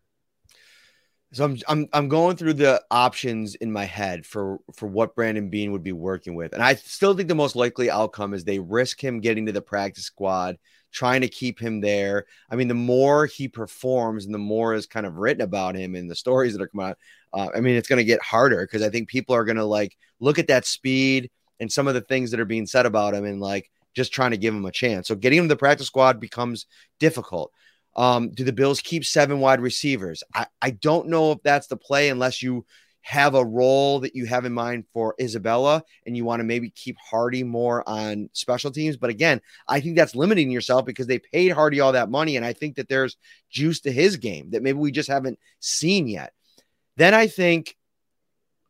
So 1.33 1.45
I'm 1.45 1.59
I'm 1.69 1.88
I'm 1.93 2.09
going 2.09 2.37
through 2.37 2.55
the 2.55 2.83
options 2.91 3.55
in 3.57 3.71
my 3.71 3.85
head 3.85 4.25
for 4.25 4.61
for 4.75 4.87
what 4.87 5.14
Brandon 5.14 5.51
Beane 5.51 5.73
would 5.73 5.83
be 5.83 5.93
working 5.93 6.35
with, 6.35 6.55
and 6.55 6.62
I 6.62 6.75
still 6.75 7.14
think 7.14 7.29
the 7.29 7.35
most 7.35 7.55
likely 7.55 7.91
outcome 7.91 8.33
is 8.33 8.45
they 8.45 8.59
risk 8.59 9.03
him 9.03 9.21
getting 9.21 9.45
to 9.45 9.53
the 9.53 9.61
practice 9.61 10.05
squad, 10.05 10.57
trying 10.91 11.21
to 11.21 11.29
keep 11.29 11.61
him 11.61 11.83
there. 11.83 12.25
I 12.51 12.57
mean, 12.57 12.69
the 12.69 12.75
more 12.75 13.27
he 13.27 13.47
performs, 13.47 14.25
and 14.25 14.33
the 14.33 14.38
more 14.38 14.73
is 14.73 14.87
kind 14.87 15.05
of 15.05 15.17
written 15.17 15.43
about 15.43 15.77
him 15.77 15.95
and 15.95 16.11
the 16.11 16.14
stories 16.14 16.55
that 16.55 16.62
are 16.62 16.69
coming 16.69 16.87
out. 16.87 16.99
Uh, 17.35 17.49
I 17.55 17.61
mean, 17.61 17.77
it's 17.77 17.88
going 17.88 17.99
to 17.99 18.05
get 18.05 18.23
harder 18.23 18.62
because 18.62 18.81
I 18.83 18.88
think 18.88 19.09
people 19.09 19.35
are 19.35 19.45
going 19.45 19.59
to 19.59 19.67
like 19.67 19.99
look 20.21 20.38
at 20.38 20.49
that 20.49 20.64
speed 20.64 21.31
and 21.61 21.71
some 21.71 21.88
of 21.88 21.93
the 21.93 22.01
things 22.01 22.31
that 22.31 22.41
are 22.41 22.47
being 22.47 22.67
said 22.67 22.87
about 22.87 23.12
him, 23.12 23.27
and 23.27 23.38
like 23.38 23.71
just 23.95 24.14
trying 24.14 24.31
to 24.31 24.38
give 24.38 24.55
him 24.55 24.64
a 24.64 24.73
chance. 24.73 25.09
So 25.09 25.14
getting 25.14 25.41
him 25.41 25.45
to 25.45 25.55
the 25.55 25.59
practice 25.59 25.88
squad 25.88 26.21
becomes 26.21 26.64
difficult. 26.99 27.53
Um, 27.98 28.30
do 28.30 28.44
the 28.44 28.52
Bills 28.52 28.80
keep 28.80 29.04
seven 29.04 29.40
wide 29.40 29.61
receivers? 29.61 30.22
I, 30.32 30.46
I 30.62 30.70
don't 30.70 31.08
know 31.08 31.32
if 31.32 31.42
that's 31.42 31.66
the 31.66 31.76
play 31.76 32.11
unless 32.11 32.42
you 32.42 32.64
have 33.02 33.34
a 33.34 33.44
role 33.44 34.00
that 34.00 34.14
you 34.14 34.24
have 34.26 34.44
in 34.44 34.52
mind 34.52 34.84
for 34.92 35.16
Isabella 35.20 35.82
and 36.06 36.16
you 36.16 36.24
want 36.24 36.40
to 36.40 36.44
maybe 36.44 36.70
keep 36.70 36.96
Harty 36.98 37.42
more 37.42 37.87
on 37.88 38.30
special 38.34 38.70
teams. 38.70 38.96
But 38.96 39.11
again, 39.11 39.40
I 39.66 39.80
think 39.80 39.96
that's 39.96 40.14
limiting 40.14 40.50
yourself 40.50 40.84
because 40.84 41.08
they 41.08 41.18
paid 41.18 41.48
Harty 41.48 41.80
all 41.80 41.92
that 41.92 42.08
money. 42.08 42.37
And 42.37 42.46
I 42.46 42.52
think 42.52 42.76
that 42.76 42.88
there's 42.88 43.16
juice 43.50 43.80
to 43.80 43.90
his 43.90 44.16
game 44.16 44.50
that 44.50 44.62
maybe 44.62 44.78
we 44.78 44.92
just 44.92 45.08
haven't 45.08 45.40
seen 45.58 46.06
yet. 46.06 46.32
Then 46.96 47.14
I 47.14 47.26
think, 47.26 47.76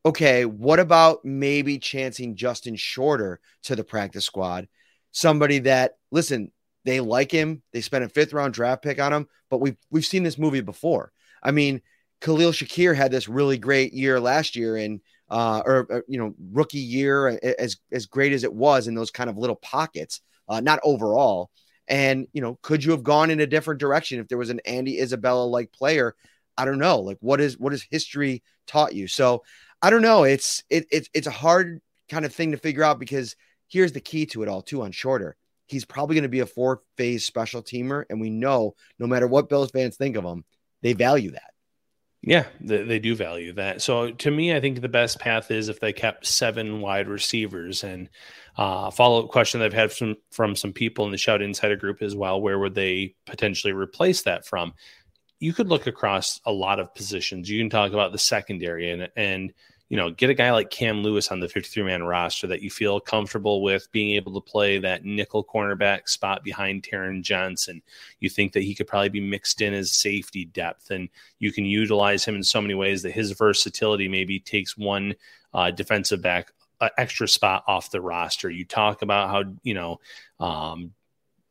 okay, 0.06 0.46
what 0.46 0.78
about 0.78 1.22
maybe 1.22 1.78
chancing 1.78 2.34
Justin 2.34 2.76
Shorter 2.76 3.40
to 3.64 3.76
the 3.76 3.84
practice 3.84 4.24
squad? 4.24 4.68
Somebody 5.10 5.58
that, 5.60 5.96
listen, 6.10 6.50
they 6.88 7.00
like 7.00 7.30
him. 7.30 7.62
They 7.72 7.82
spent 7.82 8.04
a 8.04 8.08
fifth 8.08 8.32
round 8.32 8.54
draft 8.54 8.82
pick 8.82 8.98
on 8.98 9.12
him, 9.12 9.28
but 9.50 9.60
we've 9.60 9.76
we've 9.90 10.06
seen 10.06 10.22
this 10.22 10.38
movie 10.38 10.62
before. 10.62 11.12
I 11.42 11.50
mean, 11.50 11.82
Khalil 12.22 12.52
Shakir 12.52 12.96
had 12.96 13.10
this 13.10 13.28
really 13.28 13.58
great 13.58 13.92
year 13.92 14.18
last 14.18 14.56
year, 14.56 14.76
and 14.76 15.00
uh, 15.30 15.62
or, 15.66 15.86
or, 15.90 16.04
you 16.08 16.18
know, 16.18 16.34
rookie 16.50 16.78
year 16.78 17.38
as 17.58 17.76
as 17.92 18.06
great 18.06 18.32
as 18.32 18.42
it 18.42 18.52
was 18.52 18.88
in 18.88 18.94
those 18.94 19.10
kind 19.10 19.28
of 19.28 19.36
little 19.36 19.56
pockets, 19.56 20.22
uh, 20.48 20.60
not 20.60 20.80
overall. 20.82 21.50
And 21.88 22.26
you 22.32 22.40
know, 22.40 22.58
could 22.62 22.82
you 22.82 22.92
have 22.92 23.02
gone 23.02 23.30
in 23.30 23.40
a 23.40 23.46
different 23.46 23.80
direction 23.80 24.18
if 24.18 24.28
there 24.28 24.38
was 24.38 24.50
an 24.50 24.60
Andy 24.64 25.00
Isabella 25.00 25.44
like 25.44 25.72
player? 25.72 26.14
I 26.56 26.64
don't 26.64 26.78
know. 26.78 27.00
Like, 27.00 27.18
what 27.20 27.40
is 27.40 27.58
what 27.58 27.72
has 27.72 27.86
history 27.90 28.42
taught 28.66 28.94
you? 28.94 29.08
So 29.08 29.42
I 29.82 29.90
don't 29.90 30.02
know. 30.02 30.24
It's 30.24 30.64
it, 30.70 30.86
it's 30.90 31.10
it's 31.12 31.26
a 31.26 31.30
hard 31.32 31.80
kind 32.08 32.24
of 32.24 32.34
thing 32.34 32.52
to 32.52 32.56
figure 32.56 32.82
out 32.82 32.98
because 32.98 33.36
here's 33.68 33.92
the 33.92 34.00
key 34.00 34.24
to 34.26 34.42
it 34.42 34.48
all, 34.48 34.62
too, 34.62 34.82
on 34.82 34.92
shorter. 34.92 35.36
He's 35.68 35.84
probably 35.84 36.14
going 36.14 36.22
to 36.24 36.28
be 36.28 36.40
a 36.40 36.46
four 36.46 36.82
phase 36.96 37.24
special 37.24 37.62
teamer. 37.62 38.04
And 38.10 38.20
we 38.20 38.30
know 38.30 38.74
no 38.98 39.06
matter 39.06 39.26
what 39.26 39.48
Bills 39.48 39.70
fans 39.70 39.96
think 39.96 40.16
of 40.16 40.24
him, 40.24 40.44
they 40.82 40.94
value 40.94 41.32
that. 41.32 41.52
Yeah, 42.22 42.46
they, 42.60 42.82
they, 42.82 42.98
do 42.98 43.14
value 43.14 43.52
that. 43.54 43.80
So 43.80 44.10
to 44.10 44.30
me, 44.30 44.52
I 44.52 44.60
think 44.60 44.80
the 44.80 44.88
best 44.88 45.20
path 45.20 45.52
is 45.52 45.68
if 45.68 45.78
they 45.78 45.92
kept 45.92 46.26
seven 46.26 46.80
wide 46.80 47.06
receivers. 47.06 47.84
And 47.84 48.08
uh, 48.56 48.90
follow 48.90 49.22
up 49.24 49.30
question 49.30 49.60
that 49.60 49.66
I've 49.66 49.72
had 49.72 49.92
from 49.92 50.16
from 50.32 50.56
some 50.56 50.72
people 50.72 51.04
in 51.04 51.12
the 51.12 51.16
Shout 51.16 51.42
Insider 51.42 51.76
group 51.76 52.02
as 52.02 52.16
well. 52.16 52.40
Where 52.40 52.58
would 52.58 52.74
they 52.74 53.14
potentially 53.24 53.72
replace 53.72 54.22
that 54.22 54.46
from? 54.46 54.74
You 55.38 55.52
could 55.52 55.68
look 55.68 55.86
across 55.86 56.40
a 56.44 56.50
lot 56.50 56.80
of 56.80 56.92
positions. 56.92 57.48
You 57.48 57.60
can 57.60 57.70
talk 57.70 57.92
about 57.92 58.10
the 58.10 58.18
secondary 58.18 58.90
and 58.90 59.08
and 59.14 59.52
you 59.88 59.96
know, 59.96 60.10
get 60.10 60.28
a 60.28 60.34
guy 60.34 60.52
like 60.52 60.70
Cam 60.70 61.02
Lewis 61.02 61.28
on 61.28 61.40
the 61.40 61.48
53 61.48 61.82
man 61.82 62.02
roster 62.02 62.46
that 62.46 62.60
you 62.60 62.70
feel 62.70 63.00
comfortable 63.00 63.62
with 63.62 63.90
being 63.90 64.16
able 64.16 64.34
to 64.34 64.40
play 64.40 64.78
that 64.78 65.04
nickel 65.04 65.42
cornerback 65.42 66.08
spot 66.08 66.44
behind 66.44 66.82
Taron 66.82 67.22
Johnson. 67.22 67.80
You 68.20 68.28
think 68.28 68.52
that 68.52 68.62
he 68.62 68.74
could 68.74 68.86
probably 68.86 69.08
be 69.08 69.20
mixed 69.20 69.62
in 69.62 69.72
as 69.72 69.92
safety 69.92 70.44
depth, 70.44 70.90
and 70.90 71.08
you 71.38 71.52
can 71.52 71.64
utilize 71.64 72.24
him 72.24 72.34
in 72.34 72.42
so 72.42 72.60
many 72.60 72.74
ways 72.74 73.02
that 73.02 73.12
his 73.12 73.32
versatility 73.32 74.08
maybe 74.08 74.38
takes 74.38 74.76
one 74.76 75.14
uh, 75.54 75.70
defensive 75.70 76.20
back 76.20 76.52
uh, 76.80 76.90
extra 76.98 77.26
spot 77.26 77.64
off 77.66 77.90
the 77.90 78.00
roster. 78.00 78.50
You 78.50 78.64
talk 78.64 79.02
about 79.02 79.30
how, 79.30 79.44
you 79.62 79.74
know, 79.74 80.00
um, 80.38 80.92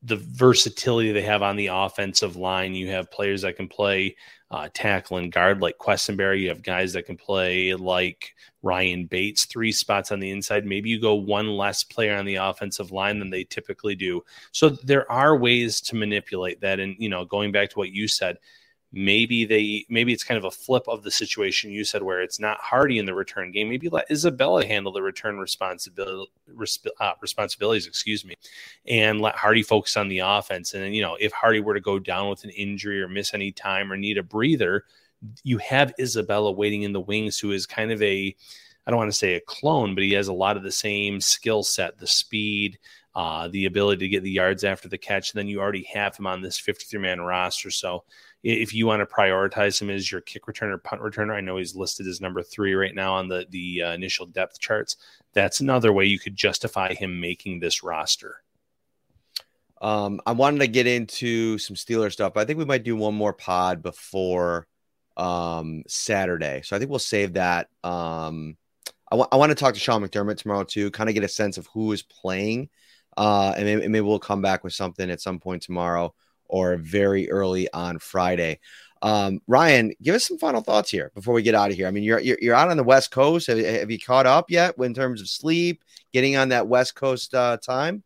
the 0.04 0.18
versatility 0.18 1.12
they 1.12 1.22
have 1.22 1.42
on 1.42 1.56
the 1.56 1.68
offensive 1.68 2.36
line. 2.36 2.76
You 2.76 2.90
have 2.92 3.12
players 3.12 3.42
that 3.42 3.58
can 3.58 3.68
play 3.68 4.16
uh, 4.50 4.70
tackle 4.74 5.18
and 5.18 5.32
guard 5.32 5.62
like 5.62 5.78
Quessenberry. 5.78 6.42
You 6.42 6.50
have 6.50 6.64
guys 6.64 6.94
that 6.94 7.06
can 7.06 7.18
play 7.18 7.74
like 7.74 8.34
Ryan 8.62 9.06
Bates, 9.06 9.46
three 9.46 9.72
spots 9.72 10.12
on 10.12 10.20
the 10.20 10.32
inside. 10.32 10.66
Maybe 10.66 10.90
you 10.90 11.02
go 11.02 11.16
one 11.16 11.50
less 11.50 11.84
player 11.84 12.16
on 12.16 12.26
the 12.26 12.36
offensive 12.36 12.92
line 12.92 13.20
than 13.20 13.30
they 13.30 13.44
typically 13.44 13.96
do. 13.96 14.24
So 14.52 14.70
there 14.70 15.12
are 15.12 15.38
ways 15.38 15.82
to 15.82 15.96
manipulate 15.96 16.62
that. 16.62 16.80
And, 16.80 16.96
you 17.00 17.10
know, 17.10 17.26
going 17.26 17.52
back 17.52 17.70
to 17.72 17.80
what 17.80 17.92
you 17.92 18.08
said, 18.08 18.38
maybe 18.98 19.46
they 19.46 19.86
maybe 19.90 20.12
it's 20.12 20.24
kind 20.24 20.40
of 20.40 20.44
a 20.44 20.52
flip 20.52 20.84
of 20.88 21.04
the 21.04 21.12
situation 21.12 21.72
you 21.72 21.84
said 21.84 22.02
where 22.02 22.20
it's 22.20 22.40
not 22.40 22.58
Harty 22.60 22.98
in 22.98 23.06
the 23.06 23.14
return 23.14 23.52
game. 23.52 23.70
Maybe 23.70 23.90
let 23.90 24.10
Isabella 24.10 24.66
handle 24.66 24.92
the 24.92 25.04
return 25.04 25.38
responsibility 25.38 26.32
uh, 27.00 27.14
responsibilities, 27.22 27.86
excuse 27.86 28.26
me, 28.26 28.34
and 28.88 29.22
let 29.22 29.36
Harty 29.36 29.62
focus 29.62 29.98
on 29.98 30.08
the 30.08 30.20
offense. 30.20 30.74
And 30.74 30.82
then 30.82 30.94
you 30.94 31.04
know, 31.04 31.16
if 31.20 31.32
Harty 31.32 31.60
were 31.60 31.76
to 31.76 31.80
go 31.80 32.00
down 32.00 32.30
with 32.30 32.44
an 32.44 32.50
injury 32.50 33.00
or 33.00 33.08
miss 33.08 33.36
any 33.36 33.52
time 33.52 33.92
or 33.92 33.98
need 33.98 34.18
a 34.18 34.24
breather, 34.24 34.86
you 35.44 35.60
have 35.60 35.94
Isabella 36.00 36.52
waiting 36.52 36.82
in 36.82 36.94
the 36.94 37.00
wings, 37.00 37.38
who 37.40 37.52
is 37.52 37.68
kind 37.68 37.92
of 37.92 38.02
a 38.02 38.36
I 38.88 38.92
don't 38.92 38.98
want 38.98 39.12
to 39.12 39.18
say 39.18 39.36
a 39.36 39.42
clone, 39.42 39.94
but 39.94 40.04
he 40.04 40.14
has 40.14 40.30
a 40.30 40.34
lot 40.34 40.58
of 40.58 40.64
the 40.64 40.72
same 40.72 41.22
skill 41.22 41.62
set, 41.62 42.00
the 42.00 42.08
speed, 42.08 42.80
uh, 43.16 43.48
the 43.50 43.66
ability 43.66 44.06
to 44.06 44.10
get 44.10 44.24
the 44.24 44.32
yards 44.32 44.64
after 44.64 44.88
the 44.88 44.98
catch. 44.98 45.34
And 45.34 45.40
then 45.40 45.48
you 45.48 45.60
already 45.60 45.84
have 45.94 46.16
him 46.16 46.26
on 46.26 46.42
this 46.42 46.58
53 46.58 47.00
man 47.00 47.20
roster. 47.20 47.70
So 47.70 48.06
if 48.48 48.74
you 48.74 48.88
want 48.88 49.02
to 49.02 49.14
prioritize 49.14 49.82
him 49.82 49.90
as 49.90 50.10
your 50.10 50.22
kick 50.22 50.46
returner, 50.46 50.82
punt 50.82 51.02
returner, 51.02 51.36
I 51.36 51.42
know 51.42 51.58
he's 51.58 51.76
listed 51.76 52.08
as 52.08 52.22
number 52.22 52.42
three 52.42 52.74
right 52.76 52.96
now 52.96 53.14
on 53.14 53.28
the 53.28 53.46
the 53.50 53.84
uh, 53.84 53.92
initial 53.92 54.26
depth 54.26 54.60
charts. 54.60 54.96
That's 55.34 55.60
another 55.60 55.92
way 55.92 56.06
you 56.06 56.18
could 56.18 56.36
justify 56.36 56.94
him 56.94 57.20
making 57.20 57.60
this 57.60 57.84
roster. 57.84 58.42
Um, 59.82 60.22
I 60.26 60.32
wanted 60.32 60.60
to 60.60 60.68
get 60.68 60.88
into 60.88 61.58
some 61.58 61.76
Steeler 61.76 62.12
stuff. 62.12 62.38
I 62.38 62.46
think 62.46 62.58
we 62.58 62.66
might 62.66 62.84
do 62.84 62.96
one 62.96 63.14
more 63.14 63.34
pod 63.34 63.84
before 63.84 64.66
um, 65.18 65.84
Saturday, 65.88 66.62
so 66.64 66.76
I 66.76 66.80
think 66.80 66.90
we'll 66.90 67.00
save 67.00 67.34
that. 67.34 67.68
Um, 67.84 68.56
I, 69.12 69.18
w- 69.18 69.28
I 69.32 69.36
want 69.36 69.52
to 69.52 69.56
talk 69.56 69.74
to 69.74 69.80
Sean 69.80 70.02
McDermott 70.02 70.38
tomorrow 70.38 70.64
too, 70.64 70.90
kind 70.92 71.10
of 71.10 71.14
get 71.14 71.24
a 71.24 71.30
sense 71.30 71.58
of 71.58 71.68
who 71.68 71.92
is 71.92 72.02
playing, 72.02 72.70
uh, 73.18 73.54
and 73.58 73.66
maybe, 73.66 73.88
maybe 73.88 74.02
we'll 74.02 74.20
come 74.20 74.42
back 74.42 74.64
with 74.64 74.74
something 74.74 75.12
at 75.12 75.22
some 75.22 75.40
point 75.40 75.64
tomorrow 75.64 76.14
or 76.50 76.78
very 76.78 77.30
early 77.30 77.72
on 77.74 78.00
Friday. 78.00 78.60
Um, 79.02 79.42
Ryan, 79.48 79.94
give 80.02 80.16
us 80.16 80.28
some 80.28 80.38
final 80.38 80.62
thoughts 80.62 80.90
here 80.90 81.12
before 81.14 81.34
we 81.34 81.44
get 81.44 81.56
out 81.56 81.70
of 81.70 81.76
here. 81.76 81.88
I 81.88 81.92
mean, 81.92 82.04
you're 82.04 82.20
you're, 82.20 82.38
you're 82.42 82.56
out 82.56 82.70
on 82.70 82.78
the 82.78 82.84
West 82.84 83.12
Coast. 83.12 83.48
Have, 83.48 83.60
have, 83.60 83.92
you 83.92 84.00
caught 84.00 84.26
up 84.26 84.50
yet 84.50 84.76
in 84.80 84.94
terms 84.94 85.22
of 85.22 85.30
sleep, 85.30 85.84
getting 86.14 86.36
on 86.36 86.50
that 86.50 86.68
West 86.68 86.96
Coast 86.96 87.34
uh, 87.34 87.58
time? 87.58 88.04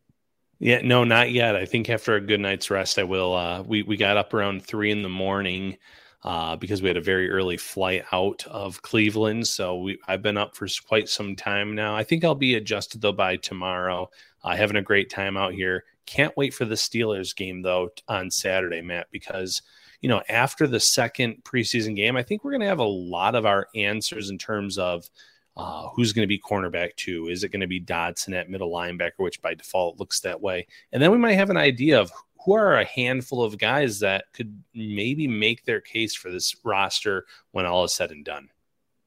Yeah, 0.60 0.82
no, 0.84 1.04
not 1.04 1.32
yet. 1.32 1.56
I 1.56 1.66
think 1.66 1.90
after 1.90 2.16
a 2.16 2.22
good 2.22 2.40
night's 2.40 2.70
rest, 2.70 3.00
I 3.00 3.04
will. 3.04 3.34
Uh, 3.34 3.64
we 3.64 3.84
we 3.84 3.98
got 3.98 4.18
up 4.18 4.34
around 4.34 4.64
three 4.64 4.92
in 4.92 5.02
the 5.02 5.10
morning 5.10 5.78
uh, 6.24 6.56
because 6.56 6.82
we 6.82 6.88
had 6.88 6.98
a 6.98 7.02
very 7.02 7.30
early 7.32 7.58
flight 7.58 8.06
out 8.12 8.46
of 8.48 8.82
Cleveland. 8.82 9.48
So 9.48 9.80
we 9.80 9.98
I've 10.08 10.22
been 10.22 10.38
up 10.38 10.56
for 10.56 10.68
quite 10.86 11.10
some 11.10 11.36
time 11.36 11.74
now. 11.74 11.96
I 11.96 12.04
think 12.04 12.24
I'll 12.24 12.36
be 12.36 12.56
adjusted 12.56 13.02
though 13.02 13.12
by 13.12 13.38
tomorrow. 13.38 14.10
Uh, 14.44 14.56
having 14.56 14.78
a 14.78 14.82
great 14.82 15.10
time 15.10 15.38
out 15.38 15.54
here. 15.54 15.84
Can't 16.06 16.36
wait 16.36 16.54
for 16.54 16.66
the 16.66 16.76
Steelers 16.76 17.36
game 17.36 17.62
though 17.62 17.90
on 18.08 18.32
Saturday, 18.32 18.82
Matt, 18.82 19.08
because 19.12 19.62
you 20.02 20.10
know 20.10 20.22
after 20.30 20.68
the 20.68 20.80
second 20.80 21.44
preseason 21.44 21.96
game, 21.96 22.18
I 22.18 22.24
think 22.24 22.44
we're 22.44 22.52
going 22.52 22.62
to 22.62 22.68
have 22.68 22.80
a 22.80 22.84
lot 22.84 23.36
of 23.36 23.46
our 23.46 23.68
answers 23.76 24.30
in 24.30 24.38
terms 24.38 24.78
of 24.78 25.10
uh, 25.56 25.90
who's 25.90 26.14
going 26.14 26.24
to 26.24 26.28
be 26.28 26.40
cornerback 26.40 26.96
two. 26.96 27.28
Is 27.28 27.44
it 27.44 27.52
going 27.52 27.62
to 27.62 27.68
be 27.68 27.80
Dodson 27.80 28.34
at 28.34 28.50
middle 28.50 28.72
linebacker, 28.72 29.20
which 29.20 29.42
by 29.42 29.54
default 29.54 30.00
looks 30.00 30.22
that 30.22 30.42
way, 30.42 30.68
and 30.92 31.02
then 31.02 31.12
we 31.12 31.18
might 31.18 31.34
have 31.34 31.50
an 31.50 31.58
idea 31.58 32.00
of 32.00 32.12
who 32.44 32.54
are 32.54 32.80
a 32.80 32.86
handful 32.86 33.44
of 33.44 33.58
guys 33.58 34.00
that 34.00 34.26
could 34.34 34.64
maybe 34.74 35.28
make 35.28 35.64
their 35.66 35.82
case 35.82 36.16
for 36.16 36.32
this 36.32 36.56
roster 36.64 37.26
when 37.52 37.66
all 37.66 37.84
is 37.84 37.94
said 37.94 38.12
and 38.12 38.26
done. 38.26 38.50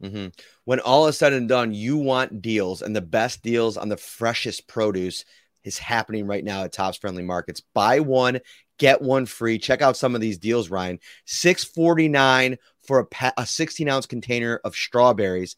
Mm-hmm. 0.03 0.29
When 0.65 0.81
all 0.81 1.07
is 1.07 1.17
said 1.17 1.33
and 1.33 1.49
done, 1.49 1.73
you 1.73 1.97
want 1.97 2.43
deals, 2.43 2.83
and 2.83 2.95
the 2.95 3.01
best 3.01 3.43
deals 3.43 3.77
on 3.77 3.89
the 3.89 3.97
freshest 3.97 4.67
produce 4.69 5.25
is 5.65 5.79
happening 5.79 6.27
right 6.27 6.45
now 6.45 6.65
at 6.65 6.73
Tops 6.73 6.99
Friendly 6.99 7.23
Markets. 7.23 7.63
Buy 7.73 8.01
one, 8.01 8.41
get 8.79 9.01
one 9.01 9.27
free. 9.27 9.59
Check 9.59 9.83
out 9.83 9.97
some 9.97 10.15
of 10.15 10.21
these 10.21 10.39
deals, 10.39 10.69
Ryan. 10.69 10.99
Six 11.25 11.65
forty 11.65 12.09
nine 12.09 12.59
for 12.87 12.99
a, 12.99 13.07
pa- 13.07 13.33
a 13.39 13.47
sixteen 13.47 13.89
ounce 13.89 14.07
container 14.07 14.61
of 14.65 14.75
strawberries. 14.75 15.57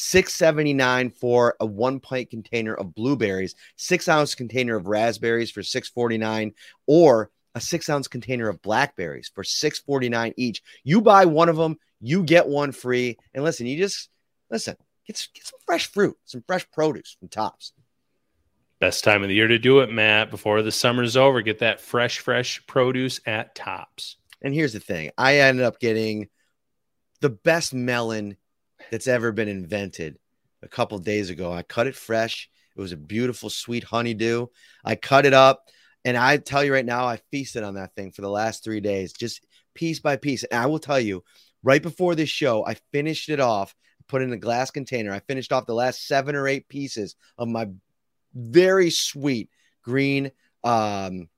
679 0.00 1.10
for 1.10 1.56
a 1.58 1.66
one 1.66 1.98
pint 1.98 2.30
container 2.30 2.72
of 2.72 2.94
blueberries, 2.94 3.56
six 3.74 4.06
ounce 4.06 4.36
container 4.36 4.76
of 4.76 4.86
raspberries 4.86 5.50
for 5.50 5.60
649, 5.60 6.52
or 6.86 7.32
a 7.58 7.60
six 7.60 7.90
ounce 7.90 8.08
container 8.08 8.48
of 8.48 8.62
blackberries 8.62 9.30
for 9.34 9.44
649 9.44 10.32
each. 10.36 10.62
You 10.84 11.02
buy 11.02 11.26
one 11.26 11.48
of 11.48 11.56
them, 11.56 11.76
you 12.00 12.22
get 12.22 12.48
one 12.48 12.72
free. 12.72 13.18
And 13.34 13.44
listen, 13.44 13.66
you 13.66 13.76
just 13.76 14.08
listen, 14.50 14.76
get, 15.06 15.28
get 15.34 15.44
some 15.44 15.58
fresh 15.66 15.90
fruit, 15.90 16.16
some 16.24 16.42
fresh 16.46 16.70
produce 16.70 17.16
from 17.18 17.28
Tops. 17.28 17.72
Best 18.80 19.02
time 19.02 19.22
of 19.22 19.28
the 19.28 19.34
year 19.34 19.48
to 19.48 19.58
do 19.58 19.80
it, 19.80 19.90
Matt. 19.90 20.30
Before 20.30 20.62
the 20.62 20.70
summer's 20.70 21.16
over, 21.16 21.42
get 21.42 21.58
that 21.58 21.80
fresh, 21.80 22.20
fresh 22.20 22.64
produce 22.66 23.20
at 23.26 23.54
Tops. 23.56 24.16
And 24.40 24.54
here's 24.54 24.72
the 24.72 24.80
thing 24.80 25.10
I 25.18 25.40
ended 25.40 25.64
up 25.64 25.80
getting 25.80 26.28
the 27.20 27.30
best 27.30 27.74
melon 27.74 28.36
that's 28.92 29.08
ever 29.08 29.32
been 29.32 29.48
invented 29.48 30.16
a 30.62 30.68
couple 30.68 30.96
days 30.98 31.30
ago. 31.30 31.52
I 31.52 31.62
cut 31.62 31.88
it 31.88 31.96
fresh. 31.96 32.48
It 32.76 32.80
was 32.80 32.92
a 32.92 32.96
beautiful, 32.96 33.50
sweet 33.50 33.82
honeydew. 33.82 34.46
I 34.84 34.94
cut 34.94 35.26
it 35.26 35.34
up, 35.34 35.64
and 36.04 36.16
I 36.16 36.36
tell 36.38 36.64
you 36.64 36.72
right 36.72 36.84
now, 36.84 37.06
I 37.06 37.20
feasted 37.30 37.62
on 37.62 37.74
that 37.74 37.94
thing 37.94 38.12
for 38.12 38.22
the 38.22 38.30
last 38.30 38.64
three 38.64 38.80
days, 38.80 39.12
just 39.12 39.44
piece 39.74 40.00
by 40.00 40.16
piece. 40.16 40.44
And 40.44 40.60
I 40.60 40.66
will 40.66 40.78
tell 40.78 41.00
you, 41.00 41.24
right 41.62 41.82
before 41.82 42.14
this 42.14 42.30
show, 42.30 42.66
I 42.66 42.76
finished 42.92 43.28
it 43.28 43.40
off, 43.40 43.74
put 44.08 44.22
in 44.22 44.32
a 44.32 44.38
glass 44.38 44.70
container. 44.70 45.12
I 45.12 45.20
finished 45.20 45.52
off 45.52 45.66
the 45.66 45.74
last 45.74 46.06
seven 46.06 46.34
or 46.34 46.46
eight 46.46 46.68
pieces 46.68 47.16
of 47.36 47.48
my 47.48 47.68
very 48.34 48.90
sweet 48.90 49.50
green 49.82 50.30
um, 50.64 51.28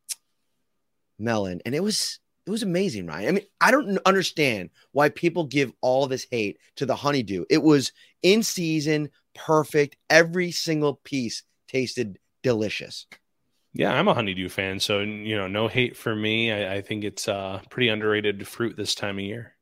melon, 1.18 1.60
and 1.64 1.74
it 1.74 1.82
was 1.82 2.20
it 2.46 2.50
was 2.50 2.62
amazing, 2.62 3.06
Ryan. 3.06 3.28
I 3.28 3.32
mean, 3.32 3.46
I 3.60 3.70
don't 3.70 3.98
understand 4.06 4.70
why 4.92 5.08
people 5.08 5.44
give 5.44 5.72
all 5.80 6.06
this 6.06 6.26
hate 6.30 6.58
to 6.76 6.86
the 6.86 6.96
honeydew. 6.96 7.44
It 7.50 7.62
was 7.62 7.92
in 8.22 8.42
season, 8.42 9.10
perfect. 9.34 9.96
Every 10.08 10.50
single 10.50 10.94
piece 11.04 11.44
tasted 11.68 12.18
delicious. 12.42 13.06
Yeah, 13.72 13.92
I'm 13.92 14.08
a 14.08 14.14
honeydew 14.14 14.48
fan, 14.48 14.80
so 14.80 15.00
you 15.00 15.36
know, 15.36 15.46
no 15.46 15.68
hate 15.68 15.96
for 15.96 16.14
me. 16.14 16.50
I, 16.50 16.76
I 16.76 16.80
think 16.80 17.04
it's 17.04 17.28
a 17.28 17.34
uh, 17.34 17.60
pretty 17.70 17.88
underrated 17.88 18.46
fruit 18.48 18.76
this 18.76 18.94
time 18.94 19.18
of 19.18 19.24
year. 19.24 19.54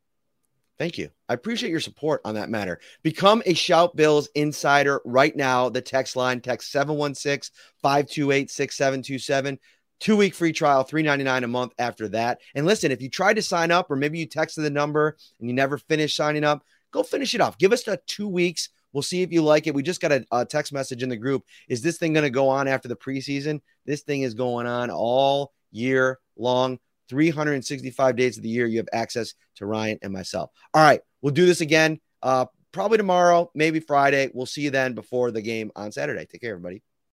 Thank 0.79 0.97
you. 0.97 1.11
I 1.29 1.35
appreciate 1.35 1.71
your 1.71 1.81
support 1.81 2.21
on 2.25 2.37
that 2.37 2.51
matter. 2.51 2.81
Become 3.03 3.43
a 3.45 3.53
Shout 3.53 3.97
Bills 3.97 4.29
insider 4.35 5.01
right 5.05 5.35
now. 5.35 5.69
The 5.69 5.83
text 5.83 6.15
line 6.15 6.41
text 6.41 6.71
716 6.71 7.53
528 7.83 8.51
6727. 8.51 9.59
Two 10.01 10.17
week 10.17 10.35
free 10.35 10.53
trial, 10.53 10.85
three 10.85 11.03
ninety 11.03 11.25
nine 11.25 11.43
a 11.43 11.49
month 11.49 11.73
after 11.79 12.09
that. 12.11 12.41
And 12.55 12.65
listen, 12.65 12.93
if 12.93 13.03
you 13.03 13.11
tried 13.11 13.35
to 13.35 13.43
sign 13.43 13.73
up 13.73 13.91
or 13.91 13.97
maybe 13.97 14.21
you 14.21 14.29
texted 14.29 14.63
the 14.63 14.71
number 14.71 15.17
and 15.41 15.49
you 15.49 15.55
never 15.55 15.77
finished 15.77 16.17
signing 16.17 16.45
up, 16.45 16.63
go 16.93 17.03
finish 17.03 17.35
it 17.35 17.41
off. 17.41 17.59
Give 17.59 17.73
us 17.73 17.83
the 17.83 18.01
two 18.07 18.29
weeks. 18.29 18.69
We'll 18.93 19.03
see 19.03 19.23
if 19.23 19.33
you 19.33 19.43
like 19.43 19.67
it. 19.67 19.75
We 19.75 19.83
just 19.83 20.01
got 20.01 20.13
a, 20.13 20.25
a 20.33 20.45
text 20.45 20.73
message 20.73 21.03
in 21.03 21.09
the 21.09 21.17
group. 21.17 21.45
Is 21.69 21.83
this 21.83 21.99
thing 21.99 22.13
going 22.13 22.25
to 22.25 22.31
go 22.31 22.49
on 22.49 22.69
after 22.69 22.89
the 22.89 22.97
preseason? 22.97 23.61
This 23.87 24.03
thing 24.03 24.23
is 24.23 24.35
going 24.35 24.67
on 24.67 24.91
all 24.91 25.53
year 25.71 26.19
long. 26.37 26.79
365 27.09 28.17
days 28.17 28.37
of 28.37 28.43
the 28.43 28.49
year, 28.51 28.67
you 28.67 28.79
have 28.79 28.89
access 28.93 29.35
to 29.57 29.67
Ryan 29.67 29.99
and 30.03 30.13
myself. 30.13 30.51
All 30.75 30.83
right, 30.83 31.01
we'll 31.23 31.33
do 31.33 31.47
this 31.47 31.63
again 31.63 32.01
uh, 32.23 32.47
probably 32.73 32.99
tomorrow, 32.99 33.51
maybe 33.55 33.81
Friday. 33.81 34.31
We'll 34.33 34.47
see 34.47 34.63
you 34.63 34.71
then 34.71 34.95
before 34.95 35.31
the 35.31 35.43
game 35.43 35.71
on 35.75 35.93
Saturday. 35.93 36.27
Take 36.27 36.43
care, 36.43 36.51
everybody. 36.51 36.83